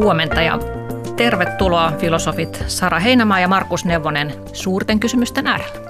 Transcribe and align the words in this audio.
Huomenta 0.00 0.42
ja 0.42 0.58
tervetuloa 1.16 1.92
filosofit 1.98 2.64
Sara 2.66 3.00
Heinämaa 3.00 3.40
ja 3.40 3.48
Markus 3.48 3.84
Neuvonen 3.84 4.34
suurten 4.52 5.00
kysymysten 5.00 5.46
äärellä. 5.46 5.80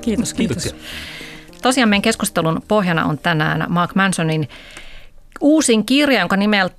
Kiitos, 0.00 0.34
kiitos. 0.34 0.74
Tosiaan 1.62 1.88
meidän 1.88 2.02
keskustelun 2.02 2.62
pohjana 2.68 3.04
on 3.04 3.18
tänään 3.18 3.64
Mark 3.68 3.94
Mansonin 3.94 4.48
uusin 5.40 5.86
kirja, 5.86 6.20
jonka 6.20 6.36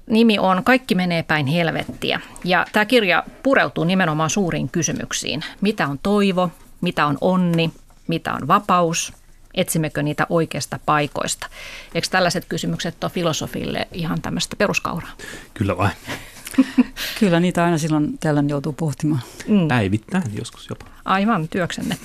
nimi 0.08 0.40
on 0.40 0.64
Kaikki 0.64 0.96
menee 0.96 1.24
päin 1.24 1.48
helvettiä. 1.48 2.20
Ja 2.44 2.66
tämä 2.72 2.86
kirja 2.86 3.24
pureutuu 3.44 3.84
nimenomaan 3.84 4.30
suuriin 4.30 4.70
kysymyksiin. 4.70 5.42
Mitä 5.62 5.88
on 5.88 6.00
toivo, 6.04 6.52
mitä 6.82 7.06
on 7.06 7.18
onni, 7.22 7.72
mitä 8.08 8.34
on 8.34 8.48
vapaus, 8.48 9.14
etsimmekö 9.54 10.04
niitä 10.04 10.28
oikeista 10.30 10.80
paikoista. 10.86 11.48
Eikö 11.96 12.08
tällaiset 12.12 12.46
kysymykset 12.50 13.04
ole 13.04 13.12
filosofille 13.12 13.88
ihan 13.92 14.22
tämmöistä 14.22 14.56
peruskauraa? 14.56 15.12
Kyllä 15.54 15.78
vain. 15.78 15.94
Kyllä 17.20 17.40
niitä 17.40 17.64
aina 17.64 17.78
silloin 17.78 18.18
tällöin 18.18 18.50
joutuu 18.50 18.74
pohtimaan. 18.74 19.22
Mm. 19.48 19.68
Päivittäin 19.68 20.38
joskus 20.38 20.70
jopa. 20.70 20.86
Aivan, 21.06 21.48
työksenne. 21.48 21.98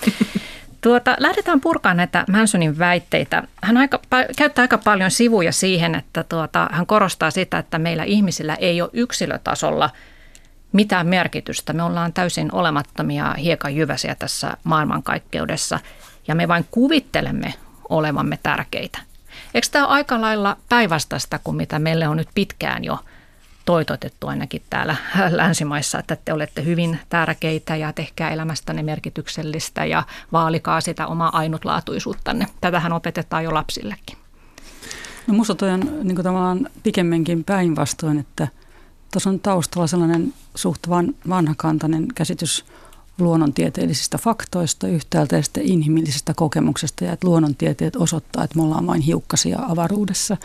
Tuota, 0.80 1.16
lähdetään 1.18 1.60
purkaan 1.60 1.96
näitä 1.96 2.24
Mansonin 2.32 2.78
väitteitä. 2.78 3.42
Hän 3.62 3.76
aika, 3.76 4.00
käyttää 4.36 4.62
aika 4.62 4.78
paljon 4.78 5.10
sivuja 5.10 5.52
siihen, 5.52 5.94
että 5.94 6.24
tuota, 6.24 6.68
hän 6.72 6.86
korostaa 6.86 7.30
sitä, 7.30 7.58
että 7.58 7.78
meillä 7.78 8.04
ihmisillä 8.04 8.54
ei 8.54 8.82
ole 8.82 8.90
yksilötasolla 8.92 9.90
mitään 10.72 11.06
merkitystä. 11.06 11.72
Me 11.72 11.82
ollaan 11.82 12.12
täysin 12.12 12.54
olemattomia 12.54 13.34
hiekanjyväsiä 13.34 14.14
tässä 14.14 14.56
maailmankaikkeudessa 14.64 15.80
ja 16.28 16.34
me 16.34 16.48
vain 16.48 16.66
kuvittelemme 16.70 17.54
olevamme 17.88 18.38
tärkeitä. 18.42 18.98
Eikö 19.54 19.68
tämä 19.70 19.86
ole 19.86 19.94
aika 19.94 20.20
lailla 20.20 20.56
päinvastaista 20.68 21.38
kuin 21.44 21.56
mitä 21.56 21.78
meille 21.78 22.08
on 22.08 22.16
nyt 22.16 22.28
pitkään 22.34 22.84
jo 22.84 22.98
toitotettu 23.64 24.26
ainakin 24.26 24.62
täällä 24.70 24.96
länsimaissa, 25.30 25.98
että 25.98 26.16
te 26.24 26.32
olette 26.32 26.64
hyvin 26.64 26.98
tärkeitä 27.08 27.76
ja 27.76 27.92
tehkää 27.92 28.30
elämästänne 28.30 28.82
merkityksellistä 28.82 29.84
ja 29.84 30.02
vaalikaa 30.32 30.80
sitä 30.80 31.06
omaa 31.06 31.36
ainutlaatuisuuttanne. 31.38 32.46
Tätähän 32.60 32.92
opetetaan 32.92 33.44
jo 33.44 33.54
lapsillekin. 33.54 34.18
No 35.26 35.34
musta 35.34 35.54
toi 35.54 35.70
on 35.70 35.80
niin 36.02 36.16
tavallaan 36.16 36.68
pikemminkin 36.82 37.44
päinvastoin, 37.44 38.18
että 38.18 38.48
tuossa 39.12 39.30
on 39.30 39.40
taustalla 39.40 39.86
sellainen 39.86 40.34
suht 40.54 40.88
vanhakantainen 41.28 42.06
käsitys 42.14 42.64
luonnontieteellisistä 43.22 44.18
faktoista 44.18 44.88
yhtäältä 44.88 45.36
ja 45.36 45.42
sitten 45.42 45.62
inhimillisestä 45.66 46.34
kokemuksesta 46.34 47.04
ja 47.04 47.12
että 47.12 47.26
luonnontieteet 47.26 47.96
osoittaa, 47.96 48.44
että 48.44 48.56
me 48.56 48.62
ollaan 48.62 48.86
vain 48.86 49.00
hiukkasia 49.00 49.58
avaruudessa. 49.68 50.36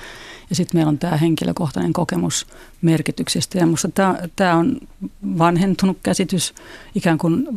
Ja 0.50 0.56
sitten 0.56 0.78
meillä 0.78 0.90
on 0.90 0.98
tämä 0.98 1.18
henkilökohtainen 1.18 1.94
kokemus 1.94 2.48
merkityksistä. 2.82 3.58
Ja 3.58 3.66
minusta 3.66 3.90
tämä, 4.36 4.56
on 4.56 4.78
vanhentunut 5.38 5.98
käsitys, 6.04 6.54
ikään 6.96 7.18
kuin 7.18 7.48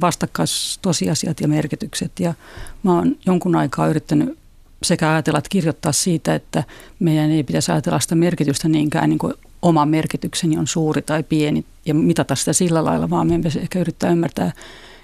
tosiasiat 0.82 1.40
ja 1.40 1.48
merkitykset. 1.48 2.12
Ja 2.20 2.34
mä 2.82 2.94
oon 2.94 3.16
jonkun 3.26 3.56
aikaa 3.56 3.88
yrittänyt 3.88 4.38
sekä 4.82 5.10
ajatella 5.10 5.38
että 5.38 5.48
kirjoittaa 5.48 5.92
siitä, 5.92 6.34
että 6.34 6.64
meidän 6.98 7.30
ei 7.30 7.42
pitäisi 7.42 7.72
ajatella 7.72 8.00
sitä 8.00 8.14
merkitystä 8.14 8.68
niinkään 8.68 9.08
niin 9.08 9.18
kuin 9.18 9.34
oma 9.62 9.86
merkitykseni 9.86 10.58
on 10.58 10.66
suuri 10.66 11.02
tai 11.02 11.22
pieni 11.22 11.64
ja 11.86 11.94
mitata 11.94 12.34
sitä 12.34 12.52
sillä 12.52 12.84
lailla, 12.84 13.10
vaan 13.10 13.26
meidän 13.26 13.40
pitäisi 13.40 13.60
ehkä 13.60 13.78
yrittää 13.78 14.10
ymmärtää, 14.10 14.52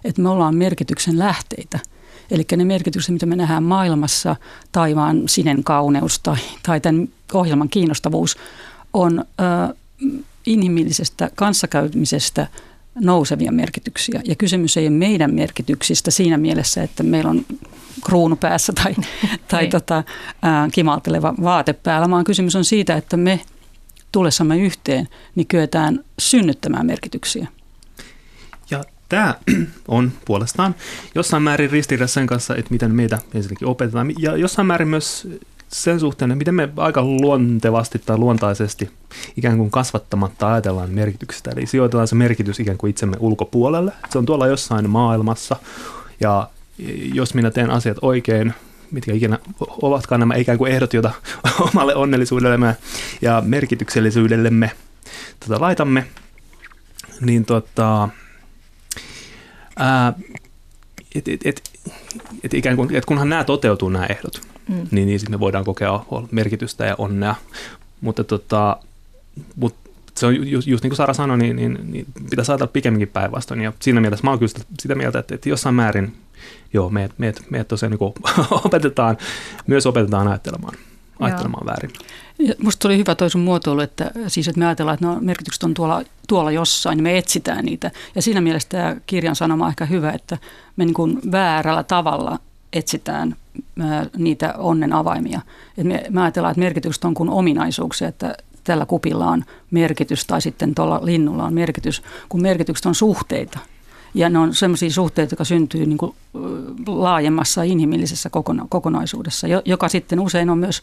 että 0.07 0.23
me 0.23 0.29
ollaan 0.29 0.57
merkityksen 0.57 1.19
lähteitä. 1.19 1.79
Eli 2.31 2.45
ne 2.57 2.65
merkitykset, 2.65 3.13
mitä 3.13 3.27
me 3.27 3.37
nähdään 3.37 3.63
maailmassa, 3.63 4.37
taivaan 4.73 5.23
sinen 5.27 5.65
kauneus 5.65 6.19
tai, 6.19 6.37
tai 6.63 6.81
tämän 6.81 7.09
ohjelman 7.33 7.69
kiinnostavuus, 7.69 8.37
on 8.93 9.25
ö, 9.71 9.75
inhimillisestä 10.47 11.31
kanssakäymisestä 11.35 12.47
nousevia 13.01 13.53
merkityksiä. 13.53 14.21
Ja 14.25 14.35
kysymys 14.35 14.77
ei 14.77 14.87
ole 14.87 14.97
meidän 14.97 15.35
merkityksistä 15.35 16.11
siinä 16.11 16.37
mielessä, 16.37 16.83
että 16.83 17.03
meillä 17.03 17.31
on 17.31 17.47
kruunu 18.05 18.37
päässä 18.37 18.73
tai, 18.73 18.95
tai 19.49 19.63
niin. 19.63 19.71
tota, 19.71 19.97
ä, 19.97 20.03
kimalteleva 20.73 21.35
vaate 21.43 21.73
päällä, 21.73 22.11
vaan 22.11 22.25
kysymys 22.25 22.57
on 22.57 22.65
siitä, 22.65 22.97
että 22.97 23.17
me 23.17 23.41
tulessamme 24.13 24.59
yhteen, 24.59 25.09
niin 25.35 25.47
kyetään 25.47 26.05
synnyttämään 26.19 26.87
merkityksiä. 26.87 27.49
Tämä 29.09 29.35
on 29.89 30.13
puolestaan 30.25 30.75
jossain 31.15 31.43
määrin 31.43 31.71
ristiriidassa 31.71 32.15
sen 32.15 32.27
kanssa, 32.27 32.57
että 32.57 32.71
miten 32.71 32.95
meitä 32.95 33.19
ensinnäkin 33.35 33.69
opetetaan, 33.69 34.13
ja 34.19 34.37
jossain 34.37 34.67
määrin 34.67 34.89
myös 34.89 35.29
sen 35.69 36.01
suhteen, 36.01 36.31
että 36.31 36.39
miten 36.39 36.55
me 36.55 36.69
aika 36.77 37.03
luontevasti 37.03 37.99
tai 37.99 38.19
luontaisesti 38.19 38.91
ikään 39.37 39.57
kuin 39.59 39.71
kasvattamatta 39.71 40.53
ajatellaan 40.53 40.91
merkityksestä. 40.91 41.51
Eli 41.51 41.67
sijoitetaan 41.67 42.09
se 42.09 42.15
merkitys 42.15 42.61
ikään 42.61 42.79
kuin 42.79 42.91
itsemme 42.91 43.17
ulkopuolelle. 43.21 43.93
Se 44.11 44.19
on 44.19 44.27
tuolla 44.27 44.47
jossain 44.47 44.91
maailmassa, 44.91 45.57
ja 46.21 46.49
jos 47.15 47.35
minä 47.35 47.51
teen 47.51 47.71
asiat 47.71 47.97
oikein, 48.03 48.55
mitkä 48.91 49.13
ikinä 49.13 49.39
ovatkaan 49.61 50.21
nämä 50.21 50.35
ikään 50.35 50.59
kuin 50.59 50.73
ehdot, 50.73 50.95
joita 50.95 51.11
omalle 51.73 51.95
onnellisuudellemme 51.95 52.77
ja 53.23 53.43
merkityksellisyydellemme 53.47 54.71
tota, 55.41 55.61
laitamme, 55.61 56.07
niin 57.21 57.45
tota, 57.45 58.09
et, 61.15 61.29
et, 61.29 61.41
et, 61.45 61.63
et 62.45 62.55
ikään 62.55 62.77
kuin, 62.77 62.97
et 62.97 63.05
kunhan 63.05 63.29
nämä 63.29 63.45
toteutuu 63.45 63.89
nämä 63.89 64.07
ehdot, 64.07 64.41
mm. 64.69 64.87
niin, 64.91 65.07
niin 65.07 65.21
sitten 65.21 65.35
me 65.35 65.41
voidaan 65.41 65.65
kokea 65.65 66.05
merkitystä 66.31 66.85
ja 66.85 66.95
onnea. 66.99 67.35
Mutta 68.01 68.25
tota, 68.25 68.77
mut 69.57 69.75
se 70.15 70.27
on 70.27 70.51
just, 70.51 70.69
just 70.69 70.83
niin 70.83 70.91
kuin 70.91 70.97
Sara 70.97 71.15
sanoi, 71.15 71.39
niin, 71.39 71.57
niin, 71.57 71.79
niin 71.83 72.07
pitäisi 72.31 72.53
ajatella 72.53 72.73
pikemminkin 72.73 73.09
päinvastoin. 73.09 73.61
Ja 73.61 73.73
siinä 73.81 74.01
mielessä 74.01 74.25
mä 74.25 74.31
oon 74.31 74.39
kyllä 74.39 74.53
sitä 74.81 74.95
mieltä, 74.95 75.19
että, 75.19 75.35
että 75.35 75.49
jossain 75.49 75.75
määrin 75.75 76.17
joo, 76.73 76.91
meidät, 76.91 77.19
meidät, 77.19 77.51
meidät 77.51 77.69
tosiaan 77.69 77.91
niin 77.91 78.13
opetetaan, 78.65 79.19
myös 79.67 79.87
opetetaan 79.87 80.29
ajattelemaan 80.29 80.75
ajattelemaan 81.21 81.67
väärin. 81.67 81.93
Musta 82.59 82.83
tuli 82.83 82.99
hyvä 82.99 83.15
toi 83.15 83.31
sun 83.31 83.41
muotoilu, 83.41 83.81
että, 83.81 84.11
siis, 84.29 84.49
että 84.49 84.59
me 84.59 84.67
ajatellaan, 84.67 84.95
että 84.95 85.07
no, 85.07 85.19
merkitykset 85.21 85.63
on 85.63 85.75
tuolla, 85.75 86.03
tuolla 86.29 86.51
jossain, 86.51 86.97
niin 86.97 87.03
me 87.03 87.19
etsitään 87.19 87.65
niitä. 87.65 87.91
Ja 88.15 88.23
siinä 88.23 88.41
mielessä 88.41 88.69
tämä 88.69 88.97
kirjan 89.07 89.37
sanoma 89.37 89.65
on 89.65 89.71
ehkä 89.71 89.87
hyvä, 89.87 90.13
että 90.13 90.39
me 90.77 90.85
niin 90.85 90.95
kuin 90.95 91.21
väärällä 91.33 91.83
tavalla 91.83 92.39
etsitään 92.73 93.37
niitä 94.17 94.55
onnen 94.59 94.93
avaimia. 94.93 95.41
Et 95.79 95.87
me, 95.87 96.05
me 96.11 96.23
ajatellaan, 96.23 96.53
että 96.53 96.61
merkitykset 96.61 97.05
on 97.05 97.15
kuin 97.15 97.31
ominaisuuksia, 97.31 98.09
että 98.09 98.35
tällä 98.65 98.87
kupilla 98.87 99.27
on 99.27 99.45
merkitys 99.71 100.27
tai 100.27 100.43
sitten 100.43 100.75
tuolla 100.75 101.01
linnulla 101.03 101.45
on 101.45 101.55
merkitys, 101.55 102.03
kun 102.29 102.43
merkitykset 102.43 102.87
on 102.87 102.95
suhteita– 102.95 103.59
ja 104.17 104.29
ne 104.29 104.39
on 104.39 104.55
sellaisia 104.55 104.91
suhteita, 104.91 105.33
jotka 105.33 105.45
syntyy 105.45 105.87
niin 105.87 105.99
kuin 105.99 106.15
laajemmassa 106.87 107.63
inhimillisessä 107.63 108.31
kokona- 108.31 108.67
kokonaisuudessa, 108.69 109.47
joka 109.65 109.89
sitten 109.89 110.21
usein 110.21 110.51
on 110.51 110.59
myös 110.59 110.81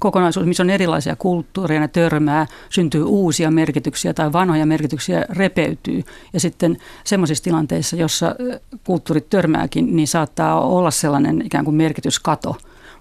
kokonaisuus, 0.00 0.46
missä 0.46 0.62
on 0.62 0.70
erilaisia 0.70 1.16
kulttuureja, 1.16 1.80
ne 1.80 1.88
törmää, 1.88 2.46
syntyy 2.70 3.02
uusia 3.02 3.50
merkityksiä 3.50 4.14
tai 4.14 4.32
vanhoja 4.32 4.66
merkityksiä 4.66 5.24
repeytyy. 5.28 6.02
Ja 6.32 6.40
sitten 6.40 6.76
semmoisissa 7.04 7.44
tilanteissa, 7.44 7.96
jossa 7.96 8.34
kulttuurit 8.84 9.30
törmääkin, 9.30 9.96
niin 9.96 10.08
saattaa 10.08 10.60
olla 10.60 10.90
sellainen 10.90 11.42
ikään 11.46 11.64
kuin 11.64 11.74
merkityskato. 11.74 12.56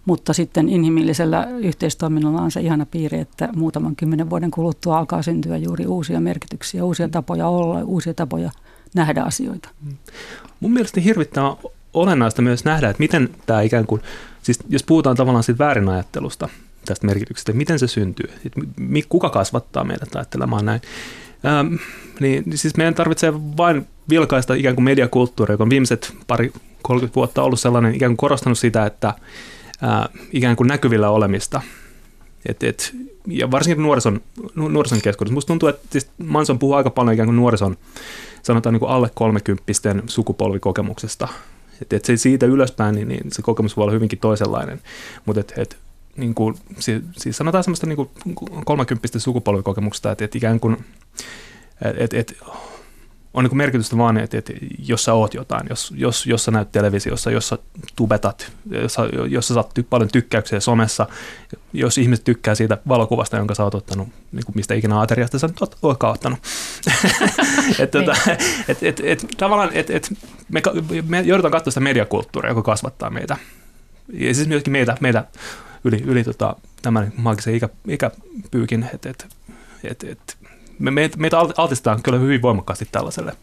Mutta 0.06 0.34
sitten 0.34 0.70
inhimillisellä 0.70 1.48
yhteistoiminnalla 1.60 2.42
on 2.42 2.52
se 2.52 2.62
ihana 2.62 2.86
piiri, 2.86 3.20
että 3.20 3.50
muutaman 3.56 3.96
kymmenen 3.96 4.30
vuoden 4.30 4.52
kuluttua 4.52 4.98
alkaa 4.98 5.22
syntyä 5.22 5.58
juuri 5.58 5.86
uusia 5.86 6.20
merkityksiä, 6.20 6.84
uusia 6.84 7.10
tapoja 7.10 7.48
olla, 7.48 7.84
uusia 7.84 8.14
tapoja 8.14 8.52
nähdä 8.96 9.24
asioita. 9.24 9.70
Mun 10.60 10.74
mielestä 10.74 11.02
hirvittävän 11.02 11.52
olennaista 11.94 12.42
myös 12.42 12.66
nähdä, 12.66 12.90
että 12.90 13.00
miten 13.00 13.30
tämä 13.46 13.62
ikään 13.62 13.86
kuin, 13.86 14.02
siis 14.44 14.60
jos 14.70 14.84
puhutaan 14.84 15.16
tavallaan 15.16 15.44
siitä 15.44 15.64
väärinajattelusta, 15.64 16.50
tästä 16.86 17.06
merkityksestä, 17.06 17.52
että 17.52 17.58
miten 17.58 17.80
se 17.80 17.88
syntyy, 17.88 18.30
että 18.46 18.62
kuka 19.10 19.30
kasvattaa 19.30 19.84
meidät 19.84 20.16
ajattelemaan 20.16 20.66
näin. 20.66 20.82
Ähm, 21.46 21.76
niin, 22.20 22.44
siis 22.56 22.78
meidän 22.78 22.94
tarvitsee 22.94 23.34
vain 23.34 23.88
vilkaista 24.10 24.54
ikään 24.54 24.76
kuin 24.76 24.86
mediakulttuuri, 24.86 25.54
joka 25.54 25.64
on 25.64 25.70
viimeiset 25.70 26.14
pari 26.28 26.54
30 26.82 27.16
vuotta 27.16 27.44
ollut 27.44 27.60
sellainen 27.60 27.96
ikään 27.96 28.12
kuin 28.12 28.18
korostanut 28.18 28.60
sitä, 28.60 28.86
että 28.86 29.14
ää, 29.82 30.10
ikään 30.34 30.56
kuin 30.56 30.68
näkyvillä 30.68 31.10
olemista. 31.10 31.62
Et, 32.46 32.64
et, 32.64 32.96
ja 33.28 33.52
varsinkin 33.52 33.84
nuorison, 33.84 34.22
nuorison 34.56 35.02
keskuudessa. 35.02 35.34
Musta 35.34 35.48
tuntuu, 35.48 35.70
että 35.70 35.88
siis 35.92 36.10
Manson 36.18 36.60
puhuu 36.60 36.74
aika 36.74 36.90
paljon 36.90 37.14
ikään 37.14 37.28
kuin 37.28 37.36
nuorison 37.36 37.78
sanotaan 38.44 38.74
niin 38.74 38.80
kuin 38.80 38.90
alle 38.90 39.12
kolmekymppisten 39.14 40.04
sukupolvikokemuksesta. 40.08 41.28
Että 41.82 41.96
et 41.96 42.06
se 42.06 42.18
siitä 42.18 42.46
ylöspäin, 42.46 42.96
niin, 42.96 43.08
niin 43.08 43.32
se 43.32 43.42
kokemus 43.42 43.78
voi 43.78 43.84
olla 43.84 43.94
hyvinkin 43.94 44.20
toisenlainen. 44.20 44.82
Mutta 45.26 45.40
et, 45.40 45.54
et, 45.58 45.78
niin 46.18 46.36
kuin, 46.36 46.56
siis, 46.80 47.04
siis 47.18 47.38
sanotaan 47.38 47.64
semmoista 47.64 47.88
niin 47.88 47.96
kuin 47.96 48.10
kolmekymppisten 48.66 49.22
sukupolvikokemuksesta, 49.22 50.12
että 50.12 50.26
et 50.26 50.36
ikään 50.36 50.60
kuin, 50.60 50.78
et, 51.98 52.14
et, 52.14 52.38
on 53.36 53.44
niin 53.44 53.58
merkitystä 53.58 53.98
vaan, 53.98 54.18
että, 54.18 54.38
että 54.38 54.54
jos 54.80 55.04
sä 55.04 55.14
oot 55.14 55.34
jotain, 55.34 55.68
jos, 55.70 55.94
jos, 55.98 56.26
jos 56.26 56.46
sä 56.46 56.52
näyt 56.52 56.72
televisiossa, 56.72 57.32
jos 57.32 57.50
sä 57.50 57.58
tubetat, 57.96 58.52
jos, 58.72 58.98
jos 59.30 59.48
sä 59.48 59.54
saat 59.54 59.74
ty, 59.74 59.84
paljon 59.84 60.10
tykkäyksiä 60.10 60.60
somessa, 60.60 61.08
jos 61.74 61.98
ihmiset 61.98 62.26
tykkää 62.26 62.56
siitä 62.56 62.78
valokuvasta, 62.88 63.38
jonka 63.38 63.56
sä 63.56 63.64
oot 63.64 63.76
ottanut, 63.76 64.08
niin 64.32 64.46
kuin 64.46 64.56
mistä 64.56 64.74
ikinä 64.74 65.02
ateriasta 65.02 65.40
sä 65.40 65.48
nyt 65.48 65.62
oot, 65.62 65.78
ootkaan 65.82 66.14
ottanut. 66.14 66.40
et, 67.80 67.92
tota, 67.92 68.14
niin. 68.26 68.38
et, 68.68 68.84
et, 68.84 69.02
et, 69.04 69.26
tavallaan, 69.38 69.70
et, 69.74 69.90
et, 69.90 70.14
me, 70.50 70.62
me 71.08 71.22
joudutaan 71.22 71.52
katsoa 71.52 71.72
sitä 71.72 71.80
mediakulttuuria, 71.80 72.52
joka 72.52 72.62
kasvattaa 72.62 73.10
meitä. 73.10 73.38
Ja 74.14 74.34
siis 74.34 74.48
myöskin 74.48 74.72
meitä, 74.72 74.98
meitä 75.00 75.26
yli, 75.84 76.04
yli 76.06 76.24
tota, 76.24 76.56
tämän 76.82 77.14
maagisen 77.18 77.56
ikä, 77.56 77.70
ikäpyykin, 77.88 78.90
että 78.94 79.10
et, 79.10 79.28
et, 79.84 80.04
et, 80.04 80.38
me, 80.80 80.92
meitä, 80.92 81.18
meitä 81.18 81.38
altistetaan 81.58 82.04
kyllä 82.04 82.20
hyvin 82.20 82.42
voimakkaasti 82.42 82.88
tällaiselle 82.92 83.34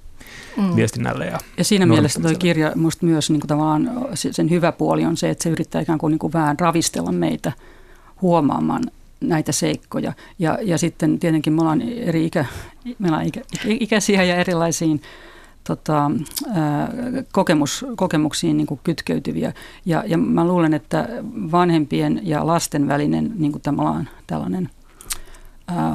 mm. 0.56 0.76
viestinnälle. 0.76 1.26
Ja, 1.26 1.38
ja 1.58 1.64
siinä 1.64 1.86
mielessä 1.86 2.20
tuo 2.20 2.30
kirja 2.38 2.72
musta 2.76 3.06
myös 3.06 3.30
niin 3.30 3.40
kuin 3.40 3.48
tavallaan 3.48 3.90
sen 4.14 4.50
hyvä 4.50 4.72
puoli 4.72 5.04
on 5.04 5.16
se, 5.16 5.30
että 5.30 5.42
se 5.42 5.50
yrittää 5.50 5.80
ikään 5.80 5.98
kuin, 5.98 6.10
niin 6.10 6.18
kuin 6.18 6.32
vähän 6.32 6.58
ravistella 6.60 7.12
meitä 7.12 7.52
huomaamaan 8.22 8.82
näitä 9.20 9.52
seikkoja. 9.52 10.12
Ja, 10.38 10.58
ja 10.62 10.78
sitten 10.78 11.18
tietenkin 11.18 11.52
me 11.52 11.60
ollaan 11.60 11.82
eri 11.82 12.26
ikä, 12.26 12.44
meillä 12.98 13.18
on 13.18 13.24
ikä, 13.24 13.40
ikäisiä 13.64 14.22
ja 14.22 14.36
erilaisiin 14.36 15.02
tota, 15.64 16.10
kokemus, 17.32 17.84
kokemuksiin 17.96 18.56
niin 18.56 18.80
kytkeytyviä. 18.84 19.52
Ja, 19.86 20.04
ja 20.06 20.18
mä 20.18 20.46
luulen, 20.46 20.74
että 20.74 21.08
vanhempien 21.52 22.20
ja 22.22 22.46
lasten 22.46 22.88
välinen 22.88 23.32
niin 23.36 23.52
kuin 23.52 23.62
tällainen– 24.26 24.70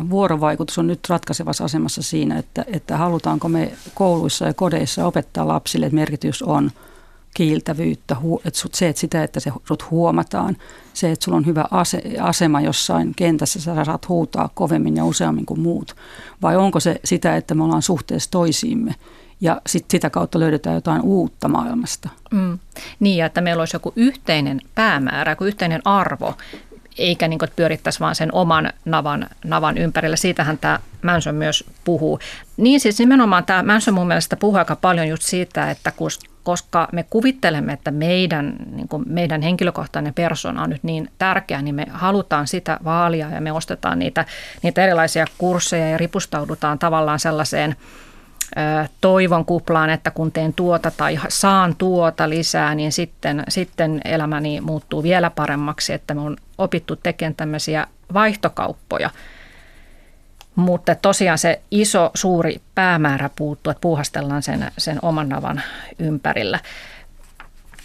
vuorovaikutus 0.09 0.77
on 0.77 0.87
nyt 0.87 0.99
ratkaisevassa 1.09 1.63
asemassa 1.63 2.01
siinä, 2.01 2.37
että, 2.37 2.65
että 2.67 2.97
halutaanko 2.97 3.49
me 3.49 3.71
kouluissa 3.93 4.45
ja 4.45 4.53
kodeissa 4.53 5.05
opettaa 5.05 5.47
lapsille, 5.47 5.85
että 5.85 5.95
merkitys 5.95 6.41
on 6.41 6.71
kiiltävyyttä, 7.33 8.15
että 8.45 8.59
se, 8.73 8.87
että 8.87 8.99
sitä, 8.99 9.23
että 9.23 9.39
se 9.39 9.51
sut 9.67 9.91
huomataan, 9.91 10.57
se, 10.93 11.11
että 11.11 11.25
sulla 11.25 11.37
on 11.37 11.45
hyvä 11.45 11.65
ase, 11.71 12.01
asema 12.21 12.61
jossain 12.61 13.13
kentässä, 13.15 13.61
sä 13.61 13.85
saat 13.85 14.09
huutaa 14.09 14.49
kovemmin 14.53 14.95
ja 14.95 15.05
useammin 15.05 15.45
kuin 15.45 15.59
muut, 15.59 15.95
vai 16.41 16.57
onko 16.57 16.79
se 16.79 16.99
sitä, 17.03 17.35
että 17.35 17.55
me 17.55 17.63
ollaan 17.63 17.81
suhteessa 17.81 18.31
toisiimme 18.31 18.95
ja 19.41 19.61
sit 19.67 19.85
sitä 19.91 20.09
kautta 20.09 20.39
löydetään 20.39 20.75
jotain 20.75 21.01
uutta 21.01 21.47
maailmasta. 21.47 22.09
Mm. 22.31 22.59
Niin, 22.99 23.17
ja 23.17 23.25
että 23.25 23.41
meillä 23.41 23.61
olisi 23.61 23.75
joku 23.75 23.93
yhteinen 23.95 24.61
päämäärä, 24.75 25.31
joku 25.31 25.43
yhteinen 25.43 25.81
arvo, 25.85 26.33
eikä 26.97 27.27
niin 27.27 27.39
pyörittäisi 27.55 27.99
vaan 27.99 28.15
sen 28.15 28.33
oman 28.33 28.73
navan, 28.85 29.27
navan 29.45 29.77
ympärillä. 29.77 30.15
Siitähän 30.15 30.57
tämä 30.57 30.79
Manson 31.01 31.35
myös 31.35 31.63
puhuu. 31.83 32.19
Niin 32.57 32.79
siis 32.79 32.99
nimenomaan 32.99 33.45
tämä 33.45 33.63
Manson 33.63 33.93
mun 33.93 34.07
mielestä 34.07 34.35
puhuu 34.35 34.57
aika 34.57 34.75
paljon 34.75 35.07
just 35.07 35.23
siitä, 35.23 35.71
että 35.71 35.91
koska 36.43 36.87
me 36.91 37.05
kuvittelemme, 37.09 37.73
että 37.73 37.91
meidän, 37.91 38.55
niin 38.71 38.87
kuin 38.87 39.03
meidän 39.07 39.41
henkilökohtainen 39.41 40.13
persona 40.13 40.63
on 40.63 40.69
nyt 40.69 40.83
niin 40.83 41.09
tärkeä, 41.17 41.61
niin 41.61 41.75
me 41.75 41.85
halutaan 41.89 42.47
sitä 42.47 42.79
vaalia 42.83 43.29
ja 43.29 43.41
me 43.41 43.51
ostetaan 43.51 43.99
niitä, 43.99 44.25
niitä 44.63 44.83
erilaisia 44.83 45.25
kursseja 45.37 45.89
ja 45.89 45.97
ripustaudutaan 45.97 46.79
tavallaan 46.79 47.19
sellaiseen– 47.19 47.75
toivon 49.01 49.45
kuplaan, 49.45 49.89
että 49.89 50.11
kun 50.11 50.31
teen 50.31 50.53
tuota 50.53 50.91
tai 50.91 51.19
saan 51.29 51.75
tuota 51.75 52.29
lisää, 52.29 52.75
niin 52.75 52.91
sitten, 52.91 53.43
sitten 53.49 54.01
elämäni 54.05 54.61
muuttuu 54.61 55.03
vielä 55.03 55.29
paremmaksi, 55.29 55.93
että 55.93 56.13
me 56.13 56.21
on 56.21 56.37
opittu 56.57 56.95
tekemään 56.95 57.35
tämmöisiä 57.35 57.87
vaihtokauppoja. 58.13 59.09
Mutta 60.55 60.95
tosiaan 60.95 61.37
se 61.37 61.61
iso, 61.71 62.11
suuri 62.13 62.61
päämäärä 62.75 63.29
puuttuu, 63.35 63.71
että 63.71 63.81
puuhastellaan 63.81 64.43
sen, 64.43 64.71
sen 64.77 64.99
oman 65.01 65.29
navan 65.29 65.61
ympärillä. 65.99 66.59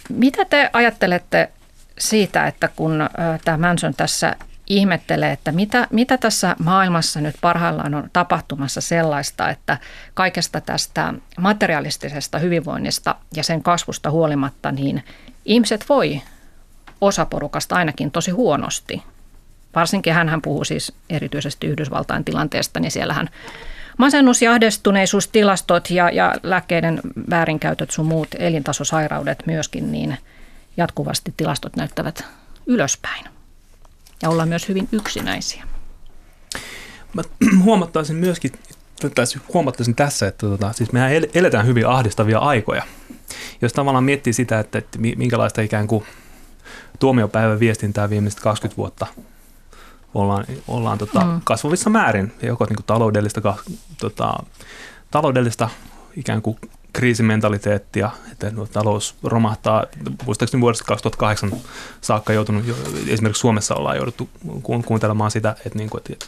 Mitä 0.09 0.45
te 0.45 0.69
ajattelette 0.73 1.49
siitä, 1.97 2.47
että 2.47 2.69
kun 2.75 3.09
tämä 3.45 3.57
Manson 3.57 3.93
tässä 3.93 4.35
ihmettelee, 4.67 5.31
että 5.31 5.51
mitä, 5.51 5.87
mitä 5.91 6.17
tässä 6.17 6.55
maailmassa 6.59 7.21
nyt 7.21 7.35
parhaillaan 7.41 7.95
on 7.95 8.09
tapahtumassa 8.13 8.81
sellaista, 8.81 9.49
että 9.49 9.77
kaikesta 10.13 10.61
tästä 10.61 11.13
materialistisesta 11.39 12.39
hyvinvoinnista 12.39 13.15
ja 13.35 13.43
sen 13.43 13.63
kasvusta 13.63 14.11
huolimatta, 14.11 14.71
niin 14.71 15.03
ihmiset 15.45 15.85
voi 15.89 16.21
osa 17.01 17.25
porukasta 17.25 17.75
ainakin 17.75 18.11
tosi 18.11 18.31
huonosti. 18.31 19.03
Varsinkin 19.75 20.13
hän 20.13 20.41
puhuu 20.41 20.63
siis 20.63 20.93
erityisesti 21.09 21.67
Yhdysvaltain 21.67 22.25
tilanteesta, 22.25 22.79
niin 22.79 22.91
siellähän 22.91 23.29
masennus- 23.97 24.41
ja 24.41 24.51
ahdistuneisuustilastot 24.51 25.89
ja, 25.89 26.09
ja 26.09 26.35
lääkkeiden 26.43 27.01
väärinkäytöt 27.29 27.91
sun 27.91 28.05
muut 28.05 28.27
elintasosairaudet 28.39 29.43
myöskin, 29.45 29.91
niin 29.91 30.17
jatkuvasti 30.77 31.33
tilastot 31.37 31.75
näyttävät 31.75 32.25
ylöspäin 32.65 33.32
ja 34.21 34.29
olla 34.29 34.45
myös 34.45 34.69
hyvin 34.69 34.87
yksinäisiä. 34.91 35.63
Mä 37.13 37.21
huomattaisin 37.63 38.15
myöskin, 38.15 38.51
tässä, 39.15 39.39
huomattaisin 39.53 39.95
tässä, 39.95 40.27
että 40.27 40.47
tota, 40.47 40.73
siis 40.73 40.91
mehän 40.91 41.11
eletään 41.33 41.65
hyvin 41.65 41.87
ahdistavia 41.87 42.39
aikoja. 42.39 42.83
Jos 43.61 43.73
tavallaan 43.73 44.03
miettii 44.03 44.33
sitä, 44.33 44.59
että, 44.59 44.77
että 44.77 44.99
minkälaista 44.99 45.61
ikään 45.61 45.87
kuin 45.87 46.03
tuomiopäivän 46.99 47.59
viestintää 47.59 48.09
viimeiset 48.09 48.39
20 48.39 48.77
vuotta 48.77 49.07
ollaan, 50.13 50.45
ollaan 50.67 50.97
tota, 50.97 51.25
mm. 51.25 51.41
kasvavissa 51.43 51.89
määrin, 51.89 52.31
joko 52.41 52.65
niin 52.65 52.75
kuin 52.75 52.85
taloudellista, 52.85 53.55
tota, 53.97 54.33
taloudellista 55.11 55.69
ikään 56.15 56.41
kuin 56.41 56.57
kriisimentaliteettia, 56.93 58.09
että 58.31 58.51
talous 58.73 59.15
romahtaa. 59.23 59.85
Muistaakseni 60.25 60.61
vuodesta 60.61 60.85
2008 60.85 61.51
saakka 62.01 62.33
joutunut, 62.33 62.63
esimerkiksi 63.07 63.39
Suomessa 63.39 63.75
ollaan 63.75 63.97
jouduttu 63.97 64.29
kuuntelemaan 64.61 65.31
sitä, 65.31 65.55
että, 65.65 65.77
niin 65.77 65.89
kuin, 65.89 66.01
että 66.11 66.25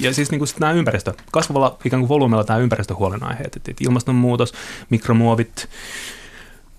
ja 0.00 0.14
siis 0.14 0.30
niin 0.30 0.38
kuin 0.38 0.48
nämä 0.60 0.72
ympäristö, 0.72 1.14
kasvavalla 1.32 1.78
ikään 1.84 2.00
kuin 2.00 2.08
volyymilla 2.08 2.44
tämä 2.44 2.58
ympäristöhuolenaiheet, 2.58 3.56
että, 3.56 3.70
että 3.70 3.84
ilmastonmuutos, 3.84 4.52
mikromuovit, 4.90 5.68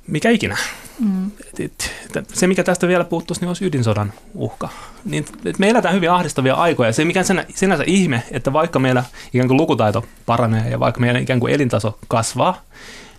mikä 0.08 0.30
ikinä. 0.30 0.58
Mm. 1.00 1.28
Et, 1.28 1.60
et, 1.60 1.92
et, 2.16 2.30
se, 2.34 2.48
mikä 2.48 2.64
tästä 2.64 2.88
vielä 2.88 3.04
puuttuisi, 3.04 3.42
niin 3.42 3.48
olisi 3.48 3.66
ydinsodan 3.66 4.14
uhka. 4.34 4.70
Niin, 5.06 5.26
et 5.46 5.60
me 5.60 5.70
eletään 5.70 5.96
hyvin 5.96 6.12
ahdistavia 6.12 6.54
aikoja. 6.54 6.94
Se, 6.94 7.06
mikä 7.06 7.20
on 7.20 7.46
sinänsä 7.56 7.84
ihme, 7.88 8.24
että 8.32 8.54
vaikka 8.54 8.80
meillä 8.80 9.04
ikään 9.34 9.48
kuin 9.48 9.58
lukutaito 9.58 10.06
paranee 10.26 10.70
ja 10.70 10.80
vaikka 10.80 11.02
meidän 11.02 11.22
ikään 11.22 11.40
kuin 11.40 11.54
elintaso 11.54 12.00
kasvaa, 12.08 12.62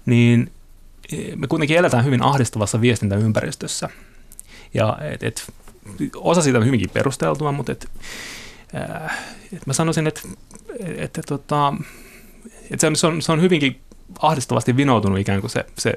niin 0.07 0.53
e, 1.13 1.37
me 1.37 1.47
kuitenkin 1.47 1.77
eletään 1.77 2.05
hyvin 2.05 2.23
ahdistavassa 2.23 2.81
viestintäympäristössä. 2.81 3.89
Ja 4.75 4.99
et, 5.01 5.23
et, 5.23 5.53
osa 6.17 6.43
siitä 6.43 6.59
on 6.59 6.67
hyvinkin 6.67 6.91
perusteltua, 6.91 7.53
mutta 7.53 7.73
et, 7.73 7.89
et 9.53 9.67
mä 9.67 9.73
sanoisin, 9.73 10.07
että 10.07 10.21
et, 10.81 11.19
et, 11.19 11.27
tota, 11.27 11.75
et 12.71 12.81
se, 12.81 12.87
on, 12.87 12.97
se, 12.97 13.07
on, 13.07 13.23
se 13.23 13.33
on 13.33 13.41
hyvinkin 13.41 13.81
ahdistavasti 14.19 14.77
vinoutunut 14.77 15.19
ikään 15.19 15.41
kuin 15.41 15.51
se, 15.51 15.67
se 15.79 15.95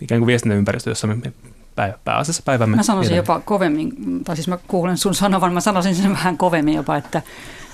ikään 0.00 0.20
kuin 0.20 0.26
viestintäympäristö, 0.26 0.90
jossa 0.90 1.06
me, 1.06 1.14
me 1.14 1.32
päivä, 1.78 1.98
pääasiassa 2.04 2.42
päivämme. 2.44 2.76
Mä 2.76 2.82
sanoisin 2.82 3.16
jopa 3.16 3.40
kovemmin, 3.40 3.92
tai 4.24 4.36
siis 4.36 4.48
mä 4.48 4.58
kuulen 4.68 4.98
sun 4.98 5.14
sanovan, 5.14 5.52
mä 5.52 5.60
sanoisin 5.60 5.94
sen 5.94 6.12
vähän 6.18 6.38
kovemmin 6.38 6.74
jopa, 6.74 6.96
että, 6.96 7.22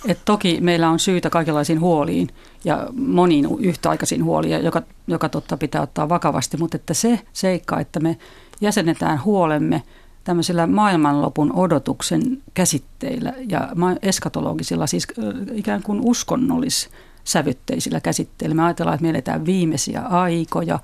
että 0.09 0.23
toki 0.25 0.59
meillä 0.61 0.91
on 0.91 0.99
syytä 0.99 1.31
kaikenlaisiin 1.31 1.81
huoliin 1.81 2.29
ja 2.65 2.87
moniin 2.97 3.49
yhtäaikaisiin 3.59 4.25
huoliin, 4.25 4.65
joka, 4.65 4.83
joka 5.07 5.29
totta 5.29 5.57
pitää 5.57 5.83
ottaa 5.83 6.09
vakavasti, 6.09 6.57
mutta 6.57 6.77
että 6.77 6.95
se 6.95 7.21
seikka, 7.33 7.81
että 7.81 8.01
me 8.01 8.17
jäsennetään 8.61 9.25
huolemme 9.25 9.83
tämmöisillä 10.25 10.67
maailmanlopun 10.67 11.53
odotuksen 11.53 12.43
käsitteillä 12.55 13.33
ja 13.49 13.69
eskatologisilla, 14.03 14.87
siis 14.87 15.07
ikään 15.53 15.83
kuin 15.83 16.01
uskonnollissävytteisillä 16.03 18.01
käsitteillä. 18.01 18.55
Me 18.55 18.65
ajatellaan, 18.65 18.95
että 18.95 19.03
me 19.03 19.11
eletään 19.11 19.47
viimeisiä 19.47 20.01
aikoja, 20.01 20.79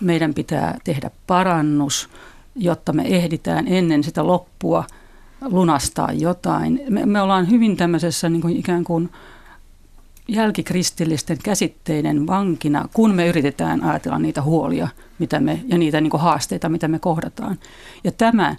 meidän 0.00 0.34
pitää 0.34 0.78
tehdä 0.84 1.10
parannus, 1.26 2.08
jotta 2.56 2.92
me 2.92 3.02
ehditään 3.02 3.68
ennen 3.68 4.04
sitä 4.04 4.26
loppua 4.26 4.84
lunastaa 5.40 6.12
jotain. 6.12 6.80
Me, 6.88 7.06
me 7.06 7.20
ollaan 7.20 7.50
hyvin 7.50 7.76
tämmöisessä 7.76 8.28
niin 8.28 8.42
kuin 8.42 8.56
ikään 8.56 8.84
kuin 8.84 9.10
jälkikristillisten 10.28 11.38
käsitteiden 11.42 12.26
vankina, 12.26 12.88
kun 12.94 13.14
me 13.14 13.26
yritetään 13.26 13.84
ajatella 13.84 14.18
niitä 14.18 14.42
huolia 14.42 14.88
mitä 15.18 15.40
me, 15.40 15.60
ja 15.66 15.78
niitä 15.78 16.00
niin 16.00 16.10
kuin 16.10 16.20
haasteita, 16.20 16.68
mitä 16.68 16.88
me 16.88 16.98
kohdataan. 16.98 17.58
Ja 18.04 18.12
tämä, 18.12 18.56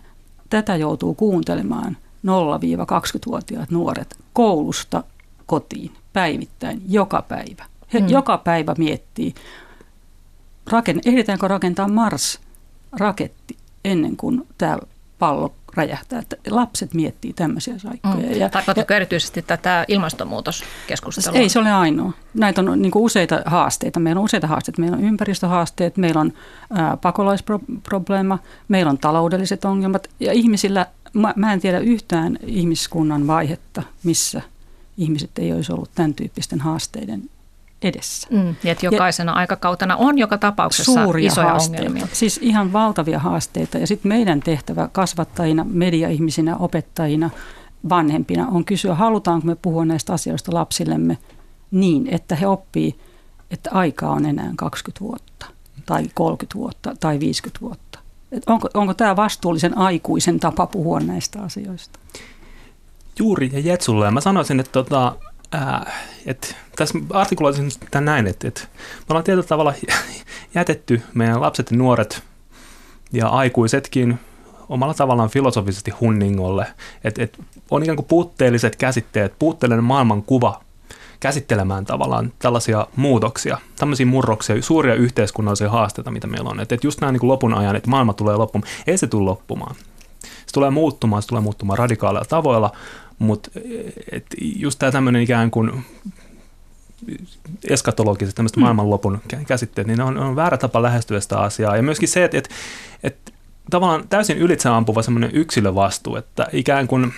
tätä 0.50 0.76
joutuu 0.76 1.14
kuuntelemaan 1.14 1.98
0-20-vuotiaat 2.28 3.72
nuoret 3.72 4.16
koulusta 4.34 5.04
kotiin 5.46 5.92
päivittäin, 6.14 6.82
joka 6.88 7.22
päivä. 7.22 7.66
He 7.94 8.00
mm. 8.00 8.08
joka 8.08 8.38
päivä 8.38 8.76
miettii, 8.78 9.34
raken, 10.72 11.02
ehditäänkö 11.06 11.48
rakentaa 11.48 11.88
Mars-raketti 11.88 13.58
ennen 13.86 14.18
kuin 14.18 14.48
tämä 14.58 14.78
pallo 15.20 15.54
räjähtää. 15.78 16.20
Että 16.20 16.36
lapset 16.50 16.94
miettii 16.94 17.34
tämmöisiä 17.34 17.80
saikkoja. 17.80 18.16
Mm. 18.16 18.32
Ja, 18.32 18.50
Tarkoitatko 18.50 18.94
ja, 18.94 18.98
erityisesti 18.98 19.42
tätä 19.42 19.86
ilmastonmuutoskeskustelua? 19.88 21.40
Ei 21.40 21.50
se 21.50 21.60
ole 21.60 21.72
ainoa. 21.72 22.12
Näitä 22.34 22.62
on 22.62 22.82
niin 22.82 22.92
useita 22.96 23.42
haasteita. 23.46 24.00
Meillä 24.00 24.20
on 24.20 24.26
useita 24.26 24.48
haasteita. 24.48 24.82
Meillä 24.82 24.98
on 24.98 25.04
ympäristöhaasteet, 25.04 25.98
meillä 25.98 26.22
on 26.22 26.34
pakolaisprobleema, 27.02 28.40
meillä 28.68 28.90
on 28.90 28.98
taloudelliset 28.98 29.66
ongelmat. 29.66 30.08
Ja 30.20 30.34
ihmisillä, 30.34 30.86
mä, 31.14 31.34
mä 31.36 31.54
en 31.54 31.60
tiedä 31.60 31.80
yhtään 31.80 32.40
ihmiskunnan 32.46 33.28
vaihetta, 33.28 33.84
missä 34.04 34.42
ihmiset 34.98 35.32
ei 35.40 35.54
olisi 35.54 35.72
ollut 35.72 35.90
tämän 35.96 36.14
tyyppisten 36.14 36.60
haasteiden 36.62 37.30
edessä. 37.82 38.28
Mm, 38.32 38.56
ja 38.64 38.72
että 38.72 38.86
jokaisena 38.86 39.32
ja 39.32 39.36
aikakautena 39.36 39.96
on 39.96 40.18
joka 40.18 40.38
tapauksessa 40.38 40.94
suuria 40.94 41.28
isoja 41.28 41.48
haasteita. 41.48 41.86
ongelmia. 41.86 42.08
Siis 42.14 42.40
ihan 42.42 42.74
valtavia 42.74 43.20
haasteita. 43.20 43.78
Ja 43.78 43.88
sitten 43.88 44.10
meidän 44.10 44.40
tehtävä 44.40 44.90
kasvattajina, 44.92 45.66
mediaihmisinä, 45.70 46.58
opettajina, 46.58 47.30
vanhempina 47.90 48.48
on 48.48 48.66
kysyä, 48.66 48.96
halutaanko 48.96 49.48
me 49.48 49.56
puhua 49.56 49.86
näistä 49.86 50.14
asioista 50.14 50.54
lapsillemme 50.54 51.18
niin, 51.72 52.08
että 52.12 52.36
he 52.36 52.48
oppii, 52.48 52.96
että 53.52 53.70
aikaa 53.74 54.12
on 54.12 54.26
enää 54.26 54.52
20 54.56 55.00
vuotta 55.02 55.46
tai 55.86 56.10
30 56.14 56.56
vuotta 56.56 56.94
tai 57.00 57.20
50 57.20 57.62
vuotta. 57.62 58.00
Et 58.32 58.44
onko, 58.48 58.70
onko 58.74 58.94
tämä 58.94 59.16
vastuullisen 59.16 59.78
aikuisen 59.78 60.40
tapa 60.40 60.68
puhua 60.68 61.00
näistä 61.00 61.42
asioista? 61.42 62.00
Juuri 63.20 63.50
ja 63.54 63.60
Jetsulle. 63.60 64.12
Mä 64.12 64.22
sanoisin, 64.22 64.60
että 64.60 64.72
tota, 64.72 65.16
äh, 65.56 65.86
tässä 66.76 67.00
artikuloisin 67.14 67.72
tämän 67.92 68.06
näin, 68.06 68.28
että, 68.28 68.48
että 68.48 68.62
me 68.82 69.06
ollaan 69.10 69.24
tietyllä 69.24 69.48
tavalla 69.48 69.74
jätetty 70.56 71.02
meidän 71.14 71.42
lapset 71.42 71.72
ja 71.72 71.78
nuoret 71.78 72.24
ja 73.14 73.28
aikuisetkin 73.28 74.20
omalla 74.70 74.94
tavallaan 74.94 75.30
filosofisesti 75.30 75.92
hunningolle. 75.92 76.68
Että 77.04 77.24
et 77.24 77.40
on 77.72 77.84
ikään 77.84 77.96
kuin 77.96 78.06
puutteelliset 78.06 78.76
käsitteet, 78.76 79.34
puutteellinen 79.40 79.84
maailmankuva 79.84 80.62
käsittelemään 81.20 81.86
tavallaan 81.86 82.34
tällaisia 82.40 82.88
muutoksia, 82.96 83.58
tämmöisiä 83.80 84.06
murroksia, 84.06 84.62
suuria 84.62 84.96
yhteiskunnallisia 84.96 85.70
haasteita, 85.70 86.12
mitä 86.12 86.28
meillä 86.28 86.50
on. 86.50 86.60
Että 86.60 86.76
et 86.76 86.84
just 86.84 87.02
näin 87.02 87.14
niin 87.14 87.28
lopun 87.28 87.54
ajan, 87.54 87.76
että 87.76 87.90
maailma 87.90 88.14
tulee 88.14 88.36
loppumaan. 88.36 88.72
Ei 88.88 88.98
se 88.98 89.08
tule 89.08 89.26
loppumaan. 89.26 89.76
Se 90.22 90.54
tulee 90.54 90.70
muuttumaan, 90.70 91.22
se 91.22 91.28
tulee 91.28 91.42
muuttumaan 91.42 91.78
radikaaleilla 91.78 92.28
tavoilla, 92.30 92.72
mutta 93.20 93.50
just 94.40 94.80
tämä 94.80 94.92
tämmöinen 94.92 95.22
ikään 95.22 95.52
kuin 95.52 95.86
eskatologiset, 97.70 98.36
tämmöiset 98.36 98.56
mm. 98.56 98.62
maailmanlopun 98.62 99.22
käsitteet, 99.48 99.88
niin 99.88 99.98
ne 99.98 100.04
on, 100.04 100.18
on 100.18 100.36
väärä 100.36 100.58
tapa 100.58 100.82
lähestyä 100.82 101.20
sitä 101.20 101.40
asiaa. 101.40 101.76
Ja 101.76 101.84
myöskin 101.84 102.10
se, 102.10 102.24
että, 102.24 102.38
että, 102.38 102.50
että 103.04 103.32
tavallaan 103.70 104.08
täysin 104.08 104.38
ylitseampuva 104.38 105.02
semmoinen 105.02 105.32
yksilövastuu, 105.34 106.16
että 106.16 106.48
ikään 106.52 106.88
kuin 106.88 107.14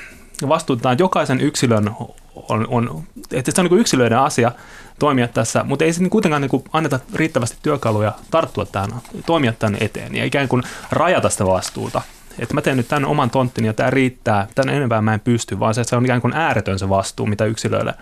vastuutetaan 0.48 1.00
jokaisen 1.00 1.42
yksilön 1.42 1.92
on, 2.36 2.68
on 2.70 3.04
että 3.32 3.52
se 3.52 3.62
on 3.62 3.68
niin 3.68 3.80
yksilöiden 3.80 4.20
asia 4.20 4.52
toimia 5.00 5.28
tässä, 5.28 5.64
mutta 5.64 5.86
ei 5.86 5.94
se 5.94 6.02
niin 6.02 6.10
kuitenkaan 6.10 6.42
niin 6.42 6.64
anneta 6.74 7.00
riittävästi 7.14 7.58
työkaluja 7.62 8.14
tarttua 8.32 8.66
tähän, 8.66 8.90
toimia 9.26 9.54
tämän 9.54 9.78
eteen 9.80 10.16
ja 10.16 10.26
ikään 10.26 10.48
kuin 10.48 10.64
rajata 10.92 11.30
sitä 11.30 11.46
vastuuta 11.46 12.02
että 12.40 12.54
mä 12.54 12.62
teen 12.62 12.78
nyt 12.78 12.88
tämän 12.88 13.06
oman 13.06 13.30
tonttini 13.30 13.68
ja 13.68 13.74
tämä 13.74 13.90
riittää, 13.90 14.48
tämän 14.56 14.76
enempää 14.76 15.02
mä 15.02 15.14
en 15.14 15.20
pysty, 15.20 15.60
vaan 15.60 15.74
se, 15.74 15.82
että 15.82 15.90
se 15.90 15.96
on 15.96 16.06
ikään 16.06 16.22
kuin 16.22 16.34
ääretön 16.34 16.80
se 16.80 16.90
vastuu, 16.90 17.26
mitä 17.26 17.46
yksilöille, 17.46 17.94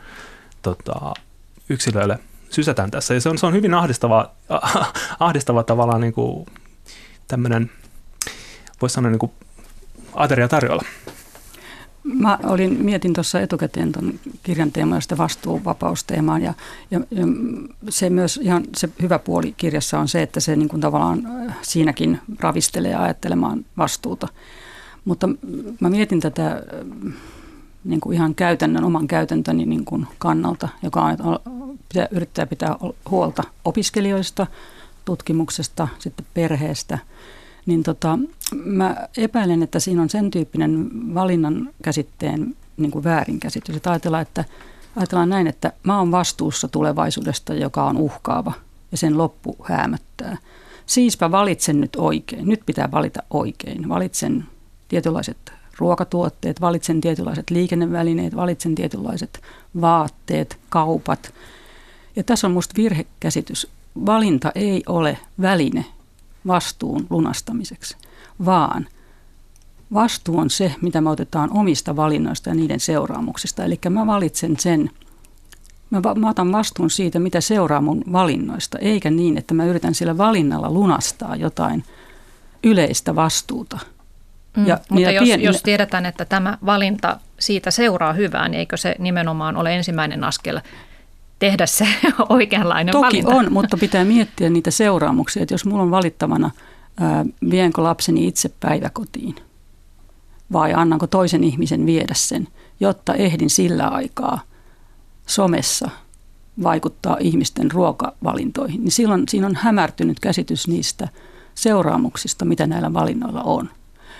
tota, 0.61 1.13
yksilöille 1.69 2.19
sysätään 2.49 2.91
tässä. 2.91 3.13
Ja 3.13 3.21
se 3.21 3.29
on, 3.29 3.37
se 3.37 3.45
on 3.45 3.53
hyvin 3.53 3.73
ahdistava, 3.73 4.31
ahdistava 5.19 5.63
tavallaan 5.63 6.01
niin 6.01 6.13
kuin 6.13 6.45
tämmöinen, 7.27 7.71
voisi 8.81 8.93
sanoa 8.93 9.11
niin 9.11 9.19
kuin 9.19 9.31
ateria 10.13 10.47
tarjolla. 10.47 10.83
Mä 12.13 12.39
olin, 12.43 12.85
mietin 12.85 13.13
tuossa 13.13 13.41
etukäteen 13.41 13.91
tuon 13.91 14.19
kirjan 14.43 14.71
teemaa 14.71 15.01
sitä 15.01 15.17
vastuuvapausteemaan 15.17 16.41
ja, 16.41 16.53
ja, 16.91 16.99
ja, 17.11 17.25
se 17.89 18.09
myös 18.09 18.39
ihan 18.43 18.63
se 18.75 18.89
hyvä 19.01 19.19
puoli 19.19 19.53
kirjassa 19.57 19.99
on 19.99 20.07
se, 20.07 20.21
että 20.21 20.39
se 20.39 20.55
niin 20.55 20.69
kuin 20.69 20.81
tavallaan 20.81 21.25
äh, 21.25 21.57
siinäkin 21.61 22.19
ravistelee 22.39 22.95
ajattelemaan 22.95 23.65
vastuuta. 23.77 24.27
Mutta 25.05 25.29
mä 25.79 25.89
mietin 25.89 26.19
tätä 26.19 26.51
äh, 26.51 27.13
niin 27.83 27.99
kuin 27.99 28.13
ihan 28.13 28.35
käytännön, 28.35 28.83
oman 28.83 29.07
käytäntöni 29.07 29.65
niin 29.65 29.85
kuin 29.85 30.07
kannalta, 30.17 30.69
joka 30.83 31.03
on, 31.03 31.17
pitää, 31.89 32.07
yrittää 32.11 32.45
pitää 32.45 32.75
huolta 33.09 33.43
opiskelijoista, 33.65 34.47
tutkimuksesta, 35.05 35.87
sitten 35.99 36.25
perheestä– 36.33 36.99
niin 37.67 37.83
tota, 37.83 38.19
mä 38.65 38.95
epäilen, 39.17 39.63
että 39.63 39.79
siinä 39.79 40.01
on 40.01 40.09
sen 40.09 40.31
tyyppinen 40.31 40.89
valinnan 41.13 41.69
käsitteen 41.83 42.55
niin 42.77 42.91
kuin 42.91 43.03
väärinkäsitys. 43.03 43.75
Että 43.75 43.91
ajatellaan, 43.91 44.21
että 44.21 44.45
ajatellaan 44.95 45.29
näin, 45.29 45.47
että 45.47 45.71
mä 45.83 45.99
oon 45.99 46.11
vastuussa 46.11 46.67
tulevaisuudesta, 46.67 47.53
joka 47.53 47.83
on 47.83 47.97
uhkaava 47.97 48.53
ja 48.91 48.97
sen 48.97 49.17
loppu 49.17 49.55
häämöttää. 49.63 50.37
Siispä 50.85 51.31
valitsen 51.31 51.81
nyt 51.81 51.95
oikein. 51.95 52.47
Nyt 52.47 52.61
pitää 52.65 52.91
valita 52.91 53.23
oikein. 53.29 53.89
Valitsen 53.89 54.45
tietynlaiset 54.87 55.37
ruokatuotteet, 55.77 56.61
valitsen 56.61 57.01
tietynlaiset 57.01 57.49
liikennevälineet, 57.49 58.35
valitsen 58.35 58.75
tietynlaiset 58.75 59.41
vaatteet, 59.81 60.57
kaupat. 60.69 61.33
Ja 62.15 62.23
tässä 62.23 62.47
on 62.47 62.53
musta 62.53 62.73
virhekäsitys. 62.77 63.67
Valinta 64.05 64.51
ei 64.55 64.83
ole 64.87 65.17
väline, 65.41 65.85
vastuun 66.47 67.07
lunastamiseksi, 67.09 67.97
vaan 68.45 68.87
vastuu 69.93 70.37
on 70.39 70.49
se, 70.49 70.75
mitä 70.81 71.01
me 71.01 71.09
otetaan 71.09 71.49
omista 71.53 71.95
valinnoista 71.95 72.49
ja 72.49 72.55
niiden 72.55 72.79
seuraamuksista. 72.79 73.63
Eli 73.63 73.79
mä 73.89 74.07
valitsen 74.07 74.59
sen, 74.59 74.89
mä, 75.89 76.01
mä 76.15 76.29
otan 76.29 76.51
vastuun 76.51 76.89
siitä, 76.89 77.19
mitä 77.19 77.41
seuraa 77.41 77.81
mun 77.81 78.03
valinnoista, 78.11 78.77
eikä 78.77 79.09
niin, 79.09 79.37
että 79.37 79.53
mä 79.53 79.65
yritän 79.65 79.95
sillä 79.95 80.17
valinnalla 80.17 80.71
lunastaa 80.71 81.35
jotain 81.35 81.83
yleistä 82.63 83.15
vastuuta. 83.15 83.79
Mm, 84.57 84.67
ja, 84.67 84.79
mutta 84.89 85.11
jos, 85.11 85.23
pien... 85.23 85.41
jos 85.41 85.61
tiedetään, 85.63 86.05
että 86.05 86.25
tämä 86.25 86.57
valinta 86.65 87.19
siitä 87.39 87.71
seuraa 87.71 88.13
hyvää, 88.13 88.49
niin 88.49 88.59
eikö 88.59 88.77
se 88.77 88.95
nimenomaan 88.99 89.57
ole 89.57 89.75
ensimmäinen 89.75 90.23
askel 90.23 90.59
tehdä 91.39 91.65
se 91.65 91.87
oikeanlainen 92.29 92.91
Toki 92.91 93.05
valinta. 93.05 93.35
on, 93.35 93.53
mutta 93.53 93.77
pitää 93.77 94.05
miettiä 94.05 94.49
niitä 94.49 94.71
seuraamuksia, 94.71 95.41
että 95.43 95.53
jos 95.53 95.65
mulla 95.65 95.83
on 95.83 95.91
valittavana, 95.91 96.51
ää, 96.99 97.25
vienkö 97.49 97.83
lapseni 97.83 98.27
itse 98.27 98.49
päiväkotiin 98.59 99.35
vai 100.51 100.73
annanko 100.73 101.07
toisen 101.07 101.43
ihmisen 101.43 101.85
viedä 101.85 102.13
sen, 102.13 102.47
jotta 102.79 103.13
ehdin 103.13 103.49
sillä 103.49 103.87
aikaa 103.87 104.41
somessa 105.25 105.89
vaikuttaa 106.63 107.17
ihmisten 107.19 107.71
ruokavalintoihin, 107.71 108.81
niin 108.81 108.91
silloin 108.91 109.23
siinä 109.29 109.47
on 109.47 109.55
hämärtynyt 109.55 110.19
käsitys 110.19 110.67
niistä 110.67 111.07
seuraamuksista, 111.55 112.45
mitä 112.45 112.67
näillä 112.67 112.93
valinnoilla 112.93 113.43
on. 113.43 113.69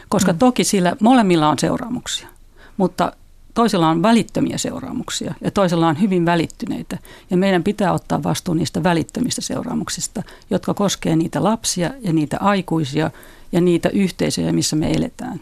Koska 0.10 0.34
mm. 0.34 0.40
toki 0.40 0.64
sillä 0.64 0.96
molemmilla 1.00 1.50
on 1.50 1.60
seuraamuksia, 1.60 2.28
mutta 2.78 3.12
toisella 3.58 3.90
on 3.90 4.02
välittömiä 4.02 4.58
seuraamuksia 4.58 5.34
ja 5.42 5.52
toisella 5.52 5.88
on 5.88 6.02
hyvin 6.02 6.26
välittyneitä. 6.26 6.98
Ja 7.30 7.38
meidän 7.38 7.64
pitää 7.64 7.94
ottaa 7.94 8.24
vastuu 8.24 8.54
niistä 8.54 8.84
välittömistä 8.84 9.42
seuraamuksista, 9.42 10.24
jotka 10.50 10.74
koskee 10.74 11.16
niitä 11.16 11.44
lapsia 11.44 11.92
ja 12.02 12.14
niitä 12.14 12.38
aikuisia 12.40 13.12
ja 13.52 13.62
niitä 13.62 13.90
yhteisöjä, 13.90 14.54
missä 14.54 14.76
me 14.76 14.92
eletään. 14.92 15.40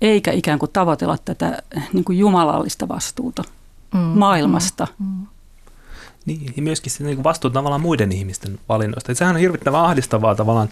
Eikä 0.00 0.32
ikään 0.32 0.58
kuin 0.58 0.70
tavoitella 0.72 1.18
tätä 1.24 1.62
niin 1.92 2.04
kuin 2.04 2.18
jumalallista 2.18 2.88
vastuuta 2.88 3.44
mm, 3.94 3.98
maailmasta. 4.00 4.86
Mm, 4.98 5.06
mm. 5.06 5.26
Niin, 6.26 6.52
ja 6.56 6.62
myöskin 6.62 6.92
se 6.92 7.04
niin 7.04 7.24
vastuuta 7.24 7.54
tavallaan 7.54 7.80
muiden 7.80 8.12
ihmisten 8.12 8.58
valinnoista. 8.68 9.12
Et 9.12 9.18
sehän 9.18 9.34
on 9.34 9.40
hirvittävän 9.40 9.84
ahdistavaa 9.84 10.34
tavallaan, 10.34 10.68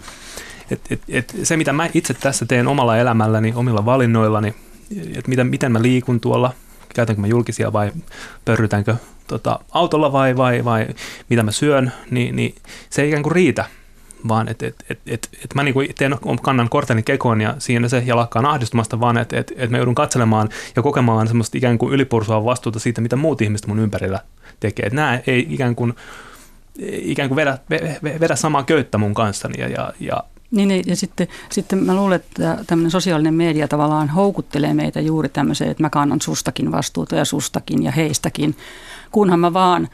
että 0.71 0.93
et, 0.93 1.01
et 1.09 1.35
se 1.43 1.57
mitä 1.57 1.73
mä 1.73 1.89
itse 1.93 2.13
tässä 2.13 2.45
teen 2.45 2.67
omalla 2.67 2.97
elämälläni, 2.97 3.53
omilla 3.55 3.85
valinnoillani, 3.85 4.55
että 5.15 5.29
miten, 5.29 5.47
miten 5.47 5.71
mä 5.71 5.81
liikun 5.81 6.19
tuolla 6.19 6.53
käytänkö 6.95 7.21
mä 7.21 7.27
julkisia 7.27 7.73
vai 7.73 7.91
pörrytänkö 8.45 8.95
tota, 9.27 9.59
autolla 9.71 10.11
vai, 10.11 10.37
vai, 10.37 10.65
vai 10.65 10.87
mitä 11.29 11.43
mä 11.43 11.51
syön, 11.51 11.91
niin, 12.11 12.35
niin 12.35 12.55
se 12.89 13.01
ei 13.01 13.07
ikään 13.07 13.23
kuin 13.23 13.31
riitä, 13.31 13.65
vaan 14.27 14.47
että 14.49 14.67
et, 14.67 14.85
et, 14.89 14.99
et, 15.07 15.29
et 15.43 15.53
mä 15.55 15.63
niinku 15.63 15.79
teen, 15.97 16.15
kannan 16.41 16.69
korteni 16.69 17.03
kekoon 17.03 17.41
ja 17.41 17.55
siinä 17.57 17.87
se 17.87 18.03
ja 18.05 18.15
lakkaan 18.15 18.45
ahdistumasta, 18.45 18.99
vaan 18.99 19.17
että 19.17 19.39
et, 19.39 19.53
et 19.55 19.69
mä 19.69 19.77
joudun 19.77 19.95
katselemaan 19.95 20.49
ja 20.75 20.81
kokemaan 20.81 21.27
semmoista 21.27 21.57
ikään 21.57 21.77
kuin 21.77 21.93
ylipursua 21.93 22.45
vastuuta 22.45 22.79
siitä, 22.79 23.01
mitä 23.01 23.15
muut 23.15 23.41
ihmiset 23.41 23.67
mun 23.67 23.79
ympärillä 23.79 24.19
tekee. 24.59 24.85
Että 24.85 24.95
nämä 24.95 25.19
ei 25.27 25.47
ikään 25.49 25.75
kuin, 25.75 25.93
ikään 26.91 27.29
kuin 27.29 27.35
vedä, 27.35 27.57
vedä 28.19 28.35
samaa 28.35 28.63
köyttä 28.63 28.97
mun 28.97 29.13
kanssani 29.13 29.61
ja, 29.61 29.67
ja, 29.67 29.93
ja 29.99 30.23
niin, 30.51 30.67
niin, 30.67 30.83
ja 30.87 30.95
sitten, 30.95 31.27
sitten 31.49 31.83
mä 31.83 31.95
luulen, 31.95 32.15
että 32.15 32.63
tämmöinen 32.67 32.91
sosiaalinen 32.91 33.33
media 33.33 33.67
tavallaan 33.67 34.09
houkuttelee 34.09 34.73
meitä 34.73 34.99
juuri 35.01 35.29
tämmöiseen, 35.29 35.71
että 35.71 35.83
mä 35.83 35.89
kannan 35.89 36.21
sustakin 36.21 36.71
vastuuta 36.71 37.15
ja 37.15 37.25
sustakin 37.25 37.83
ja 37.83 37.91
heistäkin, 37.91 38.55
kunhan 39.11 39.39
mä 39.39 39.53
vaan 39.53 39.87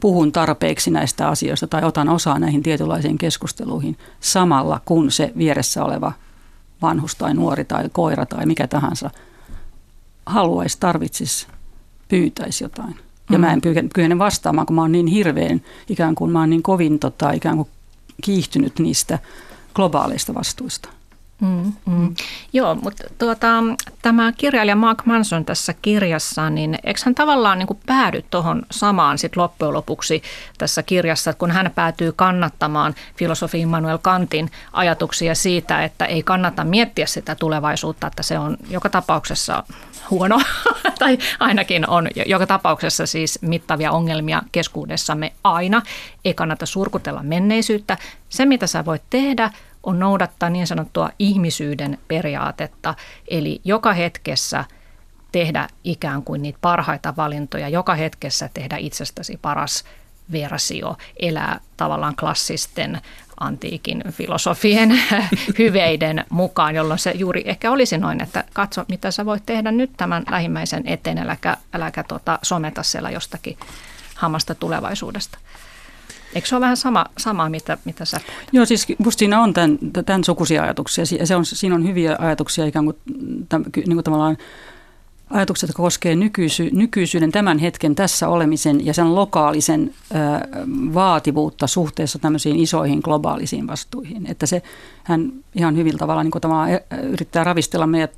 puhun 0.00 0.32
tarpeeksi 0.32 0.90
näistä 0.90 1.28
asioista 1.28 1.66
tai 1.66 1.84
otan 1.84 2.08
osaa 2.08 2.38
näihin 2.38 2.62
tietynlaisiin 2.62 3.18
keskusteluihin 3.18 3.98
samalla, 4.20 4.80
kun 4.84 5.10
se 5.10 5.32
vieressä 5.38 5.84
oleva 5.84 6.12
vanhus 6.82 7.14
tai 7.14 7.34
nuori 7.34 7.64
tai 7.64 7.88
koira 7.92 8.26
tai 8.26 8.46
mikä 8.46 8.66
tahansa 8.66 9.10
haluaisi, 10.26 10.76
tarvitsisi, 10.80 11.46
pyytäisi 12.08 12.64
jotain. 12.64 12.96
Ja 13.30 13.38
mm. 13.38 13.40
mä 13.40 13.52
en 13.52 13.60
kykene 13.60 14.18
vastaamaan, 14.18 14.66
kun 14.66 14.76
mä 14.76 14.82
oon 14.82 14.92
niin 14.92 15.06
hirveän, 15.06 15.62
ikään 15.88 16.14
kuin 16.14 16.30
mä 16.30 16.40
oon 16.40 16.50
niin 16.50 16.62
kovin 16.62 16.98
tota, 16.98 17.30
ikään 17.30 17.56
kuin 17.56 17.68
kiihtynyt 18.22 18.78
niistä 18.78 19.18
globaaleista 19.74 20.34
vastuista. 20.34 20.88
Mm, 21.40 21.72
mm. 21.86 22.14
Joo, 22.52 22.74
mutta 22.74 23.04
tuota, 23.18 23.48
tämä 24.02 24.32
kirjailija 24.32 24.76
Mark 24.76 25.06
Manson 25.06 25.44
tässä 25.44 25.74
kirjassa, 25.82 26.50
niin 26.50 26.78
eikö 26.84 27.00
hän 27.04 27.14
tavallaan 27.14 27.58
niin 27.58 27.66
kuin 27.66 27.80
päädy 27.86 28.24
tuohon 28.30 28.62
samaan 28.70 29.18
sit 29.18 29.36
loppujen 29.36 29.74
lopuksi 29.74 30.22
tässä 30.58 30.82
kirjassa, 30.82 31.30
että 31.30 31.38
kun 31.38 31.50
hän 31.50 31.70
päätyy 31.74 32.12
kannattamaan 32.12 32.94
filosofi 33.16 33.60
Immanuel 33.60 33.98
Kantin 33.98 34.50
ajatuksia 34.72 35.34
siitä, 35.34 35.84
että 35.84 36.04
ei 36.04 36.22
kannata 36.22 36.64
miettiä 36.64 37.06
sitä 37.06 37.34
tulevaisuutta, 37.34 38.06
että 38.06 38.22
se 38.22 38.38
on 38.38 38.56
joka 38.70 38.88
tapauksessa 38.88 39.64
huono, 40.10 40.40
tai 40.98 41.18
ainakin 41.40 41.88
on 41.88 42.08
joka 42.26 42.46
tapauksessa 42.46 43.06
siis 43.06 43.38
mittavia 43.42 43.92
ongelmia 43.92 44.42
keskuudessamme 44.52 45.32
aina. 45.44 45.82
Ei 46.24 46.34
kannata 46.34 46.66
surkutella 46.66 47.22
menneisyyttä. 47.22 47.98
Se, 48.28 48.44
mitä 48.44 48.66
sä 48.66 48.84
voit 48.84 49.02
tehdä, 49.10 49.50
on 49.82 49.98
noudattaa 49.98 50.50
niin 50.50 50.66
sanottua 50.66 51.10
ihmisyyden 51.18 51.98
periaatetta, 52.08 52.94
eli 53.28 53.60
joka 53.64 53.92
hetkessä 53.92 54.64
tehdä 55.32 55.68
ikään 55.84 56.22
kuin 56.22 56.42
niitä 56.42 56.58
parhaita 56.60 57.16
valintoja, 57.16 57.68
joka 57.68 57.94
hetkessä 57.94 58.50
tehdä 58.54 58.76
itsestäsi 58.76 59.38
paras 59.42 59.84
versio, 60.32 60.96
elää 61.20 61.60
tavallaan 61.76 62.16
klassisten 62.16 63.00
antiikin 63.40 64.04
filosofien 64.10 64.90
hyveiden 65.58 66.24
mukaan, 66.30 66.74
jolloin 66.74 66.98
se 66.98 67.10
juuri 67.10 67.42
ehkä 67.46 67.70
olisi 67.70 67.98
noin, 67.98 68.22
että 68.22 68.44
katso 68.52 68.84
mitä 68.88 69.10
sä 69.10 69.26
voit 69.26 69.46
tehdä 69.46 69.72
nyt 69.72 69.90
tämän 69.96 70.24
lähimmäisen 70.30 70.82
eteen, 70.86 71.18
äläkä, 71.18 71.56
äläkä 71.72 72.02
tota, 72.02 72.38
someta 72.42 72.82
siellä 72.82 73.10
jostakin 73.10 73.58
hamasta 74.14 74.54
tulevaisuudesta. 74.54 75.38
Eikö 76.34 76.48
se 76.48 76.56
ole 76.56 76.60
vähän 76.60 76.76
sama, 76.76 77.06
samaa, 77.18 77.50
mitä, 77.50 77.78
mitä 77.84 78.04
sä 78.04 78.20
puhuit? 78.26 78.48
Joo, 78.52 78.64
siis 78.64 78.86
musta 78.98 79.18
siinä 79.18 79.40
on 79.40 79.54
tämän, 79.54 79.78
tämän 80.06 80.24
sukuisia 80.24 80.62
ajatuksia. 80.62 81.04
Se 81.24 81.36
on, 81.36 81.44
siinä 81.44 81.74
on 81.74 81.88
hyviä 81.88 82.16
ajatuksia 82.18 82.66
ikään 82.66 82.84
kuin, 82.84 82.96
tämän, 83.48 83.66
niin 83.76 83.94
kuin 83.94 84.04
tavallaan 84.04 84.36
ajatukset, 85.30 85.68
jotka 85.68 85.82
koskevat 85.82 86.18
nykyisy, 86.18 86.70
nykyisyyden 86.72 87.32
tämän 87.32 87.58
hetken 87.58 87.94
tässä 87.94 88.28
olemisen 88.28 88.86
ja 88.86 88.94
sen 88.94 89.14
lokaalisen 89.14 89.94
ö, 90.10 90.16
vaativuutta 90.94 91.66
suhteessa 91.66 92.18
tämmöisiin 92.18 92.56
isoihin 92.56 93.00
globaalisiin 93.04 93.66
vastuihin. 93.66 94.26
Että 94.30 94.46
se 94.46 94.62
hän 95.04 95.32
ihan 95.54 95.76
hyvillä 95.76 95.98
tavalla 95.98 96.22
niin 96.22 96.30
kuin 96.30 96.42
tavallaan 96.42 96.70
yrittää 97.02 97.44
ravistella 97.44 97.86
meidät 97.86 98.12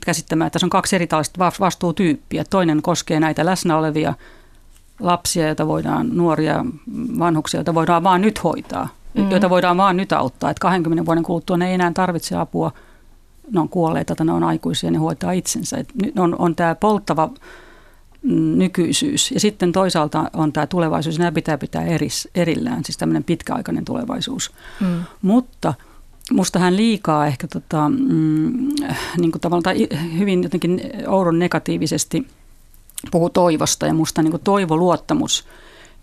käsittämään, 0.00 0.46
että 0.46 0.52
tässä 0.52 0.66
on 0.66 0.70
kaksi 0.70 0.96
eri 0.96 1.08
vastuutyyppiä. 1.60 2.44
Toinen 2.50 2.82
koskee 2.82 3.20
näitä 3.20 3.44
läsnä 3.44 3.78
olevia 3.78 4.14
lapsia, 5.00 5.46
joita 5.46 5.66
voidaan, 5.66 6.08
nuoria, 6.16 6.64
vanhuksia, 7.18 7.58
joita 7.58 7.74
voidaan 7.74 8.02
vaan 8.02 8.20
nyt 8.20 8.44
hoitaa, 8.44 8.88
mm. 9.14 9.30
joita 9.30 9.50
voidaan 9.50 9.76
vaan 9.76 9.96
nyt 9.96 10.12
auttaa. 10.12 10.50
Että 10.50 10.60
20 10.60 11.06
vuoden 11.06 11.22
kuluttua 11.22 11.56
ne 11.56 11.68
ei 11.68 11.74
enää 11.74 11.92
tarvitse 11.94 12.36
apua, 12.36 12.72
ne 13.52 13.60
on 13.60 13.68
kuolleita 13.68 14.14
tai 14.14 14.26
ne 14.26 14.32
on 14.32 14.44
aikuisia, 14.44 14.90
ne 14.90 14.98
hoitaa 14.98 15.32
itsensä. 15.32 15.76
Et 15.76 15.88
nyt 16.02 16.18
on, 16.18 16.36
on 16.38 16.56
tämä 16.56 16.74
polttava 16.74 17.30
mm, 18.22 18.58
nykyisyys 18.58 19.30
ja 19.30 19.40
sitten 19.40 19.72
toisaalta 19.72 20.30
on 20.32 20.52
tämä 20.52 20.66
tulevaisuus, 20.66 21.18
nämä 21.18 21.32
pitää 21.32 21.58
pitää 21.58 21.84
eris, 21.84 22.28
erillään, 22.34 22.84
siis 22.84 22.98
tämmöinen 22.98 23.24
pitkäaikainen 23.24 23.84
tulevaisuus. 23.84 24.52
Mm. 24.80 25.04
Mutta 25.22 25.74
musta 26.32 26.58
hän 26.58 26.76
liikaa 26.76 27.26
ehkä 27.26 27.46
tota, 27.48 27.88
mm, 27.88 28.68
niin 29.18 29.32
kuin 29.32 29.40
tavallaan, 29.40 29.62
tai 29.62 29.88
hyvin 30.18 30.42
jotenkin 30.42 30.80
oudon 31.06 31.38
negatiivisesti– 31.38 32.26
puhuu 33.10 33.30
toivosta 33.30 33.86
ja 33.86 33.94
musta 33.94 34.22
niin 34.22 34.40
toivo, 34.44 34.76
luottamus 34.76 35.44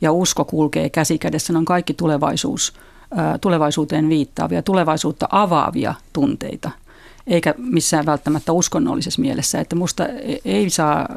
ja 0.02 0.12
usko 0.12 0.46
kulkee 0.46 0.90
käsi 0.90 1.18
kädessä. 1.18 1.54
Ne 1.54 1.60
on 1.60 1.66
kaikki 1.66 1.94
tulevaisuus, 1.94 2.74
tulevaisuuteen 3.42 4.10
viittaavia, 4.10 4.62
tulevaisuutta 4.62 5.28
avaavia 5.32 5.94
tunteita, 6.14 6.72
eikä 7.28 7.56
missään 7.58 8.06
välttämättä 8.06 8.52
uskonnollisessa 8.52 9.22
mielessä. 9.22 9.60
Että 9.60 9.76
musta 9.76 10.08
e-, 10.08 10.38
ei 10.46 10.70
saa 10.70 11.08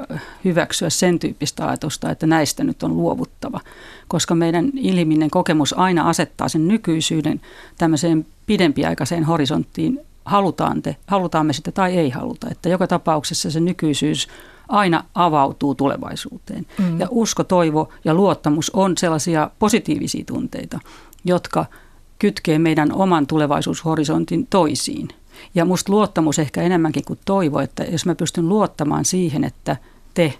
hyväksyä 0.44 0.90
sen 0.90 1.18
tyyppistä 1.18 1.68
ajatusta, 1.68 2.10
että 2.10 2.26
näistä 2.26 2.64
nyt 2.64 2.82
on 2.82 2.96
luovuttava, 2.96 3.60
koska 4.08 4.34
meidän 4.34 4.70
ilminen 4.74 5.30
kokemus 5.30 5.78
aina 5.78 6.08
asettaa 6.08 6.48
sen 6.48 6.68
nykyisyyden 6.68 7.40
tämmöiseen 7.78 8.26
pidempiaikaiseen 8.46 9.24
horisonttiin, 9.24 10.00
halutaan, 10.24 10.82
te, 10.82 10.96
halutaan 11.06 11.46
me 11.46 11.52
sitä 11.52 11.72
tai 11.72 11.96
ei 11.96 12.10
haluta. 12.10 12.48
Että 12.50 12.68
joka 12.68 12.86
tapauksessa 12.86 13.50
se 13.50 13.60
nykyisyys 13.60 14.28
aina 14.68 15.04
avautuu 15.14 15.74
tulevaisuuteen. 15.74 16.66
Mm. 16.78 17.00
Ja 17.00 17.08
usko, 17.10 17.44
toivo 17.44 17.88
ja 18.04 18.14
luottamus 18.14 18.70
on 18.70 18.96
sellaisia 18.96 19.50
positiivisia 19.58 20.24
tunteita, 20.26 20.80
jotka 21.24 21.66
kytkee 22.18 22.58
meidän 22.58 22.92
oman 22.92 23.26
tulevaisuushorisontin 23.26 24.46
toisiin. 24.46 25.08
Ja 25.54 25.64
musta 25.64 25.92
luottamus 25.92 26.38
ehkä 26.38 26.62
enemmänkin 26.62 27.04
kuin 27.04 27.18
toivo, 27.24 27.60
että 27.60 27.84
jos 27.84 28.06
mä 28.06 28.14
pystyn 28.14 28.48
luottamaan 28.48 29.04
siihen, 29.04 29.44
että 29.44 29.76
te 30.14 30.34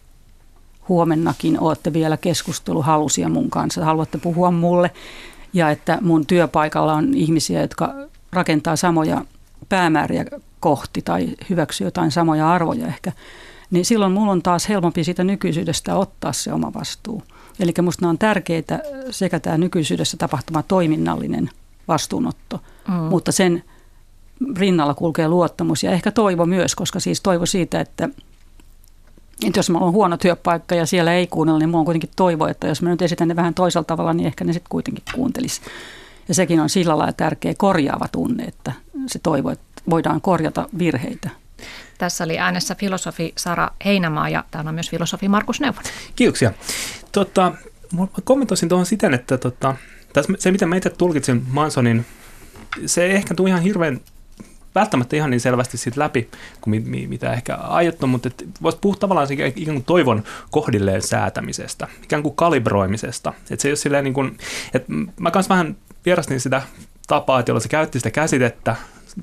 huomennakin 0.88 1.60
olette 1.60 1.92
vielä 1.92 2.16
keskusteluhalusia 2.16 3.28
mun 3.28 3.50
kanssa, 3.50 3.84
haluatte 3.84 4.18
puhua 4.18 4.50
mulle 4.50 4.90
ja 5.52 5.70
että 5.70 5.98
mun 6.00 6.26
työpaikalla 6.26 6.94
on 6.94 7.14
ihmisiä, 7.14 7.60
jotka 7.60 7.94
rakentaa 8.32 8.76
samoja 8.76 9.24
päämääriä 9.68 10.24
kohti 10.60 11.02
tai 11.02 11.28
hyväksyy 11.50 11.87
jotain 11.87 12.10
samoja 12.10 12.50
arvoja 12.50 12.87
ehkä, 12.87 13.12
niin 13.74 13.84
silloin 13.84 14.12
mulla 14.12 14.32
on 14.32 14.42
taas 14.42 14.68
helpompi 14.68 15.04
siitä 15.04 15.24
nykyisyydestä 15.24 15.96
ottaa 15.96 16.32
se 16.32 16.52
oma 16.52 16.74
vastuu. 16.74 17.22
Eli 17.60 17.72
minusta 17.78 18.08
on 18.08 18.18
tärkeitä 18.18 18.80
sekä 19.10 19.40
tämä 19.40 19.58
nykyisyydessä 19.58 20.16
tapahtuma 20.16 20.62
toiminnallinen 20.62 21.50
vastuunotto, 21.88 22.60
mm. 22.88 22.94
mutta 22.94 23.32
sen 23.32 23.64
rinnalla 24.56 24.94
kulkee 24.94 25.28
luottamus 25.28 25.82
ja 25.82 25.90
ehkä 25.90 26.10
toivo 26.10 26.46
myös, 26.46 26.74
koska 26.74 27.00
siis 27.00 27.20
toivo 27.20 27.46
siitä, 27.46 27.80
että, 27.80 28.08
että 29.46 29.58
jos 29.58 29.70
minulla 29.70 29.87
on 29.87 29.92
huono 29.92 30.16
työpaikka 30.16 30.74
ja 30.74 30.87
siellä 30.87 31.12
ei 31.12 31.26
kuunnella, 31.26 31.58
niin 31.58 31.68
minulla 31.68 31.80
on 31.80 31.84
kuitenkin 31.84 32.10
toivo, 32.16 32.46
että 32.46 32.66
jos 32.66 32.82
mä 32.82 32.90
nyt 32.90 33.02
esitän 33.02 33.28
ne 33.28 33.37
vähän 33.37 33.54
toisella 33.54 33.84
tavalla, 33.84 34.12
niin 34.12 34.26
ehkä 34.26 34.44
ne 34.44 34.52
sitten 34.52 34.70
kuitenkin 34.70 35.04
kuuntelisi. 35.14 35.60
Ja 36.28 36.34
sekin 36.34 36.60
on 36.60 36.68
sillä 36.68 36.98
lailla 36.98 37.12
tärkeä 37.12 37.54
korjaava 37.58 38.08
tunne, 38.12 38.44
että 38.44 38.72
se 39.06 39.18
toivo, 39.18 39.50
että 39.50 39.82
voidaan 39.90 40.20
korjata 40.20 40.68
virheitä. 40.78 41.30
Tässä 42.04 42.24
oli 42.24 42.38
äänessä 42.38 42.74
filosofi 42.74 43.32
Sara 43.36 43.70
Heinämaa 43.84 44.28
ja 44.28 44.44
täällä 44.50 44.68
on 44.68 44.74
myös 44.74 44.90
filosofi 44.90 45.28
Markus 45.28 45.60
Neuvonen. 45.60 45.92
Kiitoksia. 46.16 46.52
Tota, 47.12 47.52
kommentoisin 48.24 48.68
tuohon 48.68 48.86
siten, 48.86 49.14
että 49.14 49.38
tota, 49.38 49.76
se 50.38 50.50
mitä 50.50 50.66
mä 50.66 50.76
itse 50.76 50.90
tulkitsin 50.90 51.42
Mansonin, 51.48 52.06
se 52.86 53.04
ei 53.04 53.10
ehkä 53.10 53.34
tule 53.34 53.48
ihan 53.48 53.62
hirveän 53.62 54.00
välttämättä 54.74 55.16
ihan 55.16 55.30
niin 55.30 55.40
selvästi 55.40 55.76
siitä 55.76 56.00
läpi 56.00 56.30
kuin 56.60 56.88
mitä 57.08 57.32
ehkä 57.32 57.54
aiottu, 57.54 58.06
mutta 58.06 58.30
voisi 58.62 58.78
puhua 58.80 58.96
tavallaan 58.96 59.32
ikään 59.32 59.52
kuin 59.54 59.84
toivon 59.84 60.22
kohdilleen 60.50 61.02
säätämisestä, 61.02 61.88
ikään 62.02 62.22
kuin 62.22 62.36
kalibroimisesta. 62.36 63.32
Että 63.50 63.62
se 63.62 63.68
ei 63.68 63.72
ole 63.72 63.76
silleen 63.76 64.04
niin 64.04 64.14
kuin, 64.14 64.38
että 64.74 64.92
mä 65.20 65.30
kanssa 65.30 65.54
vähän 65.54 65.76
vierastin 66.06 66.40
sitä 66.40 66.62
tapaa, 67.06 67.42
jolla 67.48 67.60
se 67.60 67.68
käytti 67.68 67.98
sitä 67.98 68.10
käsitettä, 68.10 68.76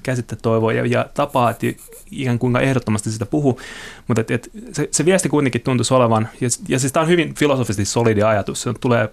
käsitte 0.03 0.35
toivoa 0.35 0.73
ja, 0.73 0.85
ja 0.85 1.05
tapaa, 1.13 1.49
että 1.49 1.67
ikään 2.11 2.39
kuin 2.39 2.55
ehdottomasti 2.55 3.11
sitä 3.11 3.25
puhu, 3.25 3.59
mutta 4.07 4.21
et, 4.21 4.31
et 4.31 4.51
se, 4.71 4.89
se 4.91 5.05
viesti 5.05 5.29
kuitenkin 5.29 5.61
tuntuisi 5.61 5.93
olevan, 5.93 6.29
ja, 6.41 6.49
ja 6.67 6.79
siis 6.79 6.93
tämä 6.93 7.01
on 7.01 7.09
hyvin 7.09 7.35
filosofisesti 7.35 7.85
solidi 7.85 8.23
ajatus, 8.23 8.61
se 8.61 8.73
tulee, 8.81 9.09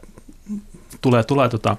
tulee, 1.01 1.23
tulee 1.25 1.49
tota, 1.49 1.77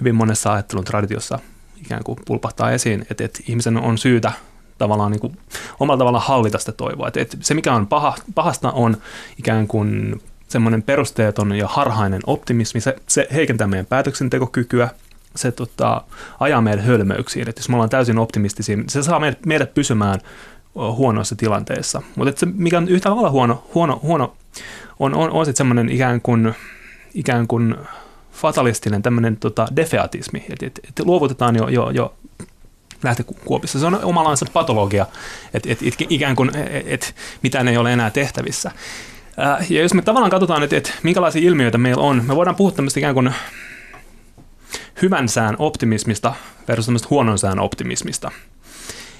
hyvin 0.00 0.14
monessa 0.14 0.52
ajattelun 0.52 0.84
traditiossa 0.84 1.38
ikään 1.84 2.04
kuin 2.04 2.18
pulpahtaa 2.24 2.70
esiin, 2.70 3.06
että, 3.10 3.24
että 3.24 3.40
ihmisen 3.48 3.76
on 3.76 3.98
syytä 3.98 4.32
tavallaan 4.78 5.12
niin 5.12 5.20
kuin, 5.20 5.38
omalla 5.80 5.98
tavallaan 5.98 6.24
hallita 6.24 6.58
sitä 6.58 6.72
toivoa. 6.72 7.08
Että, 7.08 7.20
että 7.20 7.36
se, 7.40 7.54
mikä 7.54 7.74
on 7.74 7.86
paha, 7.86 8.14
pahasta, 8.34 8.72
on 8.72 8.96
ikään 9.38 9.68
kuin 9.68 10.22
semmoinen 10.48 10.82
perusteeton 10.82 11.54
ja 11.54 11.68
harhainen 11.68 12.20
optimismi. 12.26 12.80
Se, 12.80 12.96
se 13.08 13.28
heikentää 13.34 13.66
meidän 13.66 13.86
päätöksentekokykyä, 13.86 14.88
se 15.36 15.52
tota, 15.52 16.02
ajaa 16.40 16.60
meidät 16.60 16.84
hölmöyksiin. 16.84 17.48
Että 17.48 17.60
jos 17.60 17.68
me 17.68 17.74
ollaan 17.74 17.90
täysin 17.90 18.18
optimistisia, 18.18 18.76
niin 18.76 18.90
se 18.90 19.02
saa 19.02 19.20
meidät, 19.20 19.46
meidät 19.46 19.74
pysymään 19.74 20.20
huonoissa 20.74 21.36
tilanteissa. 21.36 22.02
Mutta 22.16 22.40
se, 22.40 22.46
mikä 22.46 22.78
on 22.78 22.88
yhtä 22.88 23.10
lailla 23.10 23.30
huono, 23.30 23.64
huono, 23.74 24.00
huono 24.02 24.36
on, 24.98 25.14
on, 25.14 25.30
on 25.30 25.46
semmoinen 25.54 25.88
ikään 25.88 26.20
kuin, 26.20 26.54
ikään 27.14 27.46
kuin 27.46 27.76
fatalistinen 28.32 29.02
tämmöinen 29.02 29.36
tota, 29.36 29.66
defeatismi, 29.76 30.44
että 30.50 30.66
et, 30.66 30.80
et 30.88 31.06
luovutetaan 31.06 31.56
jo, 31.56 31.68
jo, 31.68 31.90
jo 31.90 32.14
lähtökuopissa. 33.02 33.78
Se 33.78 33.86
on 33.86 34.04
omallansa 34.04 34.46
patologia, 34.52 35.06
että 35.54 35.72
et, 35.72 35.78
et, 35.82 35.94
ikään 36.08 36.36
kuin 36.36 36.56
et, 36.56 36.84
et, 36.86 37.14
mitään 37.42 37.68
ei 37.68 37.76
ole 37.76 37.92
enää 37.92 38.10
tehtävissä. 38.10 38.70
Ja 39.70 39.82
jos 39.82 39.94
me 39.94 40.02
tavallaan 40.02 40.30
katsotaan, 40.30 40.62
että, 40.62 40.76
että 40.76 40.90
minkälaisia 41.02 41.42
ilmiöitä 41.42 41.78
meillä 41.78 42.02
on, 42.02 42.24
me 42.26 42.36
voidaan 42.36 42.56
puhua 42.56 42.72
tämmöistä 42.72 43.00
ikään 43.00 43.14
kuin 43.14 43.34
hyvän 45.02 45.28
sään 45.28 45.56
optimismista 45.58 46.34
versus 46.68 47.10
huonon 47.10 47.38
sään 47.38 47.60
optimismista. 47.60 48.30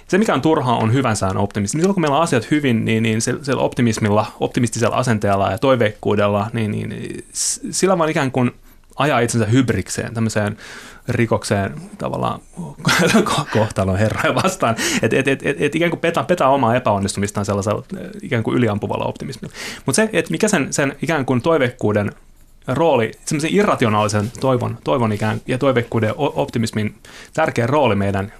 se, 0.09 0.19
mikä 0.19 0.35
on 0.35 0.43
turhaa, 0.43 0.77
on 0.77 0.93
hyvän 0.93 1.17
sään 1.17 1.37
optimismi. 1.37 1.81
Silloin 1.81 1.95
kun 1.95 2.01
meillä 2.01 2.17
on 2.17 2.23
asiat 2.23 2.51
hyvin, 2.51 2.85
niin, 2.85 3.03
niin 3.03 3.21
sillä 3.21 3.63
optimismilla, 3.63 4.27
optimistisella 4.41 4.97
asenteella 4.97 5.51
ja 5.51 5.59
toiveikkuudella, 5.59 6.51
niin, 6.53 6.71
niin 6.71 7.25
sillä 7.71 7.99
vaan 7.99 8.11
ikään 8.11 8.33
kuin 8.33 8.51
ajaa 8.97 9.21
itsensä 9.21 9.47
hybrikseen, 9.47 10.15
tämmöiseen 10.15 10.57
rikokseen 11.09 11.75
tavallaan 11.99 12.41
kohtalon 13.53 13.99
herroja 13.99 14.35
vastaan. 14.35 14.77
Että 15.03 15.19
et, 15.19 15.29
et, 15.29 15.47
et, 15.47 15.63
et 15.63 15.75
ikään 15.75 15.91
kuin 15.91 16.01
petaa, 16.01 16.25
petaa 16.25 16.49
omaa 16.49 16.77
epäonnistumistaan 16.77 17.47
sellaisella 17.47 17.85
ikään 18.23 18.43
kuin 18.43 18.57
yliampuvalla 18.57 19.05
optimismilla. 19.05 19.55
Mutta 19.87 19.97
se, 19.97 20.11
että 20.13 20.31
mikä 20.31 20.49
sen, 20.49 20.73
sen 20.73 20.97
ikään 21.03 21.27
kuin 21.27 21.43
toiveikkuuden 21.43 22.13
rooli, 22.67 23.11
semmoisen 23.25 23.55
irrationaalisen 23.55 24.33
toivon, 24.41 24.79
toivon 24.85 25.13
ikään, 25.13 25.41
ja 25.47 25.59
toiveikkuuden 25.59 26.15
optimismin 26.17 26.95
tärkeä 27.35 27.67
rooli 27.67 27.95
meidän 27.95 28.33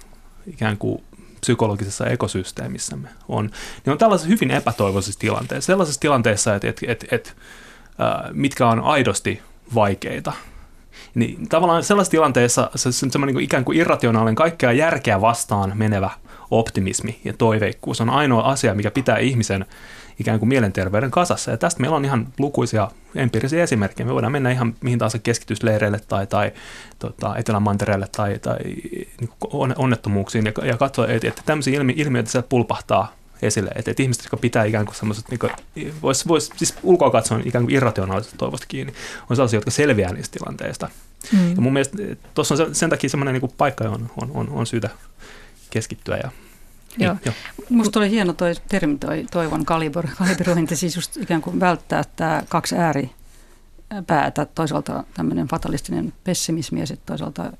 ikään 0.47 0.77
kuin 0.77 1.03
psykologisessa 1.41 2.05
ekosysteemissämme 2.05 3.09
on, 3.27 3.49
niin 3.85 3.91
on 3.91 3.97
tällaisessa 3.97 4.29
hyvin 4.29 4.51
epätoivoisessa 4.51 5.19
tilanteessa, 5.19 5.65
sellaisessa 5.65 6.01
tilanteessa, 6.01 6.55
että, 6.55 6.69
että, 6.69 6.85
että, 6.87 7.05
että 7.11 7.31
mitkä 8.31 8.67
on 8.67 8.79
aidosti 8.79 9.41
vaikeita. 9.75 10.33
Niin 11.15 11.49
tavallaan 11.49 11.83
sellaisessa 11.83 12.11
tilanteessa 12.11 12.69
se, 12.75 12.91
se 12.91 13.09
semmoinen 13.09 13.35
niin 13.35 13.43
ikään 13.43 13.65
kuin 13.65 13.77
irrationaalinen, 13.77 14.35
kaikkea 14.35 14.71
järkeä 14.71 15.21
vastaan 15.21 15.71
menevä 15.75 16.09
optimismi 16.51 17.19
ja 17.23 17.33
toiveikkuus 17.33 18.01
on 18.01 18.09
ainoa 18.09 18.41
asia, 18.41 18.75
mikä 18.75 18.91
pitää 18.91 19.17
ihmisen 19.17 19.65
ikään 20.19 20.39
kuin 20.39 20.49
mielenterveyden 20.49 21.11
kasassa. 21.11 21.51
Ja 21.51 21.57
tästä 21.57 21.81
meillä 21.81 21.97
on 21.97 22.05
ihan 22.05 22.27
lukuisia 22.39 22.91
empiirisiä 23.15 23.63
esimerkkejä. 23.63 24.07
Me 24.07 24.13
voidaan 24.13 24.31
mennä 24.31 24.51
ihan 24.51 24.75
mihin 24.81 24.99
tahansa 24.99 25.19
keskitysleireille 25.19 25.99
tai, 26.07 26.27
tai 26.27 26.51
tota, 26.99 27.35
Etelämantereelle 27.35 28.07
tai, 28.11 28.39
tai 28.39 28.57
niin 29.19 29.29
onnettomuuksiin 29.77 30.45
ja, 30.45 30.65
ja 30.65 30.77
katsoa, 30.77 31.07
että, 31.07 31.27
että 31.27 31.41
tämmöisiä 31.45 31.77
ilmi, 31.77 31.93
ilmiöitä 31.97 32.31
sieltä 32.31 32.47
pulpahtaa 32.47 33.15
esille. 33.41 33.71
Että, 33.75 33.91
että 33.91 34.03
ihmiset, 34.03 34.23
jotka 34.23 34.37
pitää 34.37 34.63
ikään 34.63 34.85
kuin 34.85 34.95
semmoiset, 34.95 35.25
niin 35.29 35.93
voisi 36.01 36.27
vois, 36.27 36.51
siis 36.55 36.75
ulkoa 36.83 37.11
katsoen 37.11 37.47
ikään 37.47 37.63
kuin 37.63 37.75
irrationaalisesta 37.75 38.37
toivosta 38.37 38.67
kiinni, 38.67 38.93
on 39.29 39.35
sellaisia, 39.35 39.57
jotka 39.57 39.71
selviää 39.71 40.13
niistä 40.13 40.39
tilanteista. 40.39 40.89
Mm. 41.31 41.55
Ja 41.55 41.61
mun 41.61 41.73
mielestä 41.73 41.97
tuossa 42.33 42.53
on 42.53 42.57
sen, 42.57 42.75
sen 42.75 42.89
takia 42.89 43.09
semmoinen 43.09 43.41
niin 43.41 43.51
paikka, 43.57 43.83
on, 43.83 44.11
on, 44.21 44.31
on, 44.33 44.49
on 44.49 44.65
syytä 44.65 44.89
keskittyä 45.69 46.17
ja 46.17 46.31
joo. 46.97 47.15
joo. 47.25 47.35
Musta 47.69 47.99
oli 47.99 48.09
hieno 48.09 48.33
toi 48.33 48.55
termi, 48.67 48.97
toi 48.97 49.25
toivon 49.31 49.65
kalibro, 49.65 50.09
kalibrointi, 50.17 50.75
siis 50.75 50.95
just 50.95 51.17
ikään 51.17 51.41
kuin 51.41 51.59
välttää 51.59 52.03
tämä 52.15 52.43
kaksi 52.49 52.75
ääri 52.77 53.09
päätä, 54.07 54.45
toisaalta 54.45 55.03
tämmöinen 55.13 55.47
fatalistinen 55.47 56.13
pessimismi 56.23 56.79
ja 56.79 56.87
sitten 56.87 57.05
toisaalta 57.05 57.53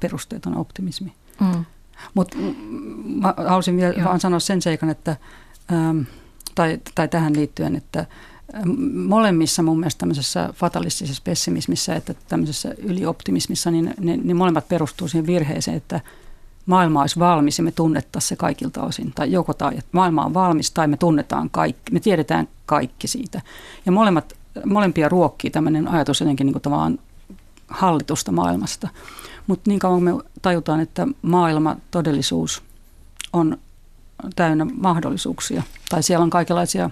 perusteeton 0.00 0.56
optimismi. 0.56 1.12
Mm. 1.40 1.64
Mutta 2.14 2.36
mä 3.04 3.34
haluaisin 3.36 3.76
vielä 3.76 4.04
vaan 4.04 4.20
sanoa 4.20 4.40
sen 4.40 4.62
seikan, 4.62 4.90
että, 4.90 5.16
ähm, 5.72 6.00
tai, 6.54 6.78
tai 6.94 7.08
tähän 7.08 7.36
liittyen, 7.36 7.76
että 7.76 8.06
molemmissa 9.06 9.62
mun 9.62 9.80
mielestä 9.80 9.98
tämmöisessä 9.98 10.50
fatalistisessa 10.52 11.22
pessimismissä 11.24 11.94
että 11.94 12.14
tämmöisessä 12.28 12.74
ylioptimismissa, 12.78 13.70
niin 13.70 13.94
ne, 14.00 14.16
ne 14.16 14.34
molemmat 14.34 14.68
perustuu 14.68 15.08
siihen 15.08 15.26
virheeseen, 15.26 15.76
että 15.76 16.00
maailma 16.66 17.00
olisi 17.00 17.18
valmis 17.18 17.58
ja 17.58 17.64
me 17.64 17.70
tunnettaisiin 17.72 18.28
se 18.28 18.36
kaikilta 18.36 18.82
osin. 18.82 19.12
Tai 19.14 19.32
joko 19.32 19.54
tai, 19.54 19.72
että 19.78 19.90
maailma 19.92 20.24
on 20.24 20.34
valmis 20.34 20.70
tai 20.70 20.86
me 20.86 20.96
tunnetaan 20.96 21.50
kaikki, 21.50 21.92
me 21.92 22.00
tiedetään 22.00 22.48
kaikki 22.66 23.08
siitä. 23.08 23.40
Ja 23.86 23.92
molemmat, 23.92 24.32
molempia 24.64 25.08
ruokkii 25.08 25.50
tämmöinen 25.50 25.88
ajatus 25.88 26.20
jotenkin 26.20 26.46
niin 26.46 26.60
kuin 26.62 26.98
hallitusta 27.68 28.32
maailmasta. 28.32 28.88
Mutta 29.46 29.70
niin 29.70 29.78
kauan 29.78 30.02
me 30.02 30.10
tajutaan, 30.42 30.80
että 30.80 31.06
maailma, 31.22 31.76
todellisuus 31.90 32.62
on 33.32 33.58
täynnä 34.36 34.64
mahdollisuuksia. 34.64 35.62
Tai 35.88 36.02
siellä 36.02 36.22
on 36.22 36.30
kaikenlaisia, 36.30 36.90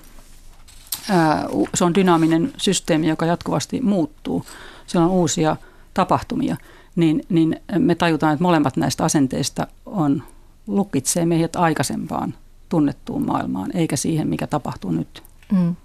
ää, 1.11 1.47
se 1.75 1.85
on 1.85 1.95
dynaaminen 1.95 2.53
systeemi, 2.57 3.09
joka 3.09 3.27
jatkuvasti 3.27 3.81
muuttuu. 3.81 4.47
Siellä 4.87 5.07
on 5.07 5.13
uusia 5.13 5.57
tapahtumia. 5.95 6.57
Niin, 6.97 7.23
niin 7.29 7.61
me 7.79 7.95
tajutaan, 7.95 8.33
että 8.33 8.43
molemmat 8.43 8.77
näistä 8.77 9.05
asenteista 9.05 9.67
on, 9.87 10.23
lukitsee 10.67 11.27
meidät 11.27 11.57
aikaisempaan 11.57 12.35
tunnettuun 12.69 13.27
maailmaan, 13.27 13.71
eikä 13.77 13.97
siihen, 13.97 14.29
mikä 14.29 14.47
tapahtuu 14.47 14.91
nyt. 14.91 15.23
Mm. 15.53 15.77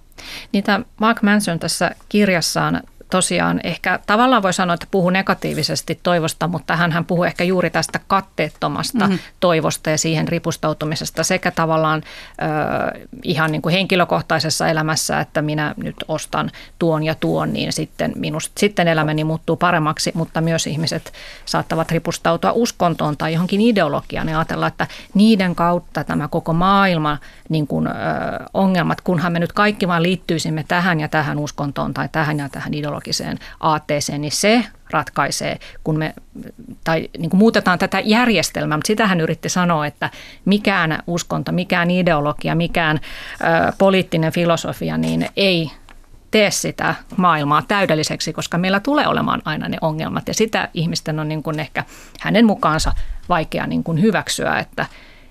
Niitä 0.52 0.80
Mark 1.00 1.22
Manson 1.22 1.60
tässä 1.60 1.96
kirjassaan 2.10 2.84
tosiaan 3.10 3.60
ehkä 3.64 4.00
tavallaan 4.06 4.44
voi 4.44 4.54
sanoa, 4.54 4.74
että 4.74 4.88
puhuu 4.92 5.10
negatiivisesti 5.10 6.00
toivosta, 6.04 6.48
mutta 6.48 6.76
hän 6.76 7.06
puhuu 7.06 7.24
ehkä 7.24 7.44
juuri 7.44 7.70
tästä 7.70 8.00
katteettomasta 8.08 9.06
mm-hmm. 9.06 9.20
toivosta 9.40 9.90
ja 9.90 9.98
siihen 9.98 10.28
ripustautumisesta 10.28 11.24
sekä 11.24 11.52
tavallaan 11.52 12.04
ö, 12.04 13.08
ihan 13.24 13.52
niin 13.52 13.62
kuin 13.62 13.74
henkilökohtaisessa 13.74 14.68
elämässä, 14.68 15.20
että 15.20 15.42
minä 15.42 15.74
nyt 15.78 15.96
ostan 16.08 16.52
tuon 16.80 17.04
ja 17.04 17.16
tuon, 17.16 17.54
niin 17.54 17.74
sitten, 17.74 18.12
minusta, 18.16 18.52
sitten 18.60 18.88
elämäni 18.88 19.24
muuttuu 19.24 19.56
paremmaksi, 19.56 20.12
mutta 20.16 20.42
myös 20.42 20.68
ihmiset 20.68 21.14
saattavat 21.46 21.92
ripustautua 21.92 22.52
uskontoon 22.52 23.18
tai 23.18 23.34
johonkin 23.34 23.62
ideologiaan 23.62 24.30
ja 24.30 24.38
ajatella, 24.38 24.68
että 24.68 24.88
niiden 25.14 25.56
kautta 25.56 26.04
tämä 26.04 26.28
koko 26.28 26.54
maailma 26.54 27.18
niin 27.50 27.68
kuin, 27.68 27.88
ö, 27.88 27.92
ongelmat, 28.54 29.02
kunhan 29.02 29.32
me 29.34 29.40
nyt 29.40 29.54
kaikki 29.54 29.88
vaan 29.88 30.04
liittyisimme 30.04 30.66
tähän 30.68 31.00
ja 31.00 31.08
tähän 31.08 31.40
uskontoon 31.40 31.94
tai 31.94 32.10
tähän 32.12 32.40
ja 32.40 32.50
tähän 32.50 32.74
ideologiaan, 32.74 32.99
ideologiseen 33.00 33.40
aatteeseen, 33.60 34.22
niin 34.22 34.32
se 34.32 34.66
ratkaisee, 34.92 35.60
kun 35.84 35.98
me 35.98 36.14
tai 36.84 37.10
niin 37.18 37.30
kuin 37.30 37.40
muutetaan 37.40 37.80
tätä 37.80 38.00
järjestelmää, 38.00 38.78
mutta 38.78 38.88
sitä 38.88 39.08
hän 39.08 39.22
yritti 39.22 39.50
sanoa, 39.50 39.86
että 39.86 40.10
mikään 40.46 41.04
uskonto, 41.08 41.52
mikään 41.52 41.92
ideologia, 41.92 42.56
mikään 42.56 43.00
ö, 43.00 43.74
poliittinen 43.78 44.32
filosofia, 44.32 44.98
niin 44.98 45.30
ei 45.36 45.72
tee 46.32 46.52
sitä 46.52 46.96
maailmaa 47.18 47.62
täydelliseksi, 47.68 48.34
koska 48.34 48.58
meillä 48.58 48.80
tulee 48.80 49.08
olemaan 49.08 49.42
aina 49.46 49.70
ne 49.70 49.78
ongelmat 49.82 50.28
ja 50.28 50.34
sitä 50.34 50.70
ihmisten 50.74 51.20
on 51.20 51.28
niin 51.28 51.44
kuin 51.44 51.60
ehkä 51.60 51.84
hänen 52.20 52.46
mukaansa 52.46 52.94
vaikea 53.30 53.68
niin 53.68 53.84
kuin 53.84 54.02
hyväksyä, 54.02 54.60
että, 54.60 54.86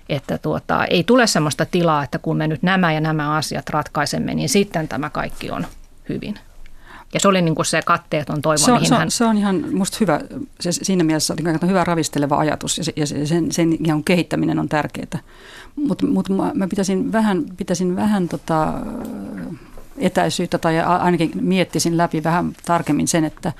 että 0.09 0.37
tuota, 0.37 0.85
ei 0.85 1.03
tule 1.03 1.27
sellaista 1.27 1.65
tilaa, 1.65 2.03
että 2.03 2.19
kun 2.19 2.37
me 2.37 2.47
nyt 2.47 2.63
nämä 2.63 2.93
ja 2.93 2.99
nämä 3.01 3.35
asiat 3.35 3.69
ratkaisemme, 3.69 4.33
niin 4.33 4.49
sitten 4.49 4.87
tämä 4.87 5.09
kaikki 5.09 5.51
on 5.51 5.67
hyvin. 6.09 6.48
Ja 7.13 7.19
se 7.19 7.27
oli 7.27 7.41
niin 7.41 7.55
kuin 7.55 7.65
se 7.65 7.81
katteeton 7.85 8.41
toivo, 8.41 8.57
se 8.57 8.71
on, 8.71 8.77
mihin 8.77 8.87
se 8.87 8.93
on, 8.93 8.99
hän... 8.99 9.11
Se 9.11 9.25
on 9.25 9.37
ihan 9.37 9.65
musta 9.71 9.97
hyvä, 9.99 10.21
se, 10.59 10.71
siinä 10.71 11.03
mielessä 11.03 11.35
niin 11.43 11.69
hyvä 11.69 11.83
ravisteleva 11.83 12.37
ajatus 12.37 12.77
ja, 12.77 12.83
se, 12.83 12.93
ja 12.95 13.05
sen, 13.07 13.51
sen 13.51 13.77
ihan 13.85 14.03
kehittäminen 14.03 14.59
on 14.59 14.69
tärkeää. 14.69 15.19
Mutta 15.75 16.07
mut 16.07 16.29
mä 16.53 16.67
pitäisin 16.67 17.11
vähän, 17.11 17.45
pitäisin 17.57 17.95
vähän 17.95 18.29
tota, 18.29 18.73
etäisyyttä 19.97 20.57
tai 20.57 20.79
ainakin 20.79 21.31
miettisin 21.41 21.97
läpi 21.97 22.23
vähän 22.23 22.53
tarkemmin 22.65 23.07
sen, 23.07 23.25
että, 23.25 23.53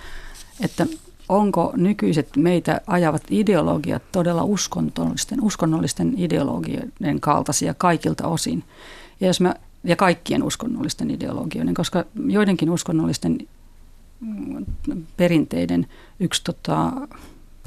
että 0.62 0.86
onko 1.30 1.74
nykyiset 1.78 2.30
meitä 2.38 2.82
ajavat 2.88 3.24
ideologiat 3.30 4.04
todella 4.12 4.44
uskonnollisten, 4.44 5.42
uskonnollisten 5.42 6.14
ideologioiden 6.18 7.20
kaltaisia 7.20 7.74
kaikilta 7.74 8.28
osin. 8.28 8.64
Ja 9.20 9.28
jos 9.28 9.42
mä 9.42 9.56
ja 9.84 9.96
kaikkien 9.96 10.44
uskonnollisten 10.44 11.12
ideologioiden, 11.12 11.74
koska 11.74 12.06
joidenkin 12.26 12.70
uskonnollisten 12.70 13.38
mm, 14.20 14.66
perinteiden 15.18 15.88
yksi 16.20 16.44
tota, 16.44 16.92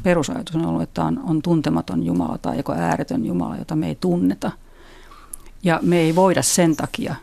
perusajatus 0.02 0.56
on 0.56 0.66
ollut, 0.66 0.82
että 0.82 1.04
on, 1.04 1.20
on 1.24 1.42
tuntematon 1.42 2.02
Jumala 2.02 2.38
tai 2.38 2.56
joko 2.56 2.72
ääretön 2.72 3.26
Jumala, 3.26 3.56
jota 3.56 3.76
me 3.76 3.88
ei 3.88 3.94
tunneta. 4.00 4.50
Ja 5.62 5.80
me 5.82 5.98
ei 5.98 6.14
voida 6.14 6.42
sen 6.42 6.76
takia 6.76 7.14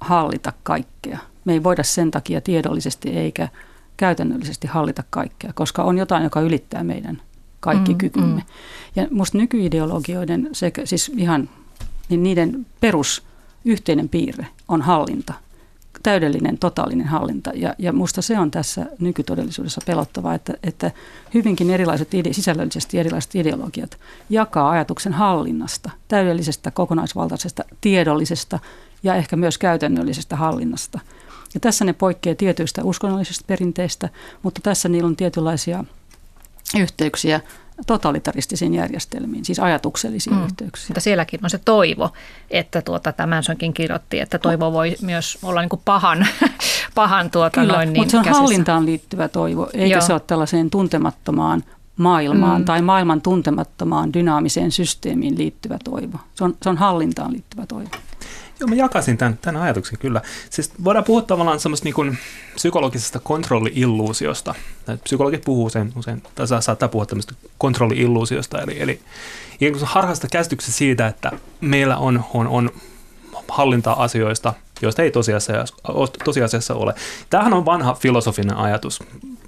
hallita 0.00 0.52
kaikkea. 0.62 1.18
Me 1.44 1.52
ei 1.52 1.62
voida 1.62 1.82
sen 1.82 2.10
takia 2.10 2.40
tiedollisesti 2.40 3.08
eikä 3.08 3.48
käytännöllisesti 3.96 4.66
hallita 4.66 5.04
kaikkea, 5.10 5.52
koska 5.54 5.82
on 5.82 5.98
jotain, 5.98 6.24
joka 6.24 6.40
ylittää 6.40 6.84
meidän 6.84 7.22
kaikki 7.60 7.92
mm, 7.92 7.98
kykymme. 7.98 8.40
Mm. 8.40 8.42
Ja 8.96 9.06
minusta 9.10 9.38
nykyideologioiden, 9.38 10.48
sekä, 10.52 10.86
siis 10.86 11.12
ihan 11.16 11.48
niin 12.08 12.22
niiden 12.22 12.66
perus 12.80 13.22
yhteinen 13.64 14.08
piirre 14.08 14.46
on 14.68 14.82
hallinta, 14.82 15.34
täydellinen, 16.02 16.58
totaalinen 16.58 17.06
hallinta. 17.06 17.50
Ja, 17.54 17.74
ja 17.78 17.92
musta 17.92 18.22
se 18.22 18.38
on 18.38 18.50
tässä 18.50 18.86
nykytodellisuudessa 19.00 19.80
pelottavaa, 19.86 20.34
että, 20.34 20.54
että 20.62 20.90
hyvinkin 21.34 21.70
erilaiset, 21.70 22.14
ide, 22.14 22.32
sisällöllisesti 22.32 22.98
erilaiset 22.98 23.34
ideologiat 23.34 23.98
jakaa 24.30 24.70
ajatuksen 24.70 25.12
hallinnasta, 25.12 25.90
täydellisestä, 26.08 26.70
kokonaisvaltaisesta, 26.70 27.64
tiedollisesta 27.80 28.58
ja 29.02 29.14
ehkä 29.14 29.36
myös 29.36 29.58
käytännöllisestä 29.58 30.36
hallinnasta. 30.36 31.00
Ja 31.54 31.60
tässä 31.60 31.84
ne 31.84 31.92
poikkeaa 31.92 32.34
tietyistä 32.34 32.84
uskonnollisista 32.84 33.44
perinteistä, 33.46 34.08
mutta 34.42 34.60
tässä 34.60 34.88
niillä 34.88 35.06
on 35.06 35.16
tietynlaisia 35.16 35.84
yhteyksiä 36.78 37.40
totalitaristisiin 37.86 38.74
järjestelmiin, 38.74 39.44
siis 39.44 39.60
ajatuksellisiin 39.60 40.36
mm. 40.36 40.44
yhteyksiin. 40.44 40.88
Mutta 40.88 41.00
sielläkin 41.00 41.40
on 41.42 41.50
se 41.50 41.60
toivo, 41.64 42.10
että 42.50 42.82
tuota, 42.82 43.12
tämän 43.12 43.42
sonkin 43.42 43.74
kirjoitti, 43.74 44.20
että 44.20 44.38
toivo 44.38 44.72
voi 44.72 44.96
myös 45.02 45.38
olla 45.42 45.60
niin 45.60 45.68
kuin 45.68 45.82
pahan, 45.84 46.26
pahan 46.94 47.30
tuota 47.30 47.60
Kyllä, 47.60 47.74
noin 47.74 47.92
niin 47.92 48.00
mutta 48.00 48.10
se 48.10 48.16
on 48.16 48.24
käsissä. 48.24 48.42
hallintaan 48.42 48.86
liittyvä 48.86 49.28
toivo, 49.28 49.68
eikä 49.74 49.94
Joo. 49.94 50.00
se 50.00 50.12
ole 50.12 50.20
tällaiseen 50.20 50.70
tuntemattomaan 50.70 51.64
maailmaan 51.96 52.60
mm. 52.60 52.64
tai 52.64 52.82
maailman 52.82 53.20
tuntemattomaan 53.20 54.12
dynaamiseen 54.12 54.72
systeemiin 54.72 55.38
liittyvä 55.38 55.78
toivo. 55.84 56.18
Se 56.34 56.44
on, 56.44 56.56
se 56.62 56.68
on 56.68 56.76
hallintaan 56.76 57.32
liittyvä 57.32 57.66
toivo. 57.66 57.90
Joo, 58.60 58.68
mä 58.68 58.74
jakasin 58.74 59.18
tämän, 59.18 59.38
tämän 59.42 59.62
ajatuksen 59.62 59.98
kyllä. 59.98 60.22
Siis 60.50 60.72
voidaan 60.84 61.04
puhua 61.04 61.22
tavallaan 61.22 61.60
semmoista 61.60 61.84
niin 61.84 62.18
psykologisesta 62.54 63.20
kontrolli-illuusiosta. 63.20 64.54
Psykologit 65.04 65.44
puhuu 65.44 65.70
sen 65.70 65.92
usein, 65.96 66.22
tai 66.34 66.46
saattaa 66.46 66.88
puhua 66.88 67.06
tämmöistä 67.06 67.34
kontrolli-illuusiosta, 67.58 68.62
eli, 68.62 68.82
eli 68.82 69.00
ikään 69.60 69.72
kuin 69.72 69.88
harhaista 69.88 70.28
käsityksestä 70.28 70.78
siitä, 70.78 71.06
että 71.06 71.32
meillä 71.60 71.96
on, 71.96 72.24
on, 72.34 72.48
on 72.48 72.70
hallintaa 73.48 74.02
asioista, 74.02 74.54
joista 74.82 75.02
ei 75.02 75.10
tosiasiassa, 75.10 75.74
tosiasiassa 76.24 76.74
ole. 76.74 76.94
Tämähän 77.30 77.52
on 77.52 77.64
vanha 77.64 77.94
filosofinen 77.94 78.56
ajatus, 78.56 79.02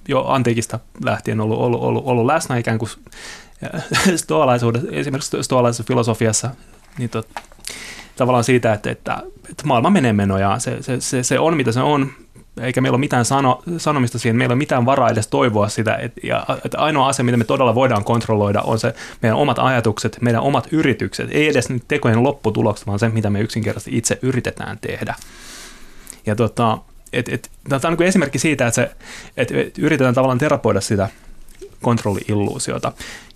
jo 0.09 0.25
antiikista 0.29 0.79
lähtien 1.05 1.41
ollut, 1.41 1.59
ollut, 1.59 1.83
ollut, 1.83 2.03
ollut 2.07 2.27
läsnä 2.27 2.57
ikään 2.57 2.79
kuin 2.79 2.91
stoalaisuudessa, 4.17 4.89
esimerkiksi 4.91 5.43
stoalaisessa 5.43 5.85
filosofiassa, 5.85 6.51
niin 6.99 7.11
tot, 7.11 7.29
tavallaan 8.17 8.45
siitä, 8.45 8.73
että, 8.73 8.91
että, 8.91 9.23
että 9.51 9.67
maailma 9.67 9.91
menee 9.91 10.13
menojaan, 10.13 10.61
se, 10.61 10.83
se, 10.83 11.01
se, 11.01 11.23
se 11.23 11.39
on 11.39 11.57
mitä 11.57 11.73
se 11.73 11.81
on, 11.81 12.11
eikä 12.61 12.81
meillä 12.81 12.97
ole 12.97 13.01
mitään 13.01 13.25
sano, 13.25 13.63
sanomista 13.79 14.19
siihen, 14.19 14.37
meillä 14.37 14.53
ei 14.53 14.55
ole 14.55 14.59
mitään 14.59 14.87
varaa 14.87 15.11
edes 15.11 15.27
toivoa 15.27 15.69
sitä, 15.69 15.97
että, 15.97 16.21
ja, 16.25 16.47
että 16.65 16.79
ainoa 16.79 17.09
asia, 17.09 17.25
mitä 17.25 17.37
me 17.37 17.45
todella 17.45 17.75
voidaan 17.75 18.05
kontrolloida, 18.05 18.63
on 18.63 18.79
se 18.79 18.95
meidän 19.23 19.39
omat 19.39 19.59
ajatukset, 19.59 20.19
meidän 20.21 20.43
omat 20.43 20.69
yritykset, 20.73 21.29
ei 21.31 21.49
edes 21.49 21.69
tekojen 21.89 22.23
lopputulokset, 22.23 22.87
vaan 22.87 22.99
se, 22.99 23.09
mitä 23.09 23.31
me 23.31 23.41
yksinkertaisesti 23.41 23.99
itse 23.99 24.19
yritetään 24.23 24.79
tehdä. 24.79 25.15
Ja 26.27 26.37
tota, 26.37 26.79
et, 27.13 27.29
et, 27.29 27.51
tämä 27.69 27.81
on 27.85 27.97
niin 27.99 28.09
esimerkki 28.09 28.39
siitä, 28.39 28.67
että, 28.67 28.75
se, 28.75 28.91
että 29.37 29.55
yritetään 29.79 30.15
tavallaan 30.15 30.39
terapoida 30.39 30.81
sitä 30.81 31.09
kontrolli-illuusiota. 31.83 32.93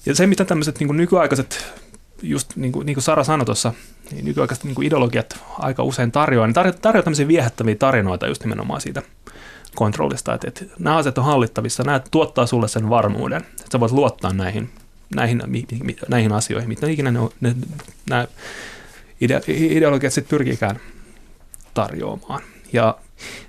Ja 0.07 0.15
se, 0.15 0.27
mitä 0.27 0.45
tämmöiset 0.45 0.81
niin 0.81 0.97
nykyaikaiset, 0.97 1.75
just 2.23 2.57
niin 2.57 2.73
kuin, 2.73 2.87
niin 2.87 2.95
kuin 2.95 3.05
Sara 3.05 3.25
sanoi 3.25 3.47
tuossa, 3.47 3.73
niin 4.11 4.25
nykyaikaiset 4.25 4.65
niin 4.65 4.83
ideologiat 4.83 5.39
aika 5.59 5.83
usein 5.83 6.13
tarjoaa, 6.13 6.47
niin 6.47 6.55
tarjoaa, 6.55 6.79
tarjoaa 6.83 7.03
tämmöisiä 7.03 7.29
viehättäviä 7.29 7.75
tarinoita 7.75 8.27
just 8.27 8.45
nimenomaan 8.45 8.81
siitä 8.81 9.03
kontrollista, 9.75 10.35
että, 10.35 10.49
että 10.49 10.65
nämä 10.79 10.97
asiat 10.97 11.19
on 11.19 11.25
hallittavissa, 11.25 11.83
nämä 11.83 12.01
tuottaa 12.11 12.47
sulle 12.47 12.69
sen 12.69 12.91
varmuuden, 12.91 13.41
että 13.43 13.73
sä 13.73 13.81
voit 13.81 13.93
luottaa 13.93 14.33
näihin, 14.33 14.71
näihin, 15.15 15.43
näihin 16.09 16.33
asioihin, 16.33 16.69
mitä 16.69 16.87
ikinä 16.87 17.11
ne, 17.11 17.19
on, 17.19 17.31
ne, 17.41 17.55
nämä 18.11 18.27
ide, 19.21 19.41
ideologiat 19.49 20.13
sitten 20.13 20.39
pyrkikään 20.39 20.81
tarjoamaan. 21.75 22.43
Ja 22.73 22.99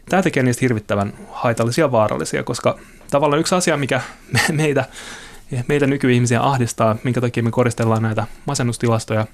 tämä 0.10 0.22
tekee 0.22 0.44
niistä 0.44 0.62
hirvittävän 0.62 1.14
haitallisia 1.32 1.86
ja 1.86 1.92
vaarallisia, 1.92 2.44
koska 2.44 2.80
tavallaan 3.12 3.40
yksi 3.40 3.56
asia, 3.56 3.78
mikä 3.78 4.02
meitä, 4.52 4.86
meitä 5.68 5.88
nykyihmisiä 5.88 6.42
ahdistaa, 6.42 6.96
minkä 7.04 7.22
takia 7.22 7.44
me 7.44 7.52
koristellaan 7.52 8.02
näitä 8.02 8.28
masennustilastoja 8.46 9.28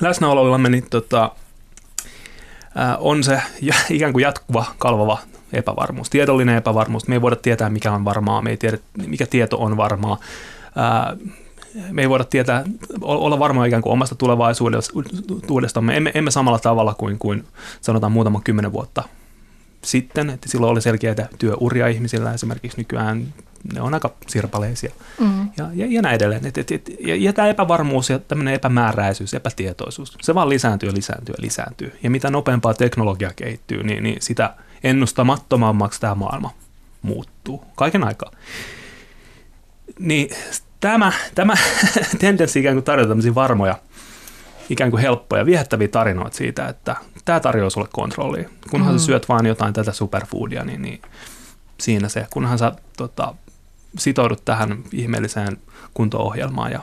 läsnäoloillamme, 0.00 0.68
niin 0.68 0.86
tota, 0.90 1.30
on 2.98 3.24
se 3.24 3.42
ikään 3.90 4.12
kuin 4.12 4.22
jatkuva 4.22 4.64
kalvava 4.78 5.18
epävarmuus, 5.52 6.10
tiedollinen 6.10 6.56
epävarmuus. 6.56 7.08
Me 7.08 7.14
ei 7.14 7.22
voida 7.22 7.36
tietää, 7.36 7.70
mikä 7.70 7.92
on 7.92 8.04
varmaa, 8.04 8.42
me 8.42 8.50
ei 8.50 8.56
tiedä, 8.56 8.78
mikä 9.06 9.26
tieto 9.26 9.58
on 9.58 9.76
varmaa. 9.76 10.18
Me 11.90 12.02
ei 12.02 12.08
voida 12.08 12.24
tietää, 12.24 12.64
olla 13.00 13.38
varmaa 13.38 13.64
ikään 13.64 13.82
kuin 13.82 13.92
omasta 13.92 14.14
tulevaisuudestamme. 14.14 15.96
Emme, 15.96 16.10
emme 16.14 16.30
samalla 16.30 16.58
tavalla 16.58 16.94
kuin, 16.94 17.18
kuin 17.18 17.44
sanotaan 17.80 18.12
muutama 18.12 18.40
kymmenen 18.44 18.72
vuotta 18.72 19.02
sitten, 19.84 20.30
että 20.30 20.48
silloin 20.48 20.70
oli 20.70 20.80
selkeitä 20.80 21.28
työuria 21.38 21.88
ihmisillä 21.88 22.32
esimerkiksi 22.32 22.78
nykyään 22.78 23.34
ne 23.74 23.80
on 23.80 23.94
aika 23.94 24.10
sirpaleisia 24.26 24.92
mm. 25.20 25.50
ja, 25.56 25.68
ja, 25.74 25.86
ja 25.88 26.02
näin 26.02 26.14
edelleen. 26.14 26.46
Et, 26.46 26.58
et, 26.58 26.70
et, 26.70 26.90
ja, 27.00 27.16
ja 27.16 27.32
tämä 27.32 27.48
epävarmuus 27.48 28.10
ja 28.10 28.18
tämmöinen 28.18 28.54
epämääräisyys, 28.54 29.34
epätietoisuus, 29.34 30.18
se 30.22 30.34
vaan 30.34 30.48
lisääntyy 30.48 30.88
ja 30.88 30.94
lisääntyy 30.94 31.34
ja 31.38 31.42
lisääntyy. 31.42 31.92
Ja 32.02 32.10
mitä 32.10 32.30
nopeampaa 32.30 32.74
teknologia 32.74 33.30
kehittyy, 33.36 33.82
niin, 33.82 34.02
niin 34.02 34.22
sitä 34.22 34.54
ennustamattomammaksi 34.84 36.00
tämä 36.00 36.14
maailma 36.14 36.50
muuttuu 37.02 37.64
kaiken 37.74 38.04
aikaa. 38.04 38.30
Niin 39.98 40.30
tämä, 40.80 41.12
tämä 41.34 41.54
tendenssi 42.18 42.60
ikään 42.60 42.74
kuin 42.74 42.84
tarjota 42.84 43.08
tämmöisiä 43.08 43.34
varmoja, 43.34 43.78
ikään 44.70 44.90
kuin 44.90 45.00
helppoja, 45.00 45.46
viehättäviä 45.46 45.88
tarinoita 45.88 46.36
siitä, 46.36 46.68
että 46.68 46.96
tämä 47.24 47.40
tarjoaa 47.40 47.70
sulle 47.70 47.88
kontrollia. 47.92 48.48
Kunhan 48.70 48.92
mm. 48.94 48.98
sä 48.98 49.04
syöt 49.04 49.28
vaan 49.28 49.46
jotain 49.46 49.74
tätä 49.74 49.92
superfoodia, 49.92 50.64
niin, 50.64 50.82
niin 50.82 51.02
siinä 51.80 52.08
se, 52.08 52.26
kunhan 52.30 52.58
sä 52.58 52.72
tota, 52.96 53.34
sitoudut 53.98 54.44
tähän 54.44 54.78
ihmeelliseen 54.92 55.56
kunto-ohjelmaan 55.94 56.72
ja 56.72 56.80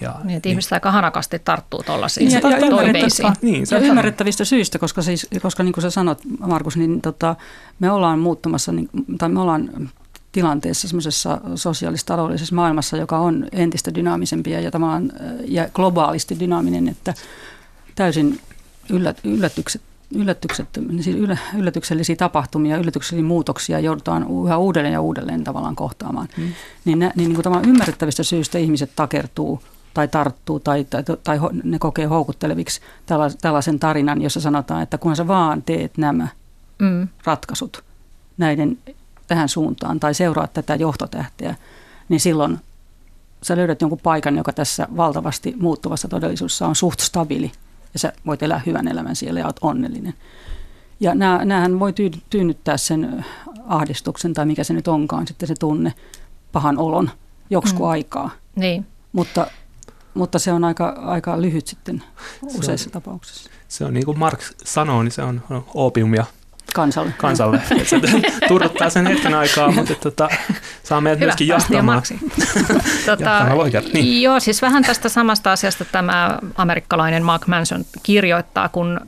ja, 0.00 0.14
niin, 0.24 0.36
että 0.36 0.46
niin. 0.46 0.52
ihmiset 0.52 0.72
aika 0.72 0.90
hanakasti 0.90 1.38
tarttuu 1.38 1.82
tuollaisiin 1.82 2.30
ja, 2.30 2.40
ja, 2.50 2.70
toiveisiin. 2.70 3.32
Niin, 3.42 3.66
ja 3.70 3.78
ymmärrettävistä 3.78 4.44
syistä, 4.44 4.78
koska, 4.78 5.02
siis, 5.02 5.26
koska 5.42 5.62
niin 5.62 5.72
kuin 5.72 5.82
sä 5.82 5.90
sanot, 5.90 6.20
Markus, 6.40 6.76
niin 6.76 7.00
tota, 7.00 7.36
me 7.78 7.90
ollaan 7.90 8.18
muuttumassa, 8.18 8.72
niin, 8.72 8.88
tai 9.18 9.28
me 9.28 9.40
ollaan 9.40 9.90
tilanteessa 10.32 10.88
semmoisessa 10.88 11.40
sosiaalistaloudellisessa 11.54 12.54
maailmassa, 12.54 12.96
joka 12.96 13.18
on 13.18 13.46
entistä 13.52 13.94
dynaamisempi 13.94 14.50
ja, 14.50 14.60
ja 15.44 15.68
globaalisti 15.74 16.40
dynaaminen, 16.40 16.88
että 16.88 17.14
täysin 17.94 18.40
yllät, 18.90 19.20
yllätykset 19.24 19.82
siis 21.00 21.16
yllätyksellisiä 21.56 22.16
tapahtumia, 22.16 22.76
yllätyksellisiä 22.76 23.28
muutoksia 23.28 23.80
joudutaan 23.80 24.26
yhä 24.46 24.56
uudelleen 24.56 24.92
ja 24.92 25.00
uudelleen 25.00 25.44
tavallaan 25.44 25.76
kohtaamaan. 25.76 26.28
Mm. 26.36 26.52
Niin, 26.84 26.98
niin, 26.98 27.12
niin 27.16 27.34
kuin 27.34 27.68
ymmärrettävistä 27.68 28.22
syistä 28.22 28.58
ihmiset 28.58 28.90
takertuu 28.96 29.62
tai 29.94 30.08
tarttuu 30.08 30.60
tai, 30.60 30.84
tai, 30.84 31.02
tai 31.24 31.38
ne 31.64 31.78
kokee 31.78 32.06
houkutteleviksi 32.06 32.80
tällaisen 33.40 33.78
tarinan, 33.78 34.22
jossa 34.22 34.40
sanotaan, 34.40 34.82
että 34.82 34.98
kun 34.98 35.16
sä 35.16 35.28
vaan 35.28 35.62
teet 35.62 35.98
nämä 35.98 36.28
mm. 36.78 37.08
ratkaisut 37.24 37.84
näiden 38.38 38.78
tähän 39.26 39.48
suuntaan 39.48 40.00
tai 40.00 40.14
seuraat 40.14 40.52
tätä 40.52 40.74
johtotähteä, 40.74 41.54
niin 42.08 42.20
silloin 42.20 42.58
sä 43.42 43.56
löydät 43.56 43.80
jonkun 43.80 44.00
paikan, 44.02 44.36
joka 44.36 44.52
tässä 44.52 44.88
valtavasti 44.96 45.54
muuttuvassa 45.60 46.08
todellisuudessa 46.08 46.66
on 46.66 46.76
suht 46.76 47.00
stabiili 47.00 47.52
ja 47.92 47.98
sä 47.98 48.12
voit 48.26 48.42
elää 48.42 48.62
hyvän 48.66 48.88
elämän 48.88 49.16
siellä 49.16 49.40
ja 49.40 49.46
oot 49.46 49.56
onnellinen. 49.60 50.14
Ja 51.00 51.14
näähän 51.44 51.80
voi 51.80 51.94
tyynnyttää 52.30 52.76
sen 52.76 53.24
ahdistuksen 53.66 54.34
tai 54.34 54.46
mikä 54.46 54.64
se 54.64 54.74
nyt 54.74 54.88
onkaan, 54.88 55.26
sitten 55.26 55.48
se 55.48 55.54
tunne 55.54 55.92
pahan 56.52 56.78
olon 56.78 57.10
joksikin 57.50 57.82
mm. 57.82 57.88
aikaa. 57.88 58.30
Niin. 58.56 58.86
Mutta, 59.12 59.46
mutta 60.14 60.38
se 60.38 60.52
on 60.52 60.64
aika, 60.64 60.88
aika 60.88 61.42
lyhyt 61.42 61.66
sitten 61.66 62.02
useissa 62.42 62.84
se 62.84 62.88
on, 62.88 63.02
tapauksissa. 63.02 63.50
Se 63.68 63.84
on 63.84 63.94
niin 63.94 64.04
kuin 64.04 64.18
Marx 64.18 64.52
sanoo, 64.64 65.02
niin 65.02 65.12
se 65.12 65.22
on 65.22 65.42
opiumia 65.74 66.24
kansalle. 66.74 67.12
kansalle. 67.16 67.60
se 67.84 68.00
turruttaa 68.48 68.90
sen 68.90 69.06
hetken 69.06 69.34
aikaa, 69.34 69.72
mutta 69.72 69.94
tota, 69.94 70.28
saa 70.82 71.00
meidät 71.00 71.18
Hyvä, 71.18 71.26
myöskin 71.26 71.48
jahtamaan. 71.48 72.02
tota, 73.06 73.46
niin. 73.94 74.22
Joo, 74.22 74.40
siis 74.40 74.62
vähän 74.62 74.82
tästä 74.82 75.08
samasta 75.08 75.52
asiasta 75.52 75.84
tämä 75.84 76.38
amerikkalainen 76.56 77.22
Mark 77.22 77.46
Manson 77.46 77.84
kirjoittaa, 78.02 78.68
kun 78.68 79.00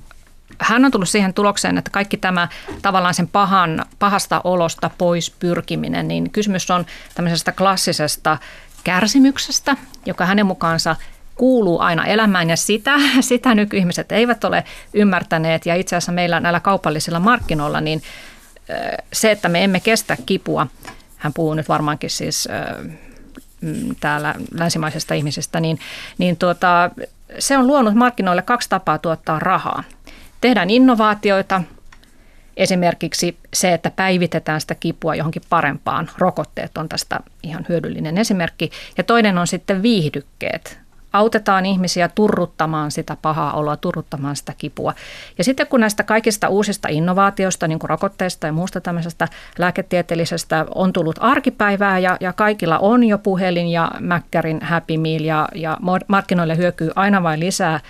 hän 0.58 0.84
on 0.84 0.90
tullut 0.90 1.08
siihen 1.08 1.34
tulokseen, 1.34 1.78
että 1.78 1.90
kaikki 1.90 2.16
tämä 2.16 2.48
tavallaan 2.82 3.14
sen 3.14 3.28
pahan, 3.28 3.84
pahasta 3.98 4.40
olosta 4.44 4.90
pois 4.98 5.30
pyrkiminen, 5.30 6.08
niin 6.08 6.30
kysymys 6.30 6.70
on 6.70 6.86
tämmöisestä 7.14 7.52
klassisesta 7.52 8.38
kärsimyksestä, 8.84 9.76
joka 10.06 10.26
hänen 10.26 10.46
mukaansa 10.46 10.96
kuuluu 11.40 11.78
aina 11.78 12.06
elämään 12.06 12.50
ja 12.50 12.56
sitä, 12.56 12.94
sitä 13.20 13.54
nykyihmiset 13.54 14.12
eivät 14.12 14.44
ole 14.44 14.64
ymmärtäneet 14.94 15.66
ja 15.66 15.74
itse 15.74 15.96
asiassa 15.96 16.12
meillä 16.12 16.40
näillä 16.40 16.60
kaupallisilla 16.60 17.20
markkinoilla 17.20 17.80
niin 17.80 18.02
se, 19.12 19.30
että 19.30 19.48
me 19.48 19.64
emme 19.64 19.80
kestä 19.80 20.16
kipua, 20.26 20.66
hän 21.16 21.32
puhuu 21.32 21.54
nyt 21.54 21.68
varmaankin 21.68 22.10
siis 22.10 22.48
mm, 23.60 23.96
täällä 24.00 24.34
länsimaisesta 24.54 25.14
ihmisestä, 25.14 25.60
niin, 25.60 25.78
niin 26.18 26.36
tuota, 26.36 26.90
se 27.38 27.58
on 27.58 27.66
luonut 27.66 27.94
markkinoille 27.94 28.42
kaksi 28.42 28.68
tapaa 28.68 28.98
tuottaa 28.98 29.38
rahaa. 29.38 29.84
Tehdään 30.40 30.70
innovaatioita, 30.70 31.62
esimerkiksi 32.56 33.38
se, 33.54 33.72
että 33.72 33.90
päivitetään 33.90 34.60
sitä 34.60 34.74
kipua 34.74 35.14
johonkin 35.14 35.42
parempaan. 35.48 36.10
Rokotteet 36.18 36.78
on 36.78 36.88
tästä 36.88 37.20
ihan 37.42 37.66
hyödyllinen 37.68 38.18
esimerkki. 38.18 38.70
Ja 38.98 39.04
toinen 39.04 39.38
on 39.38 39.46
sitten 39.46 39.82
viihdykkeet, 39.82 40.80
autetaan 41.12 41.66
ihmisiä 41.66 42.08
turruttamaan 42.08 42.90
sitä 42.90 43.16
pahaa 43.22 43.52
oloa, 43.52 43.76
turruttamaan 43.76 44.36
sitä 44.36 44.54
kipua. 44.58 44.94
Ja 45.38 45.44
sitten 45.44 45.66
kun 45.66 45.80
näistä 45.80 46.02
kaikista 46.02 46.48
uusista 46.48 46.88
innovaatioista, 46.88 47.68
niin 47.68 47.78
kuin 47.78 47.90
rokotteista 47.90 48.46
ja 48.46 48.52
muusta 48.52 48.80
tämmöisestä 48.80 49.28
lääketieteellisestä 49.58 50.66
on 50.74 50.92
tullut 50.92 51.16
arkipäivää 51.20 51.98
ja, 51.98 52.16
ja 52.20 52.32
kaikilla 52.32 52.78
on 52.78 53.04
jo 53.04 53.18
puhelin 53.18 53.68
ja 53.68 53.90
Mäkkärin 54.00 54.62
Happy 54.62 54.96
Meal 54.96 55.20
ja, 55.20 55.48
ja 55.54 55.78
markkinoille 56.08 56.56
hyökyy 56.56 56.90
aina 56.94 57.22
vain 57.22 57.40
lisää 57.40 57.80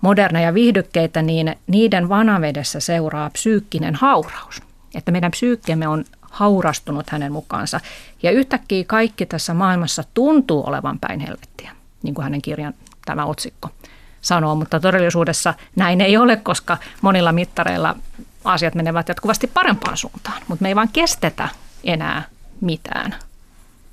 moderneja 0.00 0.54
viihdykkeitä, 0.54 1.22
niin 1.22 1.56
niiden 1.66 2.08
vanavedessä 2.08 2.80
seuraa 2.80 3.30
psyykkinen 3.30 3.94
hauraus. 3.94 4.62
Että 4.94 5.12
meidän 5.12 5.30
psyykkeemme 5.30 5.88
on 5.88 6.04
haurastunut 6.20 7.10
hänen 7.10 7.32
mukaansa. 7.32 7.80
Ja 8.22 8.30
yhtäkkiä 8.30 8.84
kaikki 8.86 9.26
tässä 9.26 9.54
maailmassa 9.54 10.04
tuntuu 10.14 10.64
olevan 10.66 10.98
päin 10.98 11.20
helvettiä, 11.20 11.70
niin 12.02 12.14
kuin 12.14 12.22
hänen 12.22 12.42
kirjan 12.42 12.74
tämä 13.04 13.24
otsikko 13.24 13.68
sanoo, 14.20 14.54
mutta 14.54 14.80
todellisuudessa 14.80 15.54
näin 15.76 16.00
ei 16.00 16.16
ole, 16.16 16.36
koska 16.36 16.78
monilla 17.00 17.32
mittareilla 17.32 17.96
asiat 18.44 18.74
menevät 18.74 19.08
jatkuvasti 19.08 19.46
parempaan 19.46 19.96
suuntaan, 19.96 20.42
mutta 20.48 20.62
me 20.62 20.68
ei 20.68 20.76
vaan 20.76 20.88
kestetä 20.92 21.48
enää 21.84 22.22
mitään. 22.60 23.14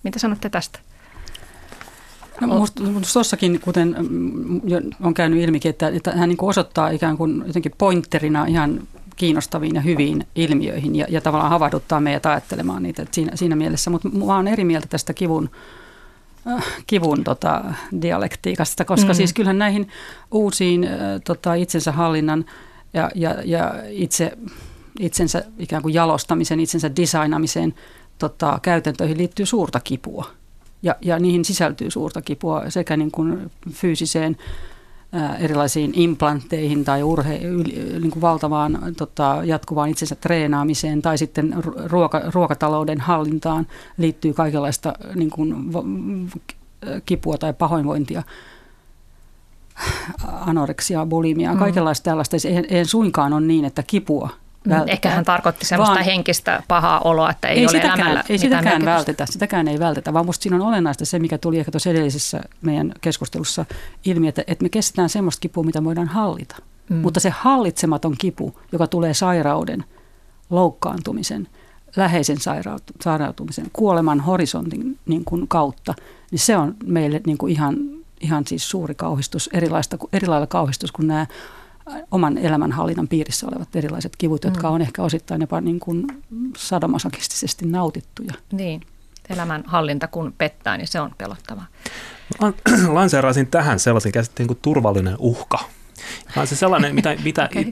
Mitä 0.03 0.19
sanotte 0.19 0.49
tästä? 0.49 0.79
No, 2.41 2.47
musta, 2.47 2.83
tuossakin, 3.13 3.59
kuten 3.59 3.95
mm, 3.99 4.61
on 5.01 5.13
käynyt 5.13 5.43
ilmikin, 5.43 5.69
että, 5.69 5.87
että 5.87 6.11
hän 6.11 6.29
niin 6.29 6.37
osoittaa 6.41 6.89
ikään 6.89 7.17
kuin 7.17 7.43
jotenkin 7.47 7.71
pointterina 7.77 8.45
ihan 8.45 8.87
kiinnostaviin 9.15 9.75
ja 9.75 9.81
hyviin 9.81 10.27
ilmiöihin 10.35 10.95
ja, 10.95 11.05
ja 11.09 11.21
tavallaan 11.21 11.49
havahduttaa 11.49 12.01
meidät 12.01 12.25
ajattelemaan 12.25 12.83
niitä 12.83 13.05
siinä, 13.11 13.31
siinä 13.35 13.55
mielessä. 13.55 13.89
Mutta 13.89 14.09
mä 14.09 14.35
oon 14.35 14.47
eri 14.47 14.63
mieltä 14.63 14.87
tästä 14.89 15.13
kivun, 15.13 15.49
kivun 16.87 17.23
tota, 17.23 17.63
dialektiikasta, 18.01 18.85
koska 18.85 19.07
mm. 19.07 19.13
siis 19.13 19.33
kyllähän 19.33 19.59
näihin 19.59 19.89
uusiin 20.31 20.89
tota, 21.23 21.53
itsensä 21.53 21.91
hallinnan 21.91 22.45
ja, 22.93 23.11
ja, 23.15 23.35
ja 23.45 23.73
itse, 23.89 24.37
itsensä 24.99 25.43
ikään 25.59 25.81
kuin 25.81 25.93
jalostamisen, 25.93 26.59
itsensä 26.59 26.95
designamiseen 26.95 27.73
tota, 28.19 28.59
käytäntöihin 28.61 29.17
liittyy 29.17 29.45
suurta 29.45 29.79
kipua. 29.79 30.29
Ja, 30.83 30.95
ja 31.01 31.19
niihin 31.19 31.45
sisältyy 31.45 31.91
suurta 31.91 32.21
kipua 32.21 32.63
sekä 32.69 32.97
niin 32.97 33.11
kuin 33.11 33.51
fyysiseen 33.71 34.37
erilaisiin 35.39 35.91
implantteihin 35.95 36.85
tai 36.85 37.03
urhe, 37.03 37.39
niin 37.99 38.11
kuin 38.11 38.21
valtavaan 38.21 38.79
tota, 38.97 39.41
jatkuvaan 39.43 39.89
itsensä 39.89 40.15
treenaamiseen 40.15 41.01
tai 41.01 41.17
sitten 41.17 41.55
ruoka, 41.85 42.21
ruokatalouden 42.33 43.01
hallintaan 43.01 43.67
liittyy 43.97 44.33
kaikenlaista 44.33 44.93
niin 45.15 45.29
kuin, 45.29 45.71
kipua 47.05 47.37
tai 47.37 47.53
pahoinvointia 47.53 48.23
anoreksia, 50.31 51.05
bulimiaa, 51.05 51.53
mm. 51.53 51.59
kaikenlaista 51.59 52.03
tällaista. 52.03 52.37
Ei, 52.47 52.77
ei 52.77 52.85
suinkaan 52.85 53.33
ole 53.33 53.41
niin, 53.41 53.65
että 53.65 53.83
kipua 53.83 54.29
Vältetään. 54.69 54.93
Ehkä 54.93 55.09
hän 55.09 55.25
tarkoitti 55.25 55.65
sellaista 55.65 55.95
vaan, 55.95 56.05
henkistä 56.05 56.63
pahaa 56.67 56.99
oloa, 56.99 57.29
että 57.29 57.47
ei, 57.47 57.57
ei 57.57 57.65
ole 57.65 57.71
sitäkään, 57.71 57.99
elämällä 57.99 58.23
Ei 58.29 58.37
sitäkään 58.37 58.85
vältetä, 58.85 59.25
sitäkään 59.25 59.67
ei 59.67 59.79
vältetä, 59.79 60.13
vaan 60.13 60.25
minusta 60.25 60.43
siinä 60.43 60.55
on 60.55 60.61
olennaista 60.61 61.05
se, 61.05 61.19
mikä 61.19 61.37
tuli 61.37 61.59
ehkä 61.59 61.71
tuossa 61.71 61.89
edellisessä 61.89 62.41
meidän 62.61 62.91
keskustelussa 63.01 63.65
ilmi, 64.05 64.27
että, 64.27 64.43
että 64.47 64.63
me 64.63 64.69
kestetään 64.69 65.09
semmoista 65.09 65.41
kipua, 65.41 65.63
mitä 65.63 65.83
voidaan 65.83 66.07
hallita. 66.07 66.55
Mm. 66.89 66.95
Mutta 66.95 67.19
se 67.19 67.29
hallitsematon 67.29 68.15
kipu, 68.17 68.59
joka 68.71 68.87
tulee 68.87 69.13
sairauden, 69.13 69.83
loukkaantumisen, 70.49 71.47
läheisen 71.95 72.37
sairautumisen, 73.01 73.67
kuoleman 73.73 74.19
horisontin 74.19 74.97
niin 75.05 75.25
kuin 75.25 75.47
kautta, 75.47 75.93
niin 76.31 76.39
se 76.39 76.57
on 76.57 76.75
meille 76.85 77.21
niin 77.25 77.37
kuin 77.37 77.51
ihan, 77.51 77.77
ihan 78.19 78.47
siis 78.47 78.69
suuri 78.69 78.95
kauhistus, 78.95 79.49
erilaista, 79.53 79.97
erilailla 80.13 80.47
kauhistus 80.47 80.91
kuin 80.91 81.07
nämä 81.07 81.27
oman 82.11 82.37
elämänhallinnan 82.37 83.07
piirissä 83.07 83.47
olevat 83.47 83.75
erilaiset 83.75 84.15
kivut, 84.17 84.43
jotka 84.43 84.67
mm. 84.67 84.73
on 84.73 84.81
ehkä 84.81 85.03
osittain 85.03 85.41
jopa 85.41 85.61
niin 85.61 85.79
kuin 85.79 86.07
sadomasokistisesti 86.57 87.65
nautittuja. 87.65 88.33
Niin, 88.51 88.81
elämänhallinta 89.29 90.07
kun 90.07 90.33
pettää, 90.37 90.77
niin 90.77 90.87
se 90.87 91.01
on 91.01 91.11
pelottavaa. 91.17 91.65
Lanseeraisin 92.87 93.47
tähän 93.47 93.79
sellaisen 93.79 94.11
käsitteen 94.11 94.47
kuin 94.47 94.59
turvallinen 94.61 95.15
uhka. 95.19 95.59
Vaan 96.35 96.47
se 96.47 96.55
sellainen, 96.55 96.95
mitä, 96.95 97.15
mitä 97.23 97.49
okay. 97.51 97.65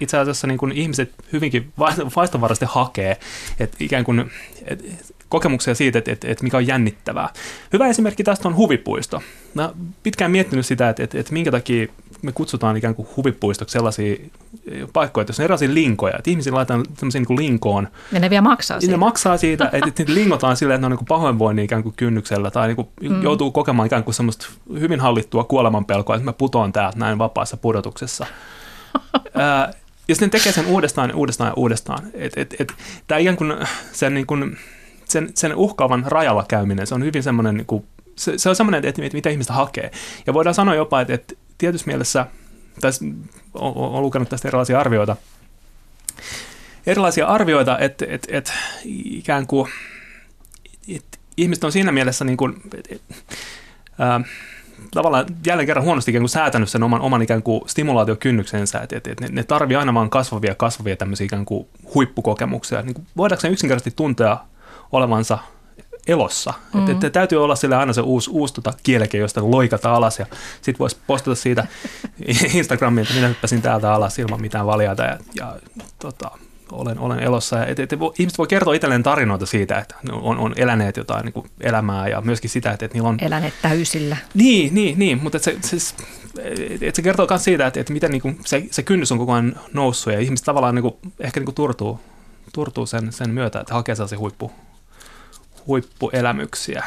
itse, 0.00 0.18
asiassa 0.18 0.46
niin 0.46 0.58
kuin 0.58 0.72
ihmiset 0.72 1.12
hyvinkin 1.32 1.72
vaistovarasti 2.16 2.64
hakee, 2.68 3.16
että 3.60 3.76
ikään 3.80 4.04
kuin 4.04 4.30
että 4.64 4.84
kokemuksia 5.28 5.74
siitä, 5.74 5.98
että, 5.98 6.12
että, 6.12 6.28
että 6.28 6.44
mikä 6.44 6.56
on 6.56 6.66
jännittävää. 6.66 7.28
Hyvä 7.72 7.86
esimerkki 7.86 8.24
tästä 8.24 8.48
on 8.48 8.56
huvipuisto. 8.56 9.22
Mä 9.54 9.72
pitkään 10.02 10.30
miettinyt 10.30 10.66
sitä, 10.66 10.88
että, 10.88 11.02
että, 11.02 11.18
että 11.18 11.32
minkä 11.32 11.50
takia 11.50 11.86
me 12.22 12.32
kutsutaan 12.32 12.76
ikään 12.76 12.94
kuin 12.94 13.08
huvipuistoksi 13.16 13.72
sellaisia 13.72 14.16
paikkoja, 14.92 15.22
että 15.22 15.30
jos 15.30 15.40
on 15.40 15.44
erilaisia 15.44 15.74
linkoja, 15.74 16.14
että 16.18 16.30
ihmisille 16.30 16.54
laitetaan 16.54 16.84
sellaisiin 16.98 17.26
niin 17.28 17.38
linkoon. 17.38 17.88
Ja 18.12 18.20
ne 18.20 18.30
vielä 18.30 18.42
maksaa 18.42 18.80
siitä. 18.80 18.92
Ne 18.92 18.96
maksaa 18.96 19.36
siitä, 19.36 19.64
että, 19.72 20.02
että 20.02 20.14
lingotaan 20.14 20.56
silleen, 20.56 20.74
että 20.74 20.82
ne 20.82 20.86
on 20.86 20.90
niin 20.90 20.98
kuin 20.98 21.08
pahoinvoinnin 21.08 21.64
ikään 21.64 21.82
kuin 21.82 21.94
kynnyksellä 21.96 22.50
tai 22.50 22.66
niin 22.66 22.76
kuin 22.76 22.88
mm. 23.00 23.22
joutuu 23.22 23.50
kokemaan 23.50 23.86
ikään 23.86 24.04
kuin 24.04 24.14
semmoista 24.14 24.46
hyvin 24.80 25.00
hallittua 25.00 25.44
kuolemanpelkoa, 25.44 26.16
että 26.16 26.24
mä 26.24 26.32
putoan 26.32 26.72
täältä 26.72 26.98
näin 26.98 27.18
vapaassa 27.18 27.56
pudotuksessa. 27.56 28.26
ja 30.08 30.14
sitten 30.14 30.30
tekee 30.30 30.52
sen 30.52 30.66
uudestaan 30.66 31.10
ja 31.10 31.16
uudestaan 31.16 31.48
ja 31.48 31.54
uudestaan. 31.54 32.02
Et, 32.14 32.32
et, 32.36 32.54
et, 32.58 32.72
tämä 33.06 33.18
ikään 33.18 33.36
kuin 33.36 33.54
sen, 33.92 34.14
niin 34.14 34.26
kuin, 34.26 34.58
sen, 35.04 35.30
sen 35.34 35.54
uhkaavan 35.54 36.04
rajalla 36.06 36.44
käyminen, 36.48 36.86
se 36.86 36.94
on 36.94 37.04
hyvin 37.04 37.22
semmoinen, 37.22 37.56
niin 37.56 37.66
kuin, 37.66 37.84
se, 38.16 38.38
se 38.38 38.48
on 38.48 38.56
semmoinen, 38.56 38.84
että, 38.84 39.02
että 39.02 39.16
mitä 39.16 39.30
ihmistä 39.30 39.52
hakee. 39.52 39.90
Ja 40.26 40.34
voidaan 40.34 40.54
sanoa 40.54 40.74
jopa, 40.74 41.00
että, 41.00 41.14
että 41.14 41.34
tietyssä 41.58 41.86
mielessä, 41.86 42.26
tässä 42.80 43.04
olen 43.54 44.02
lukenut 44.02 44.28
tästä 44.28 44.48
erilaisia 44.48 44.80
arvioita, 44.80 45.16
erilaisia 46.86 47.26
arvioita, 47.26 47.78
että, 47.78 48.06
että, 48.08 48.28
että 48.38 48.52
ikään 48.84 49.46
kuin 49.46 49.68
että 50.96 51.18
ihmiset 51.36 51.64
on 51.64 51.72
siinä 51.72 51.92
mielessä 51.92 52.24
niin 52.24 52.36
kuin, 52.36 52.54
että, 52.74 53.14
ää, 53.98 54.20
tavallaan 54.90 55.26
jälleen 55.46 55.66
kerran 55.66 55.84
huonosti 55.84 56.10
ikään 56.10 56.22
kuin 56.22 56.28
säätänyt 56.28 56.68
sen 56.68 56.82
oman, 56.82 57.00
oman 57.00 57.22
ikään 57.22 57.42
kuin 57.42 57.60
stimulaatiokynnyksensä, 57.66 58.78
että, 58.80 58.96
että, 58.96 59.10
että 59.10 59.24
ne, 59.24 59.30
ne 59.32 59.42
tarvii 59.42 59.76
aina 59.76 59.94
vaan 59.94 60.10
kasvavia 60.10 60.54
kasvavia 60.54 60.96
tämmöisiä 60.96 61.24
ikään 61.24 61.44
kuin 61.44 61.66
huippukokemuksia. 61.94 62.82
Niin 62.82 62.94
kuin 62.94 63.06
voidaanko 63.16 63.40
se 63.40 63.48
yksinkertaisesti 63.48 63.96
tuntea 63.96 64.38
olevansa 64.92 65.38
elossa. 66.08 66.54
Mm. 66.74 66.80
Että, 66.80 66.92
että 66.92 67.10
täytyy 67.10 67.44
olla 67.44 67.56
sille 67.56 67.76
aina 67.76 67.92
se 67.92 68.00
uusi, 68.00 68.30
uusi 68.30 68.54
tota 68.54 68.72
kieleke, 68.82 69.18
josta 69.18 69.50
loikata 69.50 69.94
alas 69.94 70.18
ja 70.18 70.26
sitten 70.54 70.78
voisi 70.78 70.96
postata 71.06 71.34
siitä 71.34 71.66
Instagramiin, 72.54 73.02
että 73.02 73.14
minä 73.14 73.28
hyppäsin 73.28 73.62
täältä 73.62 73.92
alas 73.92 74.18
ilman 74.18 74.40
mitään 74.40 74.66
valjata 74.66 75.02
ja, 75.02 75.18
ja 75.36 75.56
tota, 75.98 76.30
olen, 76.72 76.98
olen 76.98 77.20
elossa. 77.20 77.56
Ja, 77.56 77.66
et, 77.66 77.78
et, 77.78 77.92
et, 77.92 78.00
ihmiset 78.18 78.38
voi 78.38 78.46
kertoa 78.46 78.74
itselleen 78.74 79.02
tarinoita 79.02 79.46
siitä, 79.46 79.78
että 79.78 79.94
on, 80.12 80.38
on 80.38 80.52
eläneet 80.56 80.96
jotain 80.96 81.24
niin 81.24 81.32
kuin 81.32 81.50
elämää 81.60 82.08
ja 82.08 82.20
myöskin 82.20 82.50
sitä, 82.50 82.72
että, 82.72 82.84
että 82.84 82.94
niillä 82.94 83.08
on... 83.08 83.18
Eläneet 83.20 83.54
täysillä. 83.62 84.16
Niin, 84.34 84.74
niin, 84.74 84.98
niin 84.98 85.22
mutta 85.22 85.36
et 85.36 85.42
se, 85.42 85.56
se, 85.60 85.94
et 86.80 86.94
se 86.94 87.02
kertoo 87.02 87.26
myös 87.30 87.44
siitä, 87.44 87.66
että, 87.66 87.80
että 87.80 87.92
miten 87.92 88.10
niin 88.10 88.22
kuin 88.22 88.40
se, 88.44 88.64
se 88.70 88.82
kynnys 88.82 89.12
on 89.12 89.18
koko 89.18 89.32
ajan 89.32 89.54
noussut 89.72 90.12
ja 90.12 90.20
ihmiset 90.20 90.44
tavallaan 90.44 90.74
niin 90.74 90.82
kuin, 90.82 90.94
ehkä 91.20 91.40
niin 91.40 91.44
kuin 91.44 91.54
turtuu, 91.54 92.00
turtuu 92.52 92.86
sen, 92.86 93.12
sen 93.12 93.30
myötä, 93.30 93.60
että 93.60 93.74
hakee 93.74 93.94
sellaisia 93.94 94.18
huippu, 94.18 94.52
huippuelämyksiä. 95.68 96.84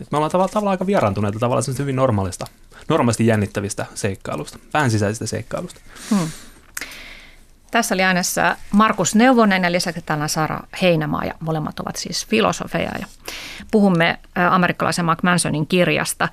Et 0.00 0.12
me 0.12 0.16
ollaan 0.16 0.30
tavallaan, 0.30 0.50
tavallaan 0.50 0.74
aika 0.74 0.86
vieraantuneita 0.86 1.38
tavallaan 1.38 1.78
hyvin 1.78 1.96
normaalista, 1.96 2.46
normaalisti 2.88 3.26
jännittävistä 3.26 3.86
seikkailusta, 3.94 4.58
vähän 4.74 4.90
sisäisistä 4.90 5.26
seikkailusta. 5.26 5.80
Hmm. 6.10 6.28
Tässä 7.70 7.94
oli 7.94 8.02
äänessä 8.02 8.56
Markus 8.72 9.14
Neuvonen 9.14 9.64
ja 9.64 9.72
lisäksi 9.72 10.02
täällä 10.02 10.28
Sara 10.28 10.60
Heinämaa 10.82 11.24
ja 11.24 11.34
molemmat 11.40 11.80
ovat 11.80 11.96
siis 11.96 12.26
filosofeja 12.26 12.90
ja 13.00 13.06
puhumme 13.70 14.18
amerikkalaisen 14.50 15.04
Mark 15.04 15.22
Mansonin 15.22 15.66
kirjasta. 15.66 16.28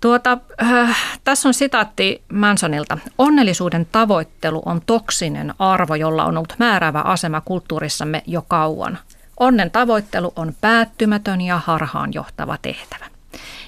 Tuota, 0.00 0.38
äh, 0.62 0.96
tässä 1.24 1.48
on 1.48 1.54
sitaatti 1.54 2.22
Mansonilta. 2.32 2.98
Onnellisuuden 3.18 3.86
tavoittelu 3.92 4.62
on 4.66 4.80
toksinen 4.86 5.54
arvo, 5.58 5.94
jolla 5.94 6.24
on 6.24 6.36
ollut 6.36 6.54
määräävä 6.58 7.00
asema 7.00 7.40
kulttuurissamme 7.40 8.22
jo 8.26 8.42
kauan. 8.42 8.98
Onnen 9.40 9.70
tavoittelu 9.70 10.32
on 10.36 10.54
päättymätön 10.60 11.40
ja 11.40 11.58
harhaanjohtava 11.58 12.58
tehtävä. 12.62 13.06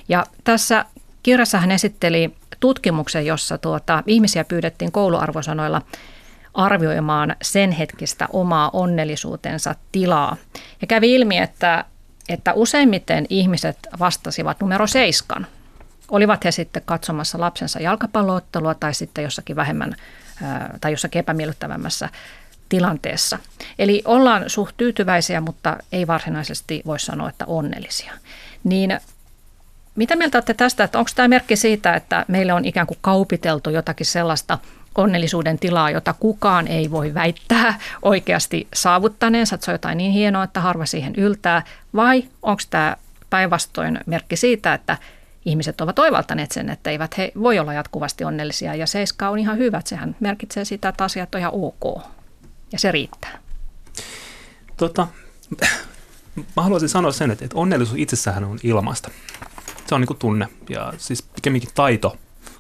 Ja 0.09 0.27
tässä 0.45 0.85
kirjassa 1.23 1.59
hän 1.59 1.71
esitteli 1.71 2.35
tutkimuksen, 2.61 3.27
jossa 3.27 3.59
tuota, 3.59 4.03
ihmisiä 4.07 4.45
pyydettiin 4.45 4.93
kouluarvosanoilla 4.93 5.83
arvioimaan 6.55 7.37
sen 7.43 7.73
hetkistä 7.73 8.29
omaa 8.33 8.71
onnellisuutensa 8.73 9.75
tilaa. 9.93 10.37
Ja 10.81 10.87
kävi 10.87 11.15
ilmi, 11.15 11.39
että, 11.39 11.85
että 12.29 12.53
useimmiten 12.53 13.27
ihmiset 13.29 13.79
vastasivat 13.99 14.61
numero 14.61 14.87
seiskan. 14.87 15.47
Olivat 16.11 16.45
he 16.45 16.51
sitten 16.51 16.83
katsomassa 16.87 17.41
lapsensa 17.41 17.81
jalkapalloottelua 17.81 18.75
tai 18.75 18.95
sitten 18.95 19.25
jossakin 19.25 19.57
vähemmän 19.57 19.97
tai 20.81 20.93
jossakin 20.93 21.21
epämiellyttävämmässä 21.21 22.09
tilanteessa. 22.69 23.39
Eli 23.79 24.03
ollaan 24.05 24.45
suht 24.47 24.77
tyytyväisiä, 24.77 25.41
mutta 25.41 25.77
ei 25.93 26.07
varsinaisesti 26.07 26.83
voi 26.87 27.01
sanoa, 27.01 27.29
että 27.29 27.45
onnellisia. 27.47 28.13
Niin 28.65 29.01
mitä 29.97 30.17
mieltä 30.17 30.39
olette 30.39 30.55
tästä, 30.55 30.85
että 30.85 30.99
onko 30.99 31.11
tämä 31.15 31.29
merkki 31.29 31.57
siitä, 31.57 31.95
että 31.95 32.25
meille 32.29 32.53
on 32.53 32.65
ikään 32.65 32.87
kuin 32.87 32.99
kaupiteltu 33.01 33.71
jotakin 33.71 34.07
sellaista 34.07 34.59
onnellisuuden 34.95 35.59
tilaa, 35.59 35.91
jota 35.91 36.15
kukaan 36.21 36.69
ei 36.69 36.91
voi 36.91 37.15
väittää 37.15 37.79
oikeasti 38.03 38.69
saavuttaneensa, 38.75 39.55
että 39.55 39.65
se 39.65 39.71
on 39.71 39.75
jotain 39.75 39.99
niin 39.99 40.13
hienoa, 40.13 40.45
että 40.45 40.61
harva 40.61 40.87
siihen 40.87 41.15
yltää, 41.15 41.63
vai 41.95 42.25
onko 42.43 42.63
tämä 42.71 42.97
päinvastoin 43.31 44.01
merkki 44.07 44.37
siitä, 44.37 44.75
että 44.75 44.99
ihmiset 45.45 45.81
ovat 45.81 45.99
oivaltaneet 45.99 46.53
sen, 46.53 46.71
että 46.71 46.91
eivät 46.91 47.19
he 47.19 47.33
voi 47.43 47.59
olla 47.59 47.73
jatkuvasti 47.73 48.25
onnellisia 48.25 48.75
ja 48.75 48.87
seiska 48.87 49.29
on 49.29 49.39
ihan 49.39 49.59
hyvä, 49.59 49.83
sehän 49.85 50.17
merkitsee 50.21 50.65
sitä, 50.65 50.89
että 50.89 51.05
asiat 51.05 51.35
on 51.35 51.41
ihan 51.41 51.53
ok 51.55 52.16
ja 52.73 52.79
se 52.79 52.93
riittää. 52.93 53.39
Tota, 54.77 55.09
mä 56.57 56.63
haluaisin 56.63 56.89
sanoa 56.89 57.13
sen, 57.13 57.31
että, 57.31 57.45
että 57.45 57.57
onnellisuus 57.57 57.99
itsessään 57.99 58.45
on 58.45 58.59
ilmaista. 58.63 59.11
Se 59.87 59.95
on 59.95 60.01
niin 60.01 60.07
kuin 60.07 60.19
tunne 60.19 60.49
ja 60.69 60.93
siis 60.99 61.23
pikemminkin 61.23 61.71
taito 61.75 62.17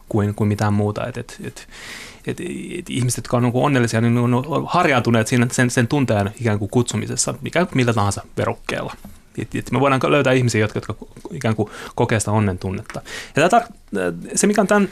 kuin, 0.09 0.35
kuin 0.35 0.49
mitään 0.49 0.73
muuta. 0.73 1.07
Et, 1.07 1.17
et, 1.17 1.41
et, 1.45 1.69
et, 2.27 2.41
et 2.79 2.91
ihmiset, 2.91 3.17
jotka 3.17 3.37
on 3.37 3.43
niin 3.43 3.53
onnellisia, 3.55 4.01
niin 4.01 4.19
on 4.19 4.45
harjaantuneet 4.67 5.27
siinä 5.27 5.47
sen, 5.53 5.71
sen 5.71 5.89
tunteen 5.89 6.35
ikään 6.41 6.59
kuin 6.59 6.71
kutsumisessa, 6.71 7.35
mikä 7.43 7.67
millä 7.75 7.93
tahansa 7.93 8.23
verukkeella. 8.37 8.95
Et, 9.39 9.55
et 9.55 9.71
me 9.71 9.81
voidaan 9.81 10.01
löytää 10.09 10.33
ihmisiä, 10.33 10.61
jotka, 10.61 10.77
jotka 10.77 10.95
ikään 11.33 11.57
kuin 11.57 11.71
kokee 11.95 12.21
sitä 12.21 12.31
onnen 12.31 12.59
tunnetta. 12.59 13.03
Ja 13.37 13.49
tämä, 13.49 13.63
se, 14.35 14.47
mikä 14.47 14.61
on 14.61 14.67
tämän 14.67 14.89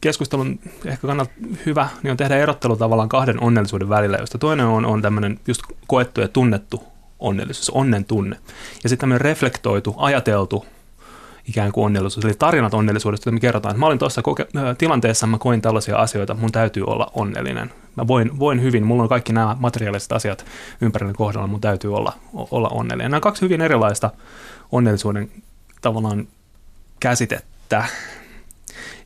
keskustelun 0.00 0.58
ehkä 0.84 1.06
kannalta 1.06 1.32
hyvä, 1.66 1.88
niin 2.02 2.10
on 2.10 2.16
tehdä 2.16 2.36
erottelu 2.36 2.76
tavallaan 2.76 3.08
kahden 3.08 3.42
onnellisuuden 3.42 3.88
välillä, 3.88 4.16
josta 4.16 4.38
toinen 4.38 4.66
on, 4.66 4.86
on 4.86 5.02
tämmöinen 5.02 5.40
just 5.46 5.62
koettu 5.86 6.20
ja 6.20 6.28
tunnettu 6.28 6.82
onnellisuus, 7.18 7.70
onnen 7.70 8.04
tunne. 8.04 8.36
Ja 8.82 8.88
sitten 8.88 8.98
tämmöinen 8.98 9.20
reflektoitu, 9.20 9.94
ajateltu 9.96 10.66
ikään 11.48 11.72
kuin 11.72 11.84
onnellisuus, 11.84 12.24
eli 12.24 12.34
tarinat 12.34 12.74
onnellisuudesta, 12.74 13.30
me 13.30 13.40
kerrotaan. 13.40 13.78
Mä 13.78 13.86
olin 13.86 13.98
tuossa 13.98 14.22
koke- 14.22 14.74
tilanteessa, 14.78 15.26
mä 15.26 15.38
koin 15.38 15.62
tällaisia 15.62 15.96
asioita, 15.96 16.34
mun 16.34 16.52
täytyy 16.52 16.84
olla 16.86 17.10
onnellinen. 17.14 17.72
Mä 17.96 18.06
voin, 18.06 18.38
voin 18.38 18.62
hyvin, 18.62 18.86
mulla 18.86 19.02
on 19.02 19.08
kaikki 19.08 19.32
nämä 19.32 19.56
materiaaliset 19.60 20.12
asiat 20.12 20.46
ympärillä 20.80 21.14
kohdalla, 21.14 21.46
mun 21.46 21.60
täytyy 21.60 21.94
olla, 21.94 22.12
olla 22.50 22.68
onnellinen. 22.68 23.10
Nämä 23.10 23.18
on 23.18 23.22
kaksi 23.22 23.42
hyvin 23.42 23.60
erilaista 23.60 24.10
onnellisuuden 24.72 25.30
tavallaan 25.80 26.28
käsitettä. 27.00 27.84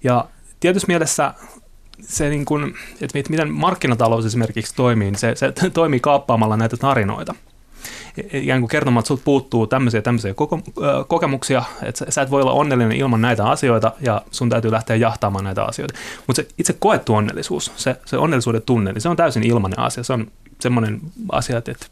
Ja 0.05 0.25
tietyssä 0.61 0.87
mielessä 0.89 1.35
se, 2.01 2.29
niin 2.29 2.45
kuin, 2.45 2.75
että 3.01 3.19
miten 3.29 3.51
markkinatalous 3.53 4.27
esimerkiksi 4.27 4.75
toimii, 4.75 5.11
niin 5.11 5.19
se, 5.19 5.35
se 5.35 5.53
toimii 5.71 6.01
kaappaamalla 6.01 6.57
näitä 6.57 6.77
tarinoita– 6.77 7.35
ikään 8.33 8.61
kuin 8.61 8.69
kertomaan, 8.69 9.03
että 9.03 9.25
puuttuu 9.25 9.67
tämmöisiä 9.67 10.03
tämmöisiä 10.03 10.35
koko, 10.35 10.61
kokemuksia, 11.09 11.63
että 11.83 12.11
sä 12.11 12.23
et 12.23 12.31
voi 12.31 12.43
olla 12.43 12.53
onnellinen 12.53 12.97
ilman 12.97 13.21
näitä 13.21 13.45
asioita 13.45 13.93
ja 14.01 14.23
sun 14.31 14.49
täytyy 14.49 14.71
lähteä 14.71 14.97
jahtaamaan 14.97 15.45
näitä 15.45 15.65
asioita. 15.65 15.95
Mutta 16.27 16.43
se 16.43 16.49
itse 16.59 16.77
koettu 16.79 17.15
onnellisuus, 17.15 17.73
se, 17.77 17.97
se 18.05 18.17
onnellisuuden 18.17 18.63
tunne, 18.63 18.93
niin 18.93 19.03
se 19.03 19.09
on 19.09 19.17
täysin 19.17 19.43
ilmainen 19.43 19.79
asia. 19.79 20.05
Se 20.05 20.13
on 20.13 20.27
semmoinen 20.61 21.01
asia, 21.33 21.59
että 21.59 21.87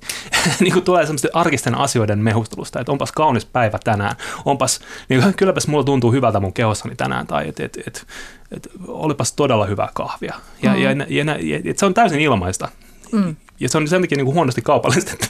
niin 0.60 0.72
kuin 0.72 0.84
tulee 0.84 1.06
semmoisten 1.06 1.30
arkisten 1.34 1.74
asioiden 1.74 2.18
mehustelusta, 2.18 2.80
että 2.80 2.92
onpas 2.92 3.12
kaunis 3.12 3.46
päivä 3.46 3.78
tänään, 3.84 4.16
onpas, 4.44 4.80
niin 5.08 5.34
kylläpäs 5.34 5.66
mulla 5.66 5.84
tuntuu 5.84 6.12
hyvältä 6.12 6.40
mun 6.40 6.52
kehossani 6.52 6.96
tänään, 6.96 7.26
tai 7.26 7.48
että 7.48 7.64
et, 7.64 7.78
et, 7.86 8.06
et, 8.50 8.68
olipas 8.88 9.32
todella 9.32 9.66
hyvää 9.66 9.88
kahvia. 9.94 10.34
Ja, 10.62 10.74
mm. 10.74 10.80
ja, 10.80 10.90
ja, 10.90 11.24
ja, 11.40 11.60
ja, 11.64 11.74
se 11.76 11.86
on 11.86 11.94
täysin 11.94 12.20
ilmaista. 12.20 12.68
Mm. 13.12 13.36
Ja 13.60 13.68
se 13.68 13.78
on 13.78 13.88
sen 13.88 14.00
takia 14.00 14.16
niin 14.16 14.24
kuin 14.24 14.34
huonosti 14.34 14.62
kaupallistettu. 14.62 15.26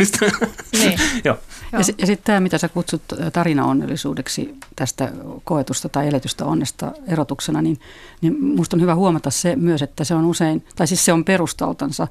Niin. 0.73 0.99
Joo. 1.25 1.39
Ja, 1.73 1.79
ja 1.79 2.07
sitten 2.07 2.25
tämä, 2.25 2.41
mitä 2.41 2.59
sä 2.59 2.69
kutsut 2.69 3.03
tarinaonnellisuudeksi 3.33 4.55
tästä 4.77 5.13
koetusta 5.45 5.89
tai 5.89 6.09
eletystä 6.09 6.45
onnesta 6.45 6.93
erotuksena, 7.09 7.63
niin, 7.63 7.81
niin 8.21 8.45
musta 8.45 8.77
on 8.77 8.81
hyvä 8.81 8.95
huomata 8.95 9.31
se 9.31 9.57
myös, 9.57 9.83
että 9.83 10.05
se 10.05 10.15
on 10.15 10.25
usein, 10.25 10.65
tai 10.77 10.87
siis 10.87 11.05
se 11.05 11.13
on 11.13 11.25
perustaltansa 11.25 12.09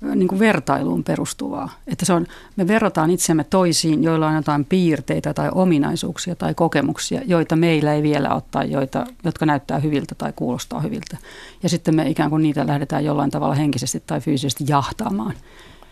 niin 0.00 0.28
kuin 0.28 0.38
vertailuun 0.38 1.04
perustuvaa. 1.04 1.70
Että 1.86 2.04
se 2.04 2.12
on, 2.12 2.26
me 2.56 2.68
verrataan 2.68 3.10
itseämme 3.10 3.44
toisiin, 3.44 4.02
joilla 4.02 4.28
on 4.28 4.34
jotain 4.34 4.64
piirteitä 4.64 5.34
tai 5.34 5.48
ominaisuuksia 5.52 6.36
tai 6.36 6.54
kokemuksia, 6.54 7.20
joita 7.26 7.56
meillä 7.56 7.94
ei 7.94 8.02
vielä 8.02 8.34
ole 8.34 8.42
tai 8.50 8.70
joita, 8.70 9.06
jotka 9.24 9.46
näyttää 9.46 9.78
hyviltä 9.78 10.14
tai 10.14 10.32
kuulostaa 10.36 10.80
hyviltä. 10.80 11.16
Ja 11.62 11.68
sitten 11.68 11.94
me 11.94 12.08
ikään 12.08 12.30
kuin 12.30 12.42
niitä 12.42 12.66
lähdetään 12.66 13.04
jollain 13.04 13.30
tavalla 13.30 13.54
henkisesti 13.54 14.02
tai 14.06 14.20
fyysisesti 14.20 14.64
jahtaamaan. 14.68 15.34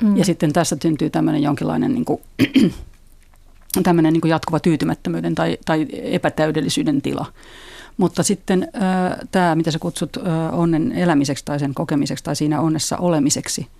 Mm. 0.03 0.17
Ja 0.17 0.25
sitten 0.25 0.53
tässä 0.53 0.77
syntyy 0.83 1.11
tämmöinen 1.11 1.43
jonkinlainen 1.43 1.95
niin 1.95 2.05
kuin, 2.05 2.21
tämmöinen 3.83 4.13
niin 4.13 4.21
kuin 4.21 4.31
jatkuva 4.31 4.61
tyytymättömyyden 4.61 5.35
tai, 5.35 5.59
tai 5.65 5.87
epätäydellisyyden 5.93 7.03
tila. 7.03 7.27
Mutta 7.97 8.23
sitten 8.23 8.63
äh, 8.63 9.19
tämä, 9.33 9.55
mitä 9.55 9.71
sä 9.71 9.79
kutsut 9.79 10.17
äh, 10.17 10.59
onnen 10.59 10.93
elämiseksi 10.93 11.45
tai 11.45 11.59
sen 11.59 11.75
kokemiseksi 11.75 12.25
tai 12.25 12.37
siinä 12.37 12.61
onnessa 12.61 12.97
olemiseksi– 12.97 13.67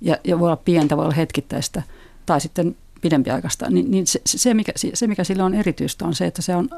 ja, 0.00 0.16
ja 0.24 0.38
voi 0.38 0.46
olla 0.46 0.56
pientä, 0.56 0.96
voi 0.96 1.04
olla 1.04 1.14
hetkittäistä 1.14 1.82
tai 2.26 2.40
sitten 2.40 2.76
pidempiaikaista, 3.00 3.70
niin, 3.70 3.90
niin 3.90 4.06
se, 4.06 4.20
se, 4.26 4.54
mikä, 4.54 4.72
se, 4.94 5.06
mikä 5.06 5.24
sillä 5.24 5.44
on 5.44 5.54
erityistä, 5.54 6.04
on 6.04 6.14
se, 6.14 6.26
että 6.26 6.42
se 6.42 6.56
on, 6.56 6.68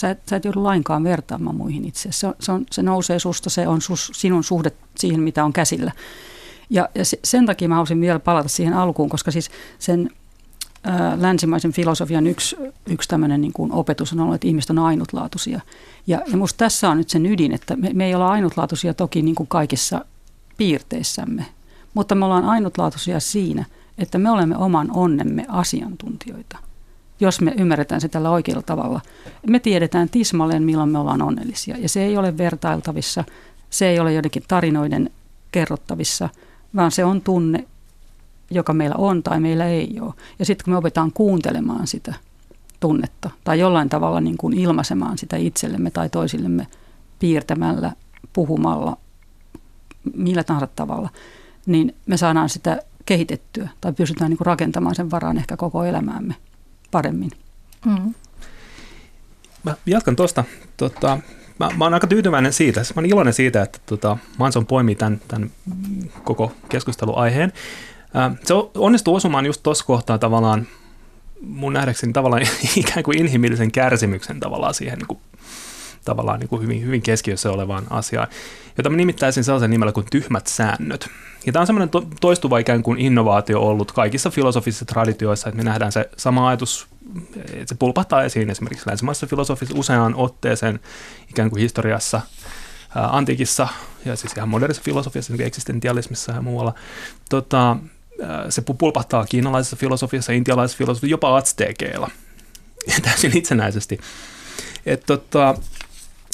sä, 0.00 0.10
et, 0.10 0.18
sä 0.30 0.36
et 0.36 0.44
joudu 0.44 0.62
lainkaan 0.62 1.04
vertaamaan 1.04 1.56
muihin 1.56 1.84
itse. 1.84 2.12
Se, 2.12 2.28
se, 2.40 2.52
on, 2.52 2.66
se 2.70 2.82
nousee 2.82 3.18
susta, 3.18 3.50
se 3.50 3.68
on 3.68 3.80
sus, 3.80 4.10
sinun 4.14 4.44
suhde 4.44 4.72
siihen, 4.98 5.20
mitä 5.20 5.44
on 5.44 5.52
käsillä. 5.52 5.92
Ja, 6.70 6.88
ja 6.94 7.04
sen 7.24 7.46
takia 7.46 7.68
mä 7.68 7.74
haluaisin 7.74 8.00
vielä 8.00 8.18
palata 8.18 8.48
siihen 8.48 8.74
alkuun, 8.74 9.08
koska 9.08 9.30
siis 9.30 9.50
sen 9.78 10.10
ää, 10.84 11.22
länsimaisen 11.22 11.72
filosofian 11.72 12.26
yksi, 12.26 12.56
yksi 12.86 13.08
tämmöinen 13.08 13.40
niin 13.40 13.52
kuin 13.52 13.72
opetus 13.72 14.12
on 14.12 14.20
ollut, 14.20 14.34
että 14.34 14.48
ihmiset 14.48 14.70
on 14.70 14.78
ainutlaatuisia. 14.78 15.60
Ja, 16.06 16.20
ja 16.30 16.36
musta 16.36 16.56
tässä 16.56 16.90
on 16.90 16.98
nyt 16.98 17.10
sen 17.10 17.26
ydin, 17.26 17.52
että 17.52 17.76
me, 17.76 17.90
me 17.92 18.06
ei 18.06 18.14
olla 18.14 18.28
ainutlaatuisia 18.28 18.94
toki 18.94 19.22
niin 19.22 19.34
kuin 19.34 19.46
kaikissa 19.46 20.04
piirteissämme, 20.56 21.46
mutta 21.94 22.14
me 22.14 22.24
ollaan 22.24 22.44
ainutlaatuisia 22.44 23.20
siinä, 23.20 23.64
että 23.98 24.18
me 24.18 24.30
olemme 24.30 24.56
oman 24.56 24.90
onnemme 24.90 25.46
asiantuntijoita. 25.48 26.58
Jos 27.20 27.40
me 27.40 27.54
ymmärretään 27.58 28.00
se 28.00 28.08
tällä 28.08 28.30
oikealla 28.30 28.62
tavalla. 28.62 29.00
Me 29.46 29.58
tiedetään 29.58 30.08
tismalleen, 30.08 30.62
milloin 30.62 30.90
me 30.90 30.98
ollaan 30.98 31.22
onnellisia. 31.22 31.76
Ja 31.78 31.88
se 31.88 32.04
ei 32.04 32.16
ole 32.16 32.38
vertailtavissa, 32.38 33.24
se 33.70 33.88
ei 33.88 34.00
ole 34.00 34.12
jotenkin 34.12 34.42
tarinoiden 34.48 35.10
kerrottavissa, 35.52 36.28
vaan 36.76 36.90
se 36.90 37.04
on 37.04 37.20
tunne, 37.20 37.64
joka 38.50 38.72
meillä 38.72 38.96
on 38.98 39.22
tai 39.22 39.40
meillä 39.40 39.66
ei 39.66 39.98
ole. 40.00 40.14
Ja 40.38 40.44
sitten 40.44 40.64
kun 40.64 40.72
me 40.72 40.78
opetaan 40.78 41.12
kuuntelemaan 41.12 41.86
sitä 41.86 42.14
tunnetta 42.80 43.30
tai 43.44 43.58
jollain 43.58 43.88
tavalla 43.88 44.20
niin 44.20 44.36
kuin 44.36 44.58
ilmaisemaan 44.58 45.18
sitä 45.18 45.36
itsellemme 45.36 45.90
tai 45.90 46.08
toisillemme 46.08 46.66
piirtämällä, 47.18 47.92
puhumalla, 48.32 48.96
millä 50.14 50.44
tahansa 50.44 50.68
tavalla– 50.76 51.08
niin 51.66 51.94
me 52.06 52.16
saadaan 52.16 52.48
sitä 52.48 52.82
kehitettyä 53.06 53.68
tai 53.80 53.92
pystytään 53.92 54.30
niin 54.30 54.38
kuin 54.38 54.46
rakentamaan 54.46 54.94
sen 54.94 55.10
varaan 55.10 55.36
ehkä 55.36 55.56
koko 55.56 55.84
elämäämme 55.84 56.34
paremmin. 56.90 57.30
Mm. 57.86 58.14
Mä 59.64 59.76
jatkan 59.86 60.16
tuosta. 60.16 60.44
Tota, 60.76 61.18
mä, 61.58 61.68
mä 61.76 61.84
oon 61.84 61.94
aika 61.94 62.06
tyytyväinen 62.06 62.52
siitä, 62.52 62.80
mä 62.80 62.84
oon 62.96 63.06
iloinen 63.06 63.34
siitä, 63.34 63.62
että 63.62 63.78
tota, 63.86 64.16
Manson 64.38 64.66
poimii 64.66 64.94
tämän, 64.94 65.20
tämän 65.28 65.50
koko 66.24 66.52
keskusteluaiheen. 66.68 67.52
se 68.44 68.54
onnistuu 68.74 69.14
osumaan 69.14 69.46
just 69.46 69.62
tuossa 69.62 69.84
kohtaa 69.84 70.18
tavallaan 70.18 70.66
mun 71.40 71.72
nähdäkseni 71.72 72.12
tavallaan 72.12 72.42
ikään 72.76 73.02
kuin 73.02 73.18
inhimillisen 73.18 73.72
kärsimyksen 73.72 74.40
tavallaan 74.40 74.74
siihen 74.74 74.98
niin 74.98 75.06
kuin, 75.06 75.20
tavallaan 76.04 76.40
niin 76.40 76.48
kuin 76.48 76.62
hyvin, 76.62 76.82
hyvin 76.82 77.02
keskiössä 77.02 77.50
olevaan 77.50 77.86
asiaan, 77.90 78.28
jota 78.78 78.90
mä 78.90 78.96
nimittäisin 78.96 79.44
sellaisen 79.44 79.70
nimellä 79.70 79.92
kuin 79.92 80.06
tyhmät 80.10 80.46
säännöt. 80.46 81.08
Ja 81.46 81.52
tämä 81.52 81.60
on 81.60 81.66
semmoinen 81.66 81.88
to- 81.88 82.06
toistuva 82.20 82.58
ikään 82.58 82.82
kuin 82.82 82.98
innovaatio 82.98 83.60
ollut 83.60 83.92
kaikissa 83.92 84.30
filosofisissa 84.30 84.84
traditioissa, 84.84 85.48
että 85.48 85.56
me 85.56 85.64
nähdään 85.64 85.92
se 85.92 86.10
sama 86.16 86.48
ajatus, 86.48 86.86
että 87.36 87.66
se 87.66 87.74
pulpahtaa 87.74 88.22
esiin 88.22 88.50
esimerkiksi 88.50 88.88
länsimaisessa 88.88 89.26
filosofissa 89.26 89.78
useaan 89.78 90.14
otteeseen 90.14 90.80
ikään 91.30 91.50
kuin 91.50 91.60
historiassa, 91.60 92.20
ää, 92.96 93.16
antiikissa 93.16 93.68
ja 94.04 94.16
siis 94.16 94.32
ihan 94.36 94.48
modernissa 94.48 94.82
filosofiassa, 94.82 95.32
niin 95.32 95.46
eksistentialismissa 95.46 96.32
ja 96.32 96.42
muualla. 96.42 96.74
Tota, 97.30 97.76
se 98.48 98.62
pulpahtaa 98.78 99.26
kiinalaisessa 99.26 99.76
filosofiassa, 99.76 100.32
intialaisessa 100.32 100.78
filosofiassa, 100.78 101.12
jopa 101.12 101.36
atsteekeilla 101.36 102.10
täysin 103.02 103.36
itsenäisesti. 103.36 104.00
Et 104.86 105.02
tota, 105.06 105.54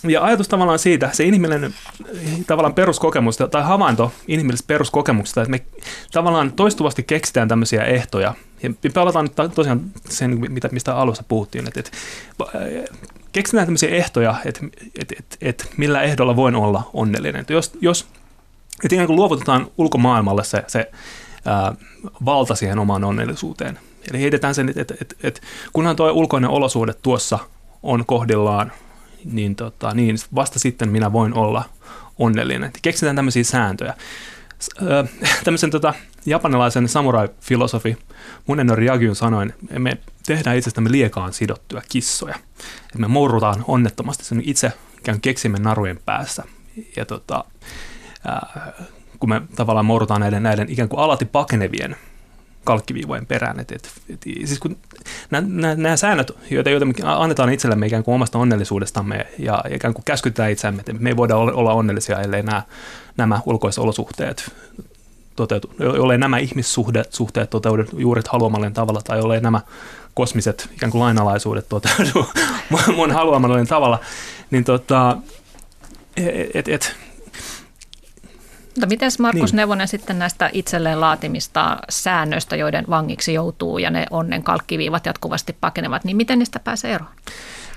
ja 0.05 0.25
ajatus 0.25 0.49
tavallaan 0.49 0.79
siitä, 0.79 1.11
se 1.13 1.25
inhimillinen 1.25 1.75
tavallaan 2.47 2.75
peruskokemus 2.75 3.37
tai 3.51 3.63
havainto 3.63 4.13
inhimillisestä 4.29 4.69
peruskokemuksesta, 4.69 5.43
että 5.43 5.51
me 5.51 5.63
tavallaan 6.13 6.53
toistuvasti 6.53 7.03
keksitään 7.03 7.49
tämmöisiä 7.49 7.85
ehtoja. 7.85 8.35
Ja 8.63 8.71
me 8.71 8.91
palataan 8.95 9.25
nyt 9.25 9.55
tosiaan 9.55 9.81
sen, 10.09 10.53
mitä, 10.53 10.69
mistä 10.73 10.97
alussa 10.97 11.25
puhuttiin, 11.29 11.69
että, 11.69 11.81
että 11.81 11.91
keksitään 13.33 13.67
tämmöisiä 13.67 13.89
ehtoja, 13.89 14.35
että, 14.45 14.61
että, 14.99 15.15
että, 15.19 15.37
että 15.41 15.65
millä 15.77 16.03
ehdolla 16.03 16.37
voin 16.37 16.55
olla 16.55 16.91
onnellinen. 16.93 17.41
Että 17.41 17.53
jos, 17.53 17.73
jos 17.81 18.07
että 18.85 18.95
ikään 18.95 19.07
kuin 19.07 19.17
luovutetaan 19.17 19.67
ulkomaailmalle 19.79 20.45
se, 20.45 20.65
se 20.67 20.91
ää, 21.45 21.75
valta 22.25 22.55
siihen 22.55 22.79
omaan 22.79 23.05
onnellisuuteen. 23.05 23.79
Eli 24.11 24.21
heitetään 24.21 24.55
sen, 24.55 24.69
että, 24.69 24.81
että, 24.81 24.95
että, 25.01 25.15
että 25.23 25.41
kunhan 25.73 25.97
tuo 25.97 26.13
ulkoinen 26.13 26.51
olosuhde 26.51 26.95
tuossa 26.95 27.39
on 27.83 28.07
kohdillaan– 28.07 28.73
niin, 29.25 29.57
tota, 29.57 29.95
niin 29.95 30.17
vasta 30.35 30.59
sitten 30.59 30.89
minä 30.89 31.13
voin 31.13 31.35
olla 31.35 31.65
onnellinen. 32.19 32.71
Keksitään 32.83 33.17
tämmöisiä 33.17 33.45
sääntöjä. 33.45 33.95
Tämmöisen 35.45 35.71
tota, 35.71 35.95
japanilaisen 36.27 36.89
samurai-filosofi 36.89 37.97
Munenori 38.47 38.87
Yagyun 38.87 39.17
sanoin, 39.17 39.55
me 39.79 39.99
tehdään 40.27 40.57
itsestämme 40.57 40.93
liekaan 40.93 41.33
sidottuja 41.33 41.83
kissoja. 41.89 42.35
Et 42.95 42.99
me 42.99 43.09
mourrutaan 43.09 43.65
onnettomasti 43.69 44.25
sen 44.25 44.43
itse 44.45 44.73
ikään 44.99 45.21
keksimme 45.21 45.59
narujen 45.59 45.99
päässä. 46.05 46.45
Ja 46.97 47.05
tota, 47.05 47.45
ää, 48.27 48.73
kun 49.19 49.29
me 49.29 49.43
tavallaan 49.57 49.87
mourrutaan 49.87 50.21
näiden, 50.21 50.43
näiden 50.43 50.71
ikään 50.71 50.89
kuin 50.89 51.01
alati 51.01 51.25
pakenevien 51.25 51.97
kalkkiviivojen 52.67 53.27
perään. 53.27 53.61
Et, 53.61 53.73
et, 53.73 53.91
et, 54.09 54.23
siis 54.23 54.59
kun 54.59 54.77
nämä, 55.31 55.97
säännöt, 55.97 56.33
joita, 56.51 56.71
joita 56.71 56.87
me 56.87 56.93
annetaan 57.05 57.53
itsellemme 57.53 57.87
ikään 57.87 58.05
kuin 58.05 58.15
omasta 58.15 58.39
onnellisuudestamme 58.39 59.27
ja 59.39 59.65
ikään 59.71 59.95
kuin 59.95 60.05
käskytetään 60.05 60.51
itseämme, 60.51 60.81
että 60.81 60.93
me 60.93 61.11
ei 61.11 61.17
voida 61.17 61.37
olla 61.37 61.73
onnellisia, 61.73 62.21
ellei 62.21 62.43
nämä, 62.43 62.63
nämä 63.17 63.41
ulkoiset 63.47 63.83
olosuhteet 63.83 64.53
toteutu, 65.37 65.71
jollei 65.79 66.19
nämä 66.19 66.39
ihmissuhteet 66.39 67.13
suhteet 67.13 67.51
toteudu 67.51 67.85
juuri 67.97 68.23
haluamalleen 68.29 68.73
tavalla 68.73 69.01
tai 69.03 69.19
jollei 69.19 69.41
nämä 69.41 69.61
kosmiset 70.15 70.69
ikään 70.75 70.93
kuin 70.93 71.03
lainalaisuudet 71.03 71.69
toteudu 71.69 72.27
mun 72.97 73.11
haluamalleen 73.11 73.67
tavalla, 73.67 74.01
niin 74.51 74.65
tota, 74.65 75.17
et, 76.55 76.69
et, 76.69 76.97
mutta 78.77 78.87
miten 78.87 79.11
Markus 79.19 79.53
niin. 79.53 79.57
Neuvonen 79.57 79.89
sitten 79.89 80.19
näistä 80.19 80.51
itselleen 80.53 81.01
laatimista 81.01 81.79
säännöistä, 81.89 82.57
joiden 82.57 82.85
vangiksi 82.91 83.35
joutuu 83.35 83.79
ja 83.79 83.91
ne 83.91 84.07
onnen 84.11 84.43
kalkkiviivat 84.43 85.07
jatkuvasti 85.07 85.57
pakenevat, 85.61 86.05
niin 86.05 86.17
miten 86.17 86.39
niistä 86.39 86.61
pääsee 86.61 86.95
eroon? 86.95 87.11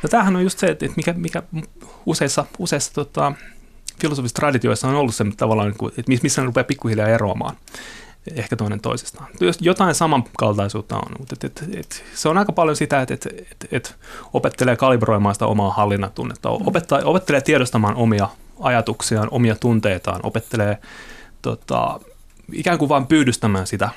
No 0.03 0.09
tämähän 0.09 0.35
on 0.35 0.43
just 0.43 0.59
se, 0.59 0.67
että 0.67 0.85
mikä, 0.95 1.13
mikä 1.13 1.43
useissa, 2.05 2.45
useissa 2.59 2.93
tota, 2.93 3.33
filosofisissa 4.01 4.39
traditioissa 4.39 4.87
on 4.87 4.95
ollut 4.95 5.15
se 5.15 5.25
tavallaan, 5.37 5.73
niin 5.79 5.91
että 5.97 6.11
missä 6.23 6.41
ne 6.41 6.45
rupeaa 6.45 6.63
pikkuhiljaa 6.63 7.07
eroamaan 7.07 7.55
ehkä 8.35 8.55
toinen 8.55 8.81
toisestaan. 8.81 9.27
Jotain 9.61 9.95
samankaltaisuutta 9.95 10.95
on, 10.95 11.11
mutta 11.19 11.35
et, 11.35 11.43
et, 11.43 11.75
et, 11.75 12.03
se 12.15 12.29
on 12.29 12.37
aika 12.37 12.51
paljon 12.51 12.75
sitä, 12.75 13.01
että 13.01 13.13
et, 13.13 13.25
et, 13.25 13.67
et 13.71 13.95
opettelee 14.33 14.75
kalibroimaan 14.75 15.35
sitä 15.35 15.45
omaa 15.45 15.71
hallinnatunnetta, 15.71 16.49
opettaa, 16.49 16.99
opettelee 17.03 17.41
tiedostamaan 17.41 17.95
omia 17.95 18.29
ajatuksiaan, 18.59 19.27
omia 19.31 19.55
tunteitaan, 19.55 20.19
opettelee 20.23 20.77
tota, 21.41 21.99
ikään 22.53 22.77
kuin 22.77 22.89
vain 22.89 23.07
pyydystämään 23.07 23.67
sitä 23.67 23.89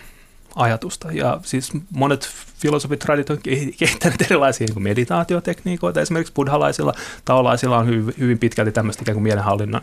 ajatusta. 0.54 1.12
Ja 1.12 1.40
siis 1.42 1.72
monet 1.90 2.28
filosofit 2.58 3.04
on 3.30 3.38
kehittäneet 3.78 4.22
erilaisia 4.22 4.66
niin 4.66 4.82
meditaatiotekniikoita. 4.82 6.00
Esimerkiksi 6.00 6.32
buddhalaisilla, 6.32 6.94
taolaisilla 7.24 7.78
on 7.78 7.86
hyvin, 7.86 8.14
hyvin 8.18 8.38
pitkälti 8.38 8.72
tämmöistä 8.72 9.02
ikään 9.02 9.14
kuin 9.14 9.22
mielenhallinnan 9.22 9.82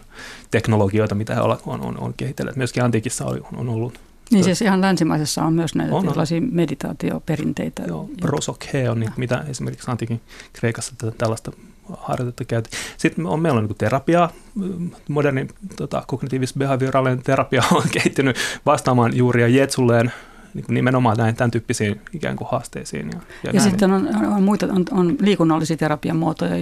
teknologioita, 0.52 1.16
mitä 1.16 1.36
he 1.36 1.42
on, 1.42 1.58
on, 1.66 1.98
on 1.98 2.14
kehitelleet. 2.18 2.58
Myöskin 2.58 2.84
antiikissa 2.84 3.26
on, 3.26 3.42
on 3.56 3.70
ollut 3.70 4.00
niin 4.32 4.44
siis 4.44 4.62
ihan 4.62 4.82
länsimaisessa 4.82 5.44
on 5.44 5.54
myös 5.54 5.76
näitä 5.76 5.96
on, 5.96 6.06
tällaisia 6.06 6.42
meditaatioperinteitä. 6.42 7.84
Joo, 7.88 8.10
prosokhe 8.22 8.90
on, 8.90 9.00
niin, 9.00 9.12
mitä 9.18 9.46
esimerkiksi 9.48 9.92
antiikin 9.92 10.22
Kreikassa 10.54 10.94
tällaista 11.18 11.52
harjoitetta 11.98 12.46
käytiin. 12.46 12.80
Sitten 12.98 13.26
on, 13.26 13.40
meillä 13.40 13.60
on 13.60 13.66
niin 13.66 13.78
terapia, 13.78 14.30
moderni 15.10 15.48
tota, 15.76 16.04
kognitiivis-behavioraalinen 16.08 17.24
terapia 17.24 17.64
on 17.76 17.84
kehittynyt 17.92 18.38
vastaamaan 18.66 19.18
juuri 19.18 19.42
ja 19.42 19.48
jetsulleen 19.48 20.12
niin 20.54 20.66
nimenomaan 20.68 21.18
näin, 21.18 21.36
tämän 21.36 21.52
tyyppisiin 21.52 22.02
ikään 22.14 22.36
kuin 22.36 22.48
haasteisiin. 22.52 23.10
Ja, 23.10 23.20
ja, 23.44 23.52
ja 23.54 23.62
sitten 23.62 23.92
on, 23.92 24.10
on, 24.36 24.44
muita, 24.44 24.66
on, 24.66 24.86
on 24.92 25.16
liikunnallisia 25.22 25.78
terapian 25.78 26.18
muotoja, 26.18 26.56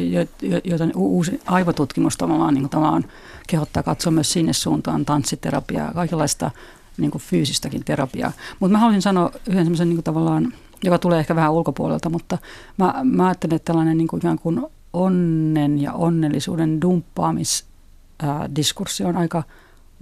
joita 0.64 0.88
uusi 0.96 1.42
aivotutkimus 1.46 2.18
tavallaan, 2.18 2.54
niin 2.54 2.62
kuin 2.62 2.70
tavallaan 2.70 3.06
kehottaa 3.48 3.84
katsoa 3.84 4.12
myös 4.12 4.34
sinne 4.34 4.54
suuntaan, 4.54 5.06
tanssiterapiaa, 5.06 5.94
kaikenlaista 5.94 6.52
niin 6.98 7.12
kuin 7.12 7.22
fyysistäkin 7.22 7.84
terapiaa. 7.86 8.32
Mutta 8.60 8.72
mä 8.72 8.78
haluaisin 8.78 9.02
sanoa 9.02 9.32
yhden 9.50 9.66
semmoisen 9.66 9.90
niin 9.90 10.04
tavallaan, 10.04 10.54
joka 10.84 10.98
tulee 10.98 11.20
ehkä 11.20 11.36
vähän 11.36 11.52
ulkopuolelta, 11.52 12.10
mutta 12.10 12.38
mä, 12.78 12.94
mä 13.04 13.28
ajattelen, 13.28 13.56
että 13.56 13.66
tällainen 13.66 13.98
niin 13.98 14.08
kuin 14.08 14.20
ikään 14.20 14.40
kuin 14.40 14.62
onnen 14.98 15.82
ja 15.82 15.94
onnellisuuden 15.94 16.82
dumppaamisdiskurssi 16.82 19.04
on 19.04 19.18
aika 19.18 19.44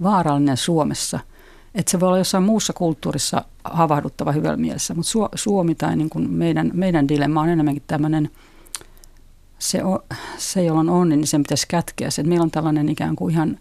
vaarallinen 0.02 0.56
Suomessa. 0.56 1.20
Että 1.74 1.90
se 1.90 2.00
voi 2.00 2.08
olla 2.08 2.18
jossain 2.18 2.44
muussa 2.44 2.72
kulttuurissa 2.72 3.44
havahduttava 3.64 4.32
hyvällä 4.32 4.56
mielessä, 4.56 4.94
mutta 4.94 5.28
Suomi 5.34 5.74
tai 5.74 5.96
niin 5.96 6.10
kuin 6.10 6.30
meidän, 6.30 6.70
meidän 6.74 7.08
dilemma 7.08 7.40
on 7.40 7.48
enemmänkin 7.48 7.82
tämmöinen, 7.86 8.30
se, 9.58 9.84
on, 9.84 9.98
se 10.38 10.64
jolla 10.64 10.80
on 10.80 10.90
onni, 10.90 11.16
niin 11.16 11.26
sen 11.26 11.42
pitäisi 11.42 11.66
kätkeä 11.68 12.10
se. 12.10 12.22
Että 12.22 12.28
meillä 12.28 12.44
on 12.44 12.50
tällainen 12.50 12.88
ikään 12.88 13.16
kuin 13.16 13.34
ihan 13.34 13.58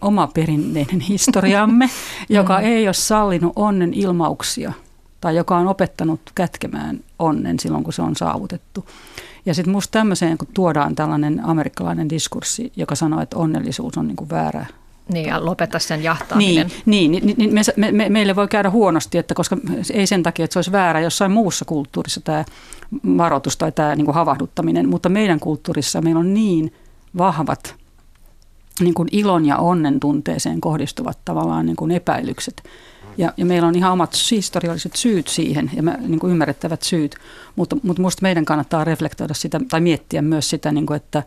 oma 0.00 0.26
perinteinen 0.26 1.00
historiamme, 1.00 1.90
joka 2.28 2.60
ei 2.60 2.88
ole 2.88 2.94
sallinut 2.94 3.52
onnen 3.56 3.94
ilmauksia 3.94 4.72
tai 5.20 5.36
joka 5.36 5.56
on 5.56 5.68
opettanut 5.68 6.20
kätkemään 6.34 7.00
onnen 7.18 7.58
silloin, 7.58 7.84
kun 7.84 7.92
se 7.92 8.02
on 8.02 8.16
saavutettu. 8.16 8.86
Ja 9.46 9.54
sitten 9.54 9.72
musta 9.72 9.92
tämmöiseen, 9.92 10.38
kun 10.38 10.48
tuodaan 10.54 10.94
tällainen 10.94 11.40
amerikkalainen 11.44 12.10
diskurssi, 12.10 12.72
joka 12.76 12.94
sanoo, 12.94 13.20
että 13.20 13.36
onnellisuus 13.36 13.98
on 13.98 14.06
niin 14.06 14.16
kuin 14.16 14.30
väärä 14.30 14.66
niin, 15.12 15.26
ja 15.26 15.44
lopeta 15.44 15.78
sen 15.78 16.02
jahtaaminen. 16.02 16.70
Niin, 16.86 17.10
niin, 17.10 17.26
niin, 17.26 17.38
niin 17.38 17.54
me, 17.76 17.92
me, 17.92 18.08
meille 18.08 18.36
voi 18.36 18.48
käydä 18.48 18.70
huonosti, 18.70 19.18
että 19.18 19.34
koska 19.34 19.56
ei 19.92 20.06
sen 20.06 20.22
takia, 20.22 20.44
että 20.44 20.52
se 20.52 20.58
olisi 20.58 20.72
väärä 20.72 21.00
jossain 21.00 21.32
muussa 21.32 21.64
kulttuurissa 21.64 22.20
tämä 22.20 22.44
varoitus 23.18 23.56
tai 23.56 23.72
tämä 23.72 23.96
niin 23.96 24.04
kuin 24.04 24.14
havahduttaminen, 24.14 24.88
mutta 24.88 25.08
meidän 25.08 25.40
kulttuurissa 25.40 26.02
meillä 26.02 26.18
on 26.18 26.34
niin 26.34 26.72
vahvat 27.18 27.74
niin 28.80 28.94
kuin 28.94 29.08
ilon 29.12 29.46
ja 29.46 29.56
onnen 29.56 30.00
tunteeseen 30.00 30.60
kohdistuvat 30.60 31.18
tavallaan 31.24 31.66
niin 31.66 31.76
kuin 31.76 31.90
epäilykset. 31.90 32.62
Ja, 33.18 33.32
ja 33.36 33.46
meillä 33.46 33.68
on 33.68 33.74
ihan 33.74 33.92
omat 33.92 34.14
historialliset 34.30 34.96
syyt 34.96 35.28
siihen 35.28 35.70
ja 35.74 35.82
niin 35.82 36.18
kuin 36.18 36.30
ymmärrettävät 36.30 36.82
syyt, 36.82 37.16
mutta, 37.56 37.76
mutta 37.82 38.00
minusta 38.00 38.22
meidän 38.22 38.44
kannattaa 38.44 38.84
reflektoida 38.84 39.34
sitä 39.34 39.60
tai 39.68 39.80
miettiä 39.80 40.22
myös 40.22 40.50
sitä, 40.50 40.72
niin 40.72 40.86
kuin, 40.86 40.96
että 40.96 41.22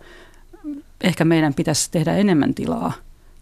ehkä 1.03 1.25
meidän 1.25 1.53
pitäisi 1.53 1.91
tehdä 1.91 2.15
enemmän 2.15 2.53
tilaa 2.53 2.93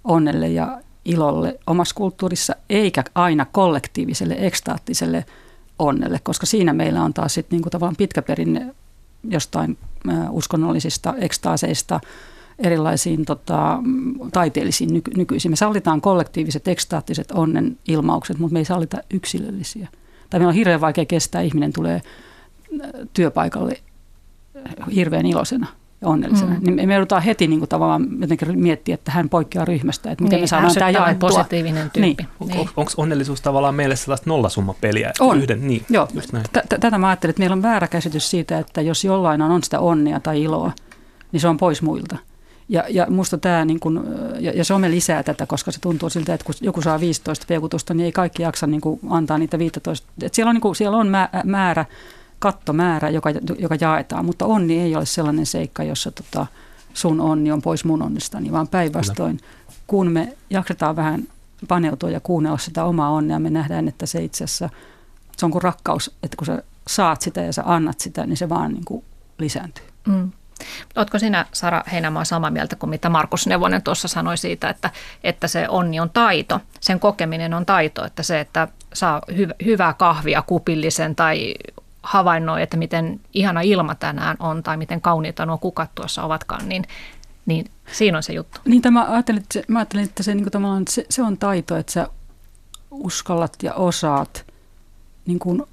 onnelle 0.04 0.48
ja 0.48 0.82
ilolle 1.06 1.60
omassa 1.68 1.95
kulttuurissa, 1.95 2.56
eikä 2.70 3.04
aina 3.16 3.45
kollektiiviselle, 3.45 4.36
ekstaattiselle 4.39 5.26
onnelle, 5.80 6.20
koska 6.24 6.45
siinä 6.45 6.74
meillä 6.74 7.04
on 7.04 7.14
taas 7.14 7.34
sitten 7.34 7.58
niin 7.58 7.64
kuin 7.64 7.72
tavallaan 7.72 7.95
pitkä 7.95 8.22
perinne 8.22 8.76
jostain 9.24 9.78
uskonnollisista 10.30 11.14
ekstaaseista, 11.18 12.00
erilaisiin 12.60 13.26
tota, 13.26 13.80
taiteellisiin 14.34 14.93
nyky- 14.93 15.12
nykyisin. 15.18 15.51
Me 15.51 15.55
sallitaan 15.55 16.01
kollektiiviset, 16.01 16.68
ekstaattiset 16.68 17.32
onnen 17.32 17.78
ilmaukset, 17.88 18.39
mutta 18.39 18.53
me 18.53 18.60
ei 18.60 18.66
sallita 18.66 18.97
yksilöllisiä. 19.14 19.88
Tai 20.30 20.39
meillä 20.39 20.49
on 20.49 20.55
hirveän 20.55 20.82
vaikea 20.82 21.05
kestää, 21.05 21.41
ihminen 21.41 21.74
tulee 21.74 21.95
äh, 21.95 22.91
työpaikalle 23.14 23.82
äh, 24.55 24.95
hirveän 24.95 25.26
iloisena 25.26 25.68
ja 26.01 26.08
onnellisena. 26.08 26.53
Mm. 26.53 26.76
Niin 26.76 26.88
me 26.88 26.93
joudutaan 26.93 27.22
heti 27.22 27.47
niin 27.47 27.60
kuin 27.60 27.70
tavallaan 27.70 28.08
jotenkin 28.22 28.60
miettiä, 28.60 28.95
että 28.95 29.12
hän 29.12 29.30
poikkeaa 29.30 29.66
ryhmästä, 29.66 30.12
että 30.12 30.24
miten 30.24 30.38
niin, 30.38 30.43
me 30.43 30.47
saadaan 30.47 30.74
tämä 30.74 30.89
jaettua. 30.89 31.30
positiivinen 31.30 31.91
tyyppi. 31.91 32.24
Niin. 32.39 32.49
niin. 32.49 32.70
Onko 32.78 32.91
onnellisuus 32.97 33.41
tavallaan 33.41 33.76
meille 33.76 33.95
sellaista 33.95 34.30
nollasummapeliä? 34.30 35.12
On. 35.20 35.38
Yhden, 35.38 35.68
niin, 35.68 35.86
Joo. 35.89 36.08
Tätä 36.70 36.97
mä 36.97 37.08
ajattelin, 37.08 37.30
että 37.30 37.39
meillä 37.39 37.53
on 37.53 37.62
väärä 37.62 37.88
käsitys 37.88 38.30
siitä, 38.30 38.60
että 38.60 38.82
jos 38.82 39.03
jollain 39.03 39.41
on 39.41 39.64
sitä 39.64 39.80
onnea 39.80 40.20
tai 40.20 40.43
iloa, 40.43 40.72
niin 41.32 41.41
se 41.41 41.47
on 41.47 41.58
pois 41.58 41.82
muilta. 41.82 42.18
Ja, 42.70 42.84
ja 42.89 43.07
musta 43.09 43.38
tämä, 43.38 43.65
niin 43.65 43.80
kun, 43.80 44.05
ja, 44.39 44.51
ja 44.51 44.63
some 44.63 44.91
lisää 44.91 45.24
tätä, 45.24 45.45
koska 45.45 45.72
se 45.72 45.80
tuntuu 45.80 46.09
siltä, 46.09 46.34
että 46.34 46.45
kun 46.45 46.55
joku 46.61 46.82
saa 46.82 46.99
15 46.99 47.45
peukutusta, 47.47 47.93
niin 47.93 48.05
ei 48.05 48.11
kaikki 48.11 48.43
jaksa 48.43 48.68
niin 48.68 48.82
kuin 48.82 48.99
antaa 49.09 49.38
niitä 49.38 49.59
15. 49.59 50.07
Et 50.22 50.34
siellä 50.34 50.49
on, 50.49 50.55
niin 50.55 50.61
kuin, 50.61 50.76
siellä 50.76 50.97
on 50.97 51.07
määrä, 51.43 51.86
kattomäärä, 52.39 53.09
joka, 53.09 53.30
joka 53.59 53.76
jaetaan, 53.82 54.26
mutta 54.26 54.45
onni 54.45 54.80
ei 54.80 54.95
ole 54.95 55.05
sellainen 55.05 55.45
seikka, 55.45 55.84
jossa 55.84 56.11
tota, 56.11 56.47
sun 56.93 57.22
onni 57.22 57.51
on 57.51 57.61
pois 57.61 57.86
mun 57.86 58.01
onnistani, 58.01 58.51
vaan 58.51 58.68
päinvastoin, 58.68 59.39
kun 59.88 60.11
me 60.11 60.38
jaksetaan 60.49 60.95
vähän 60.95 61.28
paneutua 61.68 62.09
ja 62.09 62.20
kuunnella 62.20 62.57
sitä 62.57 62.84
omaa 62.84 63.09
onnea, 63.09 63.39
me 63.39 63.49
nähdään, 63.49 63.88
että 63.88 64.05
se 64.05 64.24
itse 64.24 64.43
asiassa, 64.43 64.70
se 65.38 65.45
on 65.45 65.51
kuin 65.51 65.61
rakkaus, 65.61 66.15
että 66.24 66.38
kun 66.38 66.45
sä 66.45 66.63
saat 66.88 67.22
sitä 67.22 67.41
ja 67.41 67.53
sä 67.53 67.63
annat 67.65 67.99
sitä, 67.99 68.26
niin 68.26 68.38
se 68.38 68.49
vaan 68.49 68.74
niin 68.74 68.86
kuin 68.86 69.03
lisääntyy. 69.38 69.86
Mm. 70.07 70.32
Oletko 70.95 71.20
sinä, 71.20 71.45
Sara 71.53 71.84
Heinämaa, 71.91 72.26
samaa 72.26 72.49
mieltä 72.49 72.76
kuin 72.76 72.89
mitä 72.89 73.10
Markus 73.10 73.47
Neuvonen 73.47 73.82
tuossa 73.82 74.08
sanoi 74.08 74.38
siitä, 74.38 74.70
että, 74.70 74.89
että 75.24 75.47
se 75.47 75.70
onni 75.70 75.99
on 75.99 76.10
taito, 76.10 76.60
sen 76.80 76.99
kokeminen 76.99 77.53
on 77.53 77.66
taito, 77.66 78.05
että 78.05 78.24
se, 78.24 78.39
että 78.39 78.68
saa 78.93 79.22
hy- 79.32 79.66
hyvää 79.66 79.93
kahvia 79.93 80.41
kupillisen 80.41 81.16
tai 81.16 81.53
havainnoi, 82.03 82.62
että 82.62 82.78
miten 82.78 83.20
ihana 83.34 83.62
ilma 83.62 83.95
tänään 83.95 84.38
on 84.39 84.64
tai 84.64 84.78
miten 84.78 85.01
kauniita 85.01 85.45
nuo 85.45 85.58
kukat 85.58 85.89
tuossa 85.95 86.24
ovatkaan, 86.24 86.70
niin, 86.70 86.84
niin 87.45 87.72
siinä 87.91 88.18
on 88.18 88.24
se 88.24 88.34
juttu. 88.34 88.62
Niin 88.66 88.82
tämä, 88.82 89.05
ajattelin, 89.10 89.41
että 89.41 89.53
se, 89.53 89.64
mä 89.68 89.80
ajattelin, 89.80 90.05
että 90.05 90.24
se, 90.24 90.36
niin 90.36 90.47
se, 90.89 91.05
se 91.10 91.22
on 91.24 91.38
taito, 91.38 91.76
että 91.76 91.91
sä 91.91 92.08
uskallat 92.91 93.64
ja 93.64 93.74
osaat 93.74 94.45
niin 95.26 95.39
kuin 95.39 95.64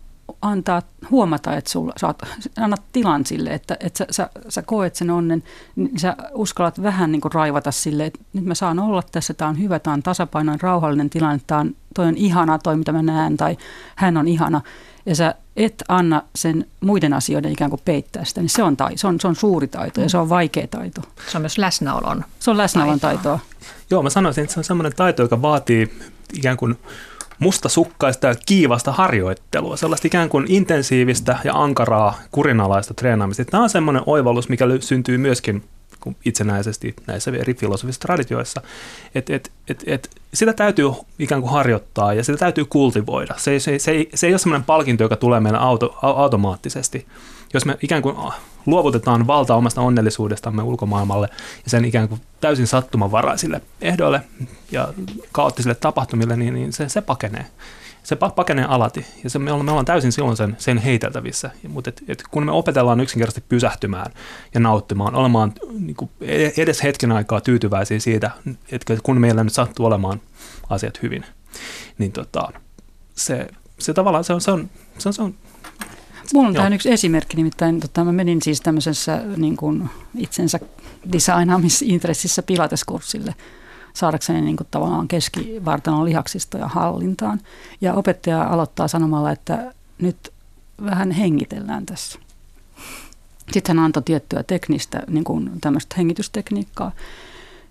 antaa 0.42 0.82
huomata, 1.10 1.56
että 1.56 1.70
sulla, 1.70 1.92
sä 2.00 2.14
annat 2.56 2.82
tilan 2.92 3.26
sille, 3.26 3.50
että, 3.50 3.76
että 3.80 3.98
sä, 3.98 4.06
sä, 4.10 4.30
sä 4.48 4.62
koet 4.62 4.96
sen 4.96 5.10
onnen, 5.10 5.42
niin 5.76 5.98
sä 5.98 6.16
uskallat 6.34 6.82
vähän 6.82 7.12
niin 7.12 7.20
kuin 7.20 7.32
raivata 7.32 7.72
sille, 7.72 8.06
että 8.06 8.20
nyt 8.32 8.44
mä 8.44 8.54
saan 8.54 8.78
olla 8.78 9.02
tässä, 9.12 9.34
tämä 9.34 9.48
on 9.48 9.58
hyvä, 9.58 9.78
tämä 9.78 9.94
on 9.94 10.02
tasapainoinen, 10.02 10.60
rauhallinen 10.60 11.10
tilanne, 11.10 11.40
tämä 11.46 11.60
on, 11.60 11.76
toi 11.94 12.06
on 12.06 12.16
ihana, 12.16 12.58
toi 12.58 12.76
mitä 12.76 12.92
mä 12.92 13.02
näen, 13.02 13.36
tai 13.36 13.56
hän 13.96 14.16
on 14.16 14.28
ihana, 14.28 14.60
ja 15.06 15.14
sä 15.14 15.34
et 15.56 15.84
anna 15.88 16.22
sen 16.34 16.66
muiden 16.80 17.12
asioiden 17.12 17.52
ikään 17.52 17.70
kuin 17.70 17.82
peittää 17.84 18.24
sitä, 18.24 18.40
niin 18.40 18.48
se 18.48 18.62
on, 18.62 18.76
tai, 18.76 18.96
se 18.96 19.06
on, 19.06 19.20
se 19.20 19.28
on 19.28 19.36
suuri 19.36 19.66
taito 19.66 20.00
ja 20.00 20.08
se 20.08 20.18
on 20.18 20.28
vaikea 20.28 20.66
taito. 20.66 21.00
Se 21.30 21.38
on 21.38 21.42
myös 21.42 21.58
läsnäolon 21.58 22.24
Se 22.38 22.50
on 22.50 22.56
läsnäolon 22.56 23.00
taitoa. 23.00 23.38
taitoa. 23.38 23.64
Joo, 23.90 24.02
mä 24.02 24.10
sanoisin, 24.10 24.44
että 24.44 24.54
se 24.54 24.60
on 24.60 24.64
sellainen 24.64 24.96
taito, 24.96 25.22
joka 25.22 25.42
vaatii 25.42 25.98
ikään 26.32 26.56
kuin 26.56 26.78
mustasukkaista 27.38 28.26
ja 28.26 28.34
kiivasta 28.46 28.92
harjoittelua, 28.92 29.76
sellaista 29.76 30.06
ikään 30.06 30.28
kuin 30.28 30.46
intensiivistä 30.48 31.38
ja 31.44 31.54
ankaraa 31.54 32.18
kurinalaista 32.30 32.94
treenaamista. 32.94 33.44
Tämä 33.44 33.62
on 33.62 33.70
semmoinen 33.70 34.02
oivallus, 34.06 34.48
mikä 34.48 34.64
syntyy 34.80 35.18
myöskin 35.18 35.62
itsenäisesti 36.24 36.94
näissä 37.06 37.30
eri 37.30 37.54
filosofisissa 37.54 38.00
traditioissa, 38.00 38.62
että 39.14 39.34
et, 39.34 39.52
et, 39.68 39.84
et, 39.86 40.10
sitä 40.34 40.52
täytyy 40.52 40.90
ikään 41.18 41.40
kuin 41.40 41.52
harjoittaa 41.52 42.14
ja 42.14 42.24
sitä 42.24 42.38
täytyy 42.38 42.64
kultivoida. 42.64 43.34
Se, 43.36 43.60
se, 43.60 43.78
se, 43.78 43.90
ei, 43.90 44.08
se 44.14 44.26
ei 44.26 44.32
ole 44.32 44.38
semmoinen 44.38 44.64
palkinto, 44.64 45.04
joka 45.04 45.16
tulee 45.16 45.40
meille 45.40 45.58
auto, 45.58 45.98
automaattisesti. 46.02 47.06
Jos 47.54 47.64
me 47.64 47.78
ikään 47.82 48.02
kuin 48.02 48.16
luovutetaan 48.66 49.26
valta 49.26 49.54
omasta 49.54 49.80
onnellisuudestamme 49.80 50.62
ulkomaailmalle 50.62 51.28
ja 51.64 51.70
sen 51.70 51.84
ikään 51.84 52.08
kuin 52.08 52.20
täysin 52.40 52.66
sattumanvaraisille 52.66 53.60
ehdoille 53.80 54.20
ja 54.72 54.94
kaoottisille 55.32 55.74
tapahtumille, 55.74 56.36
niin, 56.36 56.54
niin 56.54 56.72
se, 56.72 56.88
se 56.88 57.00
pakenee. 57.00 57.46
Se 58.02 58.16
pakenee 58.16 58.64
alati 58.64 59.06
ja 59.24 59.30
se, 59.30 59.38
me, 59.38 59.52
ollaan, 59.52 59.64
me 59.64 59.70
ollaan 59.70 59.84
täysin 59.84 60.12
silloin 60.12 60.36
sen, 60.36 60.56
sen 60.58 60.78
heiteltävissä. 60.78 61.50
Mutta 61.68 61.90
et, 61.90 62.02
et 62.08 62.22
kun 62.30 62.44
me 62.44 62.52
opetellaan 62.52 63.00
yksinkertaisesti 63.00 63.46
pysähtymään 63.48 64.12
ja 64.54 64.60
nauttimaan, 64.60 65.14
olemaan 65.14 65.52
niin 65.78 65.96
kuin 65.96 66.10
edes 66.56 66.82
hetken 66.82 67.12
aikaa 67.12 67.40
tyytyväisiä 67.40 67.98
siitä, 67.98 68.30
että 68.72 68.96
kun 69.02 69.20
meillä 69.20 69.44
nyt 69.44 69.52
sattuu 69.52 69.86
olemaan 69.86 70.20
asiat 70.70 71.02
hyvin, 71.02 71.24
niin 71.98 72.12
tota, 72.12 72.48
se, 73.16 73.48
se 73.78 73.94
tavallaan 73.94 74.24
se 74.24 74.32
on, 74.32 74.40
se 74.40 74.50
on, 74.50 74.70
se 74.98 75.08
on, 75.08 75.12
se 75.12 75.22
on 75.22 75.34
Mulla 76.34 76.48
on 76.48 76.54
tähän 76.54 76.72
yksi 76.72 76.92
esimerkki, 76.92 77.36
nimittäin 77.36 77.80
tota, 77.80 78.04
mä 78.04 78.12
menin 78.12 78.42
siis 78.42 78.60
tämmöisessä 78.60 79.22
niin 79.36 79.56
kuin 79.56 79.90
itsensä 80.16 80.60
designaamisintressissä 81.12 82.42
pilateskurssille 82.42 83.34
saadakseni 83.94 84.40
niin 84.40 84.56
kuin 84.56 84.66
tavallaan 84.70 85.08
keskivartalon 85.08 86.04
lihaksista 86.04 86.58
ja 86.58 86.68
hallintaan. 86.68 87.40
Ja 87.80 87.94
opettaja 87.94 88.44
aloittaa 88.44 88.88
sanomalla, 88.88 89.30
että 89.30 89.74
nyt 89.98 90.32
vähän 90.84 91.10
hengitellään 91.10 91.86
tässä. 91.86 92.18
Sitten 93.52 93.76
hän 93.76 93.84
antoi 93.84 94.02
tiettyä 94.02 94.42
teknistä, 94.42 95.02
niin 95.08 95.24
kuin 95.24 95.50
tämmöistä 95.60 95.94
hengitystekniikkaa. 95.98 96.92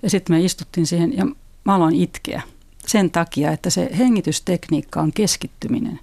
Ja 0.04 0.10
sitten 0.10 0.36
me 0.36 0.42
istuttiin 0.42 0.88
siihen 0.88 1.18
ja 1.18 1.26
mä 1.64 1.76
aloin 1.76 1.96
itkeä 1.96 2.42
sen 2.86 3.12
takia, 3.12 3.52
että 3.52 3.70
se 3.70 3.90
hengitystekniikka 3.98 5.02
on 5.02 5.14
keskittyminen 5.14 6.00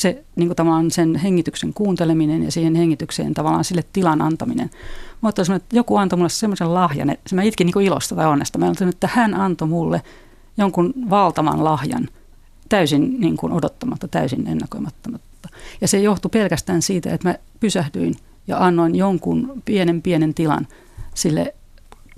se 0.00 0.24
niin 0.36 0.48
kuin 0.48 0.56
tavallaan 0.56 0.90
sen 0.90 1.16
hengityksen 1.16 1.74
kuunteleminen 1.74 2.42
ja 2.42 2.52
siihen 2.52 2.74
hengitykseen 2.74 3.34
tavallaan 3.34 3.64
sille 3.64 3.84
tilan 3.92 4.22
antaminen. 4.22 4.70
Mutta 5.20 5.42
että 5.42 5.76
joku 5.76 5.96
antoi 5.96 6.16
mulle 6.16 6.28
semmoisen 6.28 6.74
lahjan, 6.74 7.10
että 7.10 7.34
mä 7.34 7.42
itkin 7.42 7.64
niin 7.64 7.72
kuin 7.72 7.86
ilosta 7.86 8.16
tai 8.16 8.26
onnesta. 8.26 8.58
Mä 8.58 8.64
ajattelin, 8.64 8.92
että 8.92 9.08
hän 9.12 9.34
antoi 9.34 9.68
mulle 9.68 10.02
jonkun 10.58 10.94
valtavan 11.10 11.64
lahjan 11.64 12.08
täysin 12.68 13.20
niin 13.20 13.36
kuin 13.36 13.52
odottamatta, 13.52 14.08
täysin 14.08 14.46
ennakoimattamatta. 14.46 15.48
Ja 15.80 15.88
se 15.88 16.00
johtui 16.00 16.28
pelkästään 16.28 16.82
siitä, 16.82 17.14
että 17.14 17.28
mä 17.28 17.34
pysähdyin 17.60 18.14
ja 18.46 18.66
annoin 18.66 18.96
jonkun 18.96 19.62
pienen 19.64 20.02
pienen 20.02 20.34
tilan 20.34 20.68
sille 21.14 21.54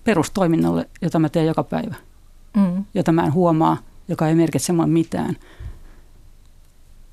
perustoiminnalle, 0.05 0.89
jota 1.01 1.19
mä 1.19 1.29
teen 1.29 1.47
joka 1.47 1.63
päivä, 1.63 1.95
mm. 2.57 2.85
jota 2.95 3.13
mä 3.13 3.25
en 3.25 3.33
huomaa, 3.33 3.77
joka 4.09 4.29
ei 4.29 4.35
merkitse 4.35 4.73
mulle 4.73 4.87
mitään– 4.87 5.37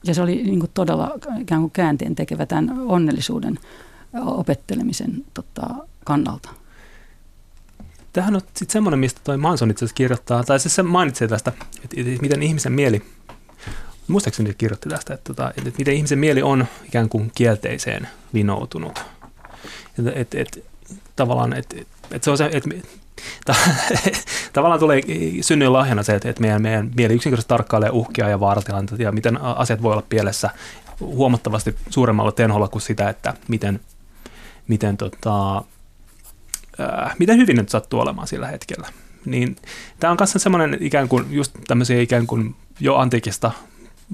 ja 0.03 0.13
se 0.13 0.21
oli 0.21 0.35
niin 0.35 0.59
kuin 0.59 0.71
todella 0.73 1.11
ikään 1.39 1.61
kuin 1.61 1.71
käänteen 1.71 2.15
tekevä 2.15 2.45
tämän 2.45 2.79
onnellisuuden 2.79 3.59
opettelemisen 4.21 5.25
tota, 5.33 5.67
kannalta. 6.05 6.49
Tähän 8.13 8.35
on 8.35 8.41
sitten 8.41 8.69
semmoinen, 8.69 8.99
mistä 8.99 9.21
toi 9.23 9.37
Manson 9.37 9.71
itse 9.71 9.85
asiassa 9.85 9.95
kirjoittaa, 9.95 10.43
tai 10.43 10.59
siis 10.59 10.75
se 10.75 10.83
mainitsee 10.83 11.27
tästä, 11.27 11.51
että, 11.83 12.01
että 12.01 12.21
miten 12.21 12.43
ihmisen 12.43 12.71
mieli, 12.71 13.01
muistaakseni 14.07 14.53
kirjoitti 14.57 14.89
tästä, 14.89 15.13
että, 15.13 15.31
että, 15.31 15.53
että 15.57 15.77
miten 15.77 15.93
ihmisen 15.93 16.19
mieli 16.19 16.41
on 16.41 16.65
ikään 16.85 17.09
kuin 17.09 17.31
kielteiseen 17.35 18.07
vinoutunut. 18.33 18.99
Että, 19.99 20.11
että, 20.15 20.39
että 20.39 20.59
tavallaan, 21.15 21.53
että, 21.53 21.75
että 22.11 22.25
se 22.25 22.31
on 22.31 22.37
se, 22.37 22.49
että 22.53 22.69
tavallaan 24.53 24.79
tulee 24.79 25.01
synnyin 25.41 25.73
lahjana 25.73 26.03
se, 26.03 26.15
että 26.15 26.33
meidän, 26.39 26.61
meidän 26.61 26.91
mieli 26.95 27.13
yksinkertaisesti 27.13 27.49
tarkkailee 27.49 27.89
uhkia 27.89 28.29
ja 28.29 28.39
vaaratilanteita 28.39 29.03
ja 29.03 29.11
miten 29.11 29.41
asiat 29.41 29.81
voi 29.81 29.91
olla 29.91 30.03
pielessä 30.09 30.49
huomattavasti 30.99 31.75
suuremmalla 31.89 32.31
tenholla 32.31 32.67
kuin 32.67 32.81
sitä, 32.81 33.09
että 33.09 33.33
miten, 33.47 33.79
miten, 34.67 34.97
tota, 34.97 35.57
äh, 36.79 37.15
miten 37.19 37.37
hyvin 37.37 37.55
nyt 37.55 37.69
sattuu 37.69 37.99
olemaan 37.99 38.27
sillä 38.27 38.47
hetkellä. 38.47 38.87
Niin, 39.25 39.55
tämä 39.99 40.11
on 40.11 40.17
myös 40.19 40.33
semmoinen 40.37 40.77
ikään 40.79 41.07
kuin, 41.09 41.25
just 41.29 41.51
tämmöisiä 41.67 42.01
ikään 42.01 42.27
kuin 42.27 42.55
jo 42.79 42.95
antiikista 42.95 43.51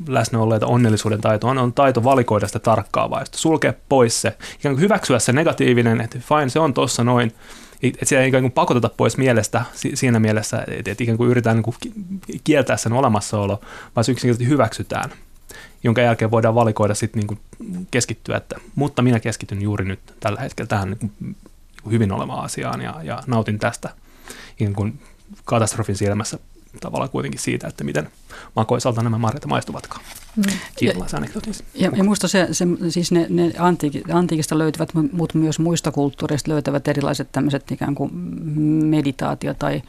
läsnä 0.07 0.39
olleita 0.39 0.67
onnellisuuden 0.67 1.21
taito 1.21 1.47
on, 1.47 1.57
on 1.57 1.73
taito 1.73 2.03
valikoida 2.03 2.47
sitä 2.47 2.59
tarkkaavaista, 2.59 3.37
sulkea 3.37 3.73
pois 3.89 4.21
se, 4.21 4.37
ikään 4.59 4.75
kuin 4.75 4.81
hyväksyä 4.81 5.19
se 5.19 5.31
negatiivinen, 5.31 6.01
että 6.01 6.19
fine, 6.19 6.49
se 6.49 6.59
on 6.59 6.73
tossa 6.73 7.03
noin, 7.03 7.33
että 7.93 8.05
siellä 8.05 8.23
ei 8.23 8.29
ikään 8.29 8.43
kuin 8.43 8.51
pakoteta 8.51 8.89
pois 8.89 9.17
mielestä 9.17 9.65
siinä 9.93 10.19
mielessä, 10.19 10.63
että, 10.67 10.91
että 10.91 11.03
ikään 11.03 11.17
kuin 11.17 11.29
yritetään 11.29 11.55
niin 11.55 11.63
kuin 11.63 11.75
kieltää 12.43 12.77
sen 12.77 12.93
olemassaolo, 12.93 13.61
vaan 13.95 14.03
se 14.03 14.11
yksinkertaisesti 14.11 14.53
hyväksytään, 14.53 15.09
jonka 15.83 16.01
jälkeen 16.01 16.31
voidaan 16.31 16.55
valikoida 16.55 16.95
sitten 16.95 17.23
niin 17.27 17.39
keskittyä, 17.91 18.37
että 18.37 18.55
mutta 18.75 19.01
minä 19.01 19.19
keskityn 19.19 19.61
juuri 19.61 19.85
nyt 19.85 19.99
tällä 20.19 20.41
hetkellä 20.41 20.67
tähän 20.67 20.89
niin 20.89 20.97
kuin 20.99 21.35
hyvin 21.91 22.11
olevaan 22.11 22.45
asiaan 22.45 22.81
ja, 22.81 22.95
ja 23.03 23.23
nautin 23.27 23.59
tästä 23.59 23.89
ikään 24.59 24.73
kuin 24.75 24.99
katastrofin 25.45 25.95
silmässä 25.95 26.39
tavallaan 26.81 27.09
kuitenkin 27.09 27.39
siitä, 27.39 27.67
että 27.67 27.83
miten 27.83 28.09
makoisalta 28.55 29.03
nämä 29.03 29.17
marjat 29.17 29.45
maistuvatkaan. 29.45 30.05
Mm. 30.35 30.43
Ja, 31.75 31.85
ja 31.85 31.91
minusta 31.91 32.27
se, 32.27 32.47
se, 32.51 32.65
siis 32.89 33.11
ne, 33.11 33.27
ne 33.29 33.53
antiikista 34.13 34.57
löytyvät, 34.57 34.89
mutta 35.11 35.37
myös 35.37 35.59
muista 35.59 35.91
kulttuureista 35.91 36.51
löytävät 36.51 36.87
erilaiset 36.87 37.31
tämmöiset 37.31 37.71
ikään 37.71 37.95
kuin 37.95 38.15
meditaatio 38.85 39.53
tai, 39.53 39.81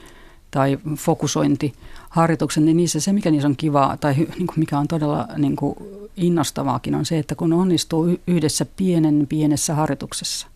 tai 0.50 0.78
fokusointiharjoitukset, 0.96 2.64
niin 2.64 2.76
niissä 2.76 3.00
se, 3.00 3.12
mikä 3.12 3.30
niissä 3.30 3.48
on 3.48 3.56
kivaa 3.56 3.96
tai 3.96 4.14
niin 4.14 4.46
kuin 4.46 4.58
mikä 4.58 4.78
on 4.78 4.88
todella 4.88 5.28
niin 5.36 5.56
kuin 5.56 5.76
innostavaakin, 6.16 6.94
on 6.94 7.04
se, 7.04 7.18
että 7.18 7.34
kun 7.34 7.52
onnistuu 7.52 8.18
yhdessä 8.26 8.66
pienen 8.76 9.26
pienessä 9.28 9.74
harjoituksessa, 9.74 10.46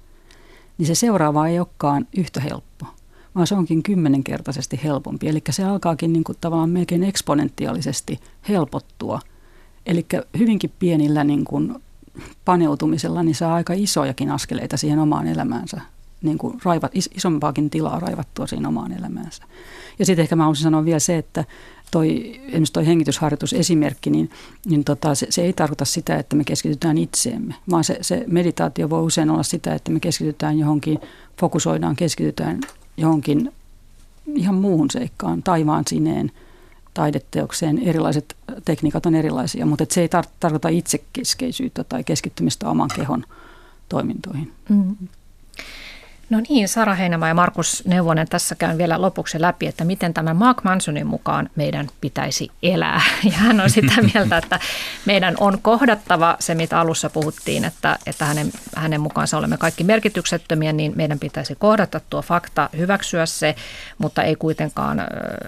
niin 0.79 0.87
se 0.87 0.95
seuraava 0.95 1.47
ei 1.47 1.59
olekaan 1.59 2.07
yhtä 2.17 2.41
helppo 2.41 2.87
vaan 3.35 3.47
se 3.47 3.55
onkin 3.55 3.83
kymmenenkertaisesti 3.83 4.81
helpompi. 4.85 5.29
Eli 5.29 5.43
se 5.51 5.65
alkaakin 5.65 6.13
niin 6.13 6.25
kuin 6.25 6.39
tavallaan 6.41 6.71
melkein 6.71 7.05
eksponentiaalisesti 7.05 8.21
helpottua. 8.49 9.21
Eli 9.87 10.07
hyvinkin 10.39 10.73
pienillä 10.79 11.25
niin 11.25 11.45
kuin 11.45 11.75
paneutumisella 12.45 13.23
niin 13.23 13.35
saa 13.35 13.55
aika 13.55 13.73
isojakin 13.77 14.31
askeleita 14.31 14.77
siihen 14.77 14.99
omaan 14.99 15.27
elämäänsä. 15.27 15.81
Niin 16.23 16.39
kuin 16.39 16.59
raivat, 16.65 16.91
is, 16.95 17.11
isompaakin 17.15 17.71
tilaa 17.71 18.01
raivattua 18.01 18.47
siihen 18.47 18.67
omaan 18.67 18.93
elämäänsä. 18.93 19.43
Ja 19.99 20.07
sitten 20.07 20.23
ehkä 20.23 20.37
mä 20.37 20.43
haluaisin 20.43 20.63
sanoa 20.63 20.85
vielä 20.85 20.99
se, 20.99 21.19
että 21.19 21.45
toi, 21.91 22.41
esimerkiksi 22.47 22.73
toi 22.73 22.87
hengitysharjoitusesimerkki, 22.87 24.11
niin, 24.11 24.31
niin 24.67 24.85
tota, 24.85 25.15
se, 25.15 25.27
se 25.31 25.43
ei 25.43 25.53
tarkoita 25.53 25.85
sitä, 25.85 26.17
että 26.17 26.37
me 26.37 26.45
keskitytään 26.45 26.99
itseemme, 26.99 27.55
vaan 27.71 27.85
se, 27.85 27.99
se 28.01 28.25
meditaatio 28.27 28.91
voi 28.91 29.03
usein 29.03 29.31
olla 29.31 29.43
sitä, 29.43 29.75
että 29.75 29.91
me 29.91 30.01
keskitytään 30.01 30.59
johonkin, 30.59 30.99
fokusoidaan, 31.41 31.97
keskitytään 31.97 32.61
johonkin 32.97 33.53
ihan 34.35 34.55
muuhun 34.55 34.91
seikkaan, 34.91 35.43
taivaan 35.43 35.85
sineen, 35.89 36.33
taideteokseen. 36.95 37.79
Erilaiset 37.79 38.37
tekniikat 38.65 39.07
on 39.07 39.15
erilaisia, 39.15 39.67
mutta 39.67 39.87
se 39.91 40.01
ei 40.01 40.07
tar- 40.07 40.31
tarkoita 40.41 40.69
itsekeskeisyyttä 40.69 41.85
tai 41.85 42.05
keskittymistä 42.05 42.69
oman 42.69 42.91
kehon 42.97 43.25
toimintoihin. 43.89 44.53
Mm. 44.69 44.97
No 46.31 46.41
niin, 46.49 46.69
Sara 46.69 46.95
Heinämä 46.95 47.29
ja 47.29 47.35
Markus 47.35 47.83
Neuvonen 47.87 48.29
tässä 48.29 48.55
käyn 48.55 48.79
vielä 48.79 49.01
lopuksi 49.01 49.41
läpi, 49.41 49.67
että 49.67 49.85
miten 49.85 50.15
tämän 50.15 50.37
Mark 50.37 50.65
Mansonin 50.65 51.07
mukaan 51.07 51.51
meidän 51.57 51.87
pitäisi 52.01 52.51
elää. 52.63 53.01
Ja 53.31 53.33
hän 53.33 53.61
on 53.61 53.71
sitä 53.71 53.95
mieltä, 54.15 54.37
että 54.37 54.61
meidän 55.05 55.35
on 55.41 55.59
kohdattava 55.63 56.37
se, 56.39 56.55
mitä 56.55 56.81
alussa 56.81 57.11
puhuttiin, 57.11 57.65
että, 57.65 57.99
että 58.07 58.25
hänen, 58.25 58.53
hänen 58.77 59.01
mukaansa 59.01 59.39
olemme 59.39 59.57
kaikki 59.57 59.85
merkityksettömiä, 59.85 60.73
niin 60.73 60.93
meidän 60.97 61.19
pitäisi 61.19 61.55
kohdata 61.55 62.01
tuo 62.11 62.23
fakta, 62.23 62.71
hyväksyä 62.77 63.27
se, 63.27 63.55
mutta 63.99 64.23
ei 64.23 64.37
kuitenkaan 64.37 65.03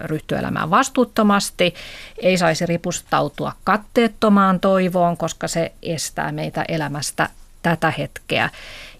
ryhtyä 0.05 0.39
elämään 0.39 0.70
vastuuttomasti. 0.70 1.74
Ei 2.18 2.39
saisi 2.39 2.66
ripustautua 2.66 3.53
katteettomaan 3.64 4.61
toivoon, 4.61 5.16
koska 5.16 5.49
se 5.49 5.72
estää 5.83 6.33
meitä 6.33 6.64
elämästä 6.68 7.28
tätä 7.62 7.91
hetkeä. 7.99 8.51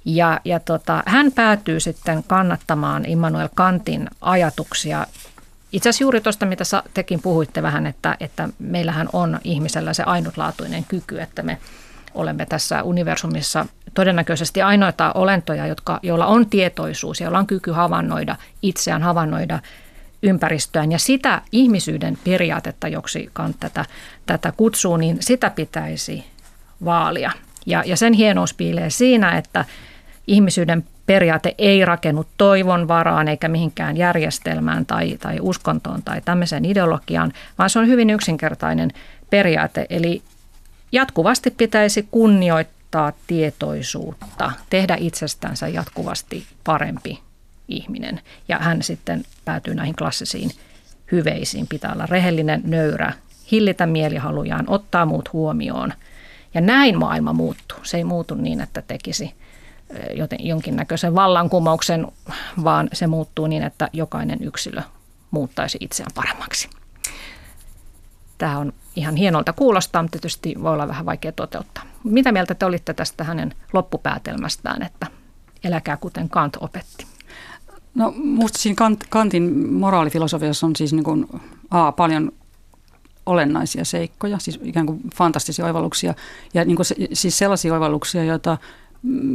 Ja, 0.05 0.41
ja 0.45 0.61
tota, 0.61 1.03
hän 1.07 1.33
päätyy 1.33 1.81
sitten 1.81 2.25
kannattamaan 2.27 3.05
Immanuel 3.07 3.49
Kantin 3.55 4.09
ajatuksia. 4.21 5.07
Itse 5.73 5.89
asiassa 5.89 6.05
juuri 6.05 6.21
tuosta, 6.21 6.47
mitä 6.47 6.65
tekin 6.95 7.23
puhuitte 7.23 7.63
vähän, 7.63 7.87
että, 7.87 8.17
että 8.21 8.49
meillähän 8.59 9.09
on 9.13 9.39
ihmisellä 9.45 9.95
se 9.95 10.03
ainutlaatuinen 10.03 10.85
kyky, 10.85 11.21
että 11.21 11.43
me 11.43 11.59
olemme 12.15 12.47
tässä 12.47 12.83
universumissa 12.83 13.67
todennäköisesti 13.95 14.63
ainoita 14.63 15.13
olentoja, 15.13 15.67
jotka, 15.67 16.01
joilla 16.03 16.27
on 16.27 16.47
tietoisuus, 16.47 17.21
joilla 17.21 17.39
on 17.39 17.47
kyky 17.47 17.71
havainnoida 17.71 18.37
itseään, 18.63 19.03
havainnoida 19.03 19.61
ympäristöään. 20.23 20.93
Ja 20.93 20.99
sitä 20.99 21.43
ihmisyyden 21.53 22.19
periaatetta, 22.25 22.89
joksi 22.89 23.31
Kant 23.33 23.57
tätä, 23.61 23.85
tätä 24.27 24.53
kutsuu, 24.57 24.97
niin 24.97 25.17
sitä 25.21 25.51
pitäisi 25.51 26.25
vaalia. 26.85 27.31
Ja, 27.67 27.83
ja 27.87 27.97
sen 27.97 28.13
hienous 28.13 28.55
piilee 28.55 28.91
siinä, 28.91 29.39
että 29.39 29.65
ihmisyyden 30.27 30.85
periaate 31.07 31.55
ei 31.59 31.85
rakennu 31.85 32.25
toivon 32.37 32.89
varaan 32.89 33.29
eikä 33.29 33.49
mihinkään 33.49 33.97
järjestelmään 33.97 34.87
tai, 34.87 35.19
tai 35.21 35.39
uskontoon 35.41 36.03
tai 36.03 36.21
tämmöiseen 36.25 36.65
ideologiaan, 36.65 37.33
vaan 37.59 37.71
se 37.71 37.79
on 37.79 37.87
hyvin 37.87 38.11
yksinkertainen 38.11 38.91
periaate. 39.31 39.87
Eli 39.91 40.23
jatkuvasti 40.93 41.51
pitäisi 41.51 42.09
kunnioittaa 42.11 43.13
tietoisuutta, 43.27 44.53
tehdä 44.71 44.97
itsestänsä 45.01 45.69
jatkuvasti 45.69 46.47
parempi 46.65 47.19
ihminen. 47.69 48.21
Ja 48.49 48.59
hän 48.59 48.83
sitten 48.83 49.23
päätyy 49.45 49.75
näihin 49.75 49.97
klassisiin 49.97 50.51
hyveisiin. 51.13 51.67
Pitää 51.67 51.93
olla 51.93 52.07
rehellinen, 52.07 52.61
nöyrä, 52.65 53.13
hillitä 53.51 53.87
mielihalujaan, 53.87 54.65
ottaa 54.67 55.07
muut 55.07 55.33
huomioon. 55.33 55.93
Ja 56.55 56.61
näin 56.61 56.99
maailma 56.99 57.33
muuttuu. 57.33 57.79
Se 57.83 57.97
ei 57.97 58.05
muutu 58.05 58.35
niin, 58.35 58.61
että 58.61 58.83
tekisi 58.83 59.35
joten 60.15 60.47
jonkinnäköisen 60.47 61.15
vallankumouksen, 61.15 62.07
vaan 62.65 62.89
se 62.93 63.07
muuttuu 63.07 63.47
niin, 63.47 63.63
että 63.63 63.89
jokainen 63.93 64.39
yksilö 64.43 64.83
muuttaisi 65.31 65.79
itseään 65.81 66.13
paremmaksi. 66.15 66.71
Tämä 68.39 68.59
on 68.59 68.73
ihan 68.97 69.17
hienolta 69.17 69.53
kuulostaa, 69.53 70.03
mutta 70.03 70.19
tietysti 70.19 70.55
voi 70.63 70.73
olla 70.73 70.89
vähän 70.89 71.07
vaikea 71.07 71.33
toteuttaa. 71.33 71.85
Mitä 72.05 72.33
mieltä 72.33 72.55
te 72.55 72.67
olitte 72.67 72.95
tästä 72.95 73.25
hänen 73.25 73.55
loppupäätelmästään, 73.73 74.83
että 74.83 75.07
eläkää 75.65 75.97
kuten 75.97 76.29
Kant 76.29 76.57
opetti? 76.61 77.07
No 77.95 78.15
minusta 78.17 78.59
siinä 78.59 78.77
Kant, 78.77 79.05
Kantin 79.11 79.73
moraalifilosofiassa 79.73 80.67
on 80.67 80.77
siis 80.77 80.93
niin 80.93 81.05
kuin, 81.05 81.27
a, 81.71 81.93
paljon 81.93 82.33
olennaisia 83.27 83.85
seikkoja, 83.85 84.39
siis 84.39 84.61
ikään 84.63 84.87
kuin 84.87 85.01
fantastisia 85.15 85.65
oivalluksia 85.65 86.15
ja 86.55 86.65
niin 86.65 86.77
kuin 86.77 86.87
se, 86.87 86.95
siis 87.13 87.39
sellaisia 87.39 87.75
oivalluksia, 87.75 88.25
joita 88.25 88.59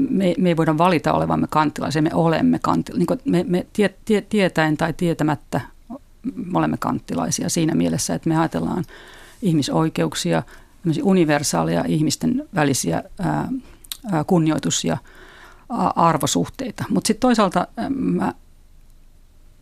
me, 0.10 0.36
me 0.38 0.50
ei 0.50 0.58
voida 0.58 0.78
valita 0.78 1.14
olevamme 1.14 1.48
kanttilaisia, 1.50 2.02
me 2.02 2.10
olemme 2.14 2.60
kanttilaisia. 2.60 3.08
Niin 3.08 3.20
me, 3.26 3.46
me 3.48 3.68
tie, 3.74 3.96
tie, 4.06 4.22
tietäen 4.22 4.78
tai 4.78 4.94
tietämättä 4.94 5.62
me 6.36 6.58
olemme 6.58 6.78
kanttilaisia 6.78 7.50
siinä 7.50 7.76
mielessä, 7.76 8.16
että 8.16 8.30
me 8.30 8.38
ajatellaan 8.38 8.86
ihmisoikeuksia, 9.42 10.44
universaaleja 11.04 11.84
ihmisten 11.88 12.48
välisiä 12.56 13.04
ää, 13.20 13.50
ää, 14.12 14.24
kunnioitus- 14.24 14.86
ja 14.86 14.98
arvosuhteita. 15.96 16.86
Mutta 16.90 17.08
sitten 17.08 17.22
toisaalta 17.22 17.68
mä 17.90 18.34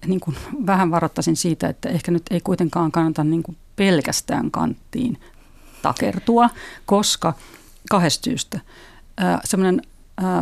niin 0.07 0.19
kuin 0.19 0.37
vähän 0.65 0.91
varoittaisin 0.91 1.35
siitä, 1.35 1.67
että 1.67 1.89
ehkä 1.89 2.11
nyt 2.11 2.23
ei 2.31 2.41
kuitenkaan 2.41 2.91
kannata 2.91 3.23
niin 3.23 3.43
pelkästään 3.75 4.51
kanttiin 4.51 5.17
takertua, 5.81 6.49
koska 6.85 7.33
kahdesta 7.89 8.23
syystä. 8.23 8.59
Semmoinen 9.43 9.81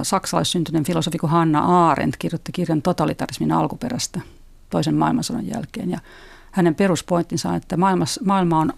saksalaissyntyinen 0.04 0.84
filosofi 0.84 1.18
kuin 1.18 1.30
Hanna 1.30 1.90
Arendt 1.92 2.18
kirjoitti 2.18 2.52
kirjan 2.52 2.82
totalitarismin 2.82 3.52
alkuperästä 3.52 4.22
toisen 4.70 4.96
maailmansodan 4.96 5.48
jälkeen. 5.48 5.90
Ja 5.90 6.00
hänen 6.52 6.76
peruspointtinsa 6.76 7.50
on, 7.50 7.56
että 7.56 7.78
maailma 8.26 8.60
on 8.60 8.74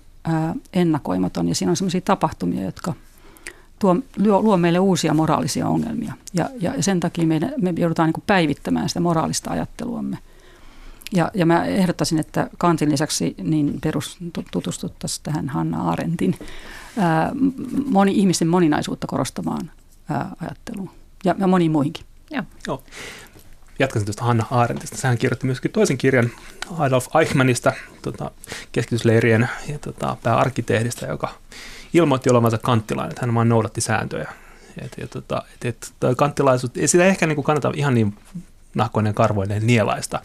ennakoimaton 0.74 1.50
ja 1.50 1.56
siinä 1.56 1.70
on 1.70 1.76
sellaisia 1.76 2.02
tapahtumia, 2.02 2.64
jotka 2.64 2.94
tuo, 3.80 3.96
luo, 4.18 4.42
luo 4.42 4.58
meille 4.58 4.80
uusia 4.80 5.14
moraalisia 5.14 5.68
ongelmia. 5.68 6.14
Ja, 6.34 6.50
ja 6.62 6.84
sen 6.84 7.00
takia 7.00 7.28
meidän, 7.28 7.54
me 7.62 7.74
joudutaan 7.78 8.10
niin 8.10 8.24
päivittämään 8.28 8.90
sitä 8.90 9.00
moraalista 9.00 9.52
ajatteluamme. 9.52 10.18
Ja, 11.14 11.32
ja 11.34 11.46
mä 11.46 11.66
ehdottaisin, 11.66 12.20
että 12.20 12.50
Kantin 12.58 12.92
lisäksi 12.92 13.36
niin 13.44 13.80
perus 13.82 14.18
tutustuttaisiin 14.52 15.24
tähän 15.24 15.50
Hanna 15.50 15.90
Arendtin 15.90 16.36
ää, 16.98 17.32
moni, 17.86 18.12
ihmisten 18.20 18.48
moninaisuutta 18.48 19.08
korostamaan 19.08 19.72
ajatteluun 20.42 20.92
ja, 21.26 21.36
ja 21.40 21.48
moniin 21.48 21.72
muihinkin. 21.72 22.06
Joo. 22.32 22.44
Joo. 22.68 22.84
Jatkaisin 23.80 24.06
tuosta 24.06 24.24
Hanna 24.24 24.46
Arendtista. 24.52 24.98
Sehän 24.98 25.18
kirjoitti 25.18 25.46
myöskin 25.46 25.72
toisen 25.72 25.98
kirjan 25.98 26.30
Adolf 26.78 27.08
Eichmannista, 27.16 27.74
tota, 28.02 28.32
keskitysleirien 28.72 29.50
ja 29.68 29.80
tota, 29.80 30.18
pääarkkitehdistä, 30.24 31.06
joka 31.06 31.30
ilmoitti 31.94 32.30
olevansa 32.30 32.58
kanttilainen, 32.58 33.12
että 33.12 33.26
hän 33.26 33.36
vaan 33.36 33.50
noudatti 33.50 33.82
sääntöjä. 33.82 34.30
Et, 34.82 34.92
ja, 34.98 35.08
tota, 35.08 35.44
et, 35.54 35.66
et, 35.66 35.94
kanttilaisuus, 36.18 36.72
ei 36.78 36.88
sitä 36.88 37.06
ehkä 37.06 37.28
niin 37.28 37.36
kuin 37.36 37.46
kannata 37.46 37.72
ihan 37.76 37.94
niin 37.94 38.18
nahkoinen 38.76 39.14
karvoinen 39.14 39.68
nielaista. 39.68 40.22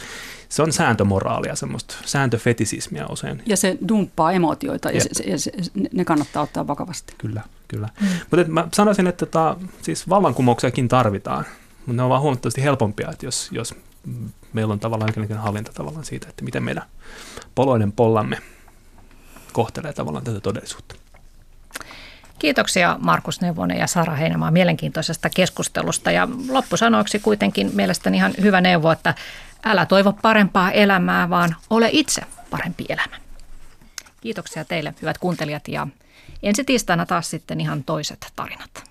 Se 0.48 0.62
on 0.62 0.72
sääntömoraalia, 0.72 1.56
semmoista 1.56 1.94
sääntöfetisismia 2.04 3.06
usein. 3.06 3.42
Ja 3.46 3.56
se 3.56 3.78
dumppaa 3.88 4.32
emotioita 4.32 4.90
ja, 4.90 5.00
se, 5.00 5.08
se, 5.12 5.38
se, 5.38 5.52
ne 5.92 6.04
kannattaa 6.04 6.42
ottaa 6.42 6.66
vakavasti. 6.66 7.14
Kyllä, 7.18 7.42
kyllä. 7.68 7.88
Mm. 8.00 8.06
Mutta 8.30 8.46
mä 8.48 8.68
sanoisin, 8.74 9.06
että 9.06 9.26
tota, 9.26 9.56
siis 9.82 10.08
vallankumouksiakin 10.08 10.88
tarvitaan, 10.88 11.44
mutta 11.78 11.92
ne 11.92 12.02
on 12.02 12.10
vaan 12.10 12.22
huomattavasti 12.22 12.62
helpompia, 12.62 13.10
että 13.10 13.26
jos, 13.26 13.48
jos 13.52 13.74
meillä 14.52 14.72
on 14.72 14.80
tavallaan 14.80 15.08
jonkinlainen 15.08 15.44
hallinta 15.44 15.72
tavallaan 15.72 16.04
siitä, 16.04 16.28
että 16.28 16.44
miten 16.44 16.62
meidän 16.62 16.84
poloinen 17.54 17.92
pollamme 17.92 18.38
kohtelee 19.52 19.92
tavallaan 19.92 20.24
tätä 20.24 20.40
todellisuutta. 20.40 20.94
Kiitoksia 22.40 22.96
Markus 23.00 23.40
Neuvonen 23.40 23.78
ja 23.78 23.86
Sara 23.86 24.14
Heinämaa 24.14 24.50
mielenkiintoisesta 24.50 25.30
keskustelusta. 25.30 26.10
Ja 26.10 26.28
loppusanoiksi 26.48 27.18
kuitenkin 27.18 27.70
mielestäni 27.74 28.16
ihan 28.16 28.32
hyvä 28.40 28.60
neuvo, 28.60 28.90
että 28.90 29.14
älä 29.64 29.86
toivo 29.86 30.12
parempaa 30.12 30.70
elämää, 30.70 31.30
vaan 31.30 31.56
ole 31.70 31.88
itse 31.92 32.22
parempi 32.50 32.84
elämä. 32.88 33.16
Kiitoksia 34.20 34.64
teille 34.64 34.94
hyvät 35.02 35.18
kuuntelijat 35.18 35.68
ja 35.68 35.86
ensi 36.42 36.64
tiistaina 36.64 37.06
taas 37.06 37.30
sitten 37.30 37.60
ihan 37.60 37.84
toiset 37.84 38.26
tarinat. 38.36 38.89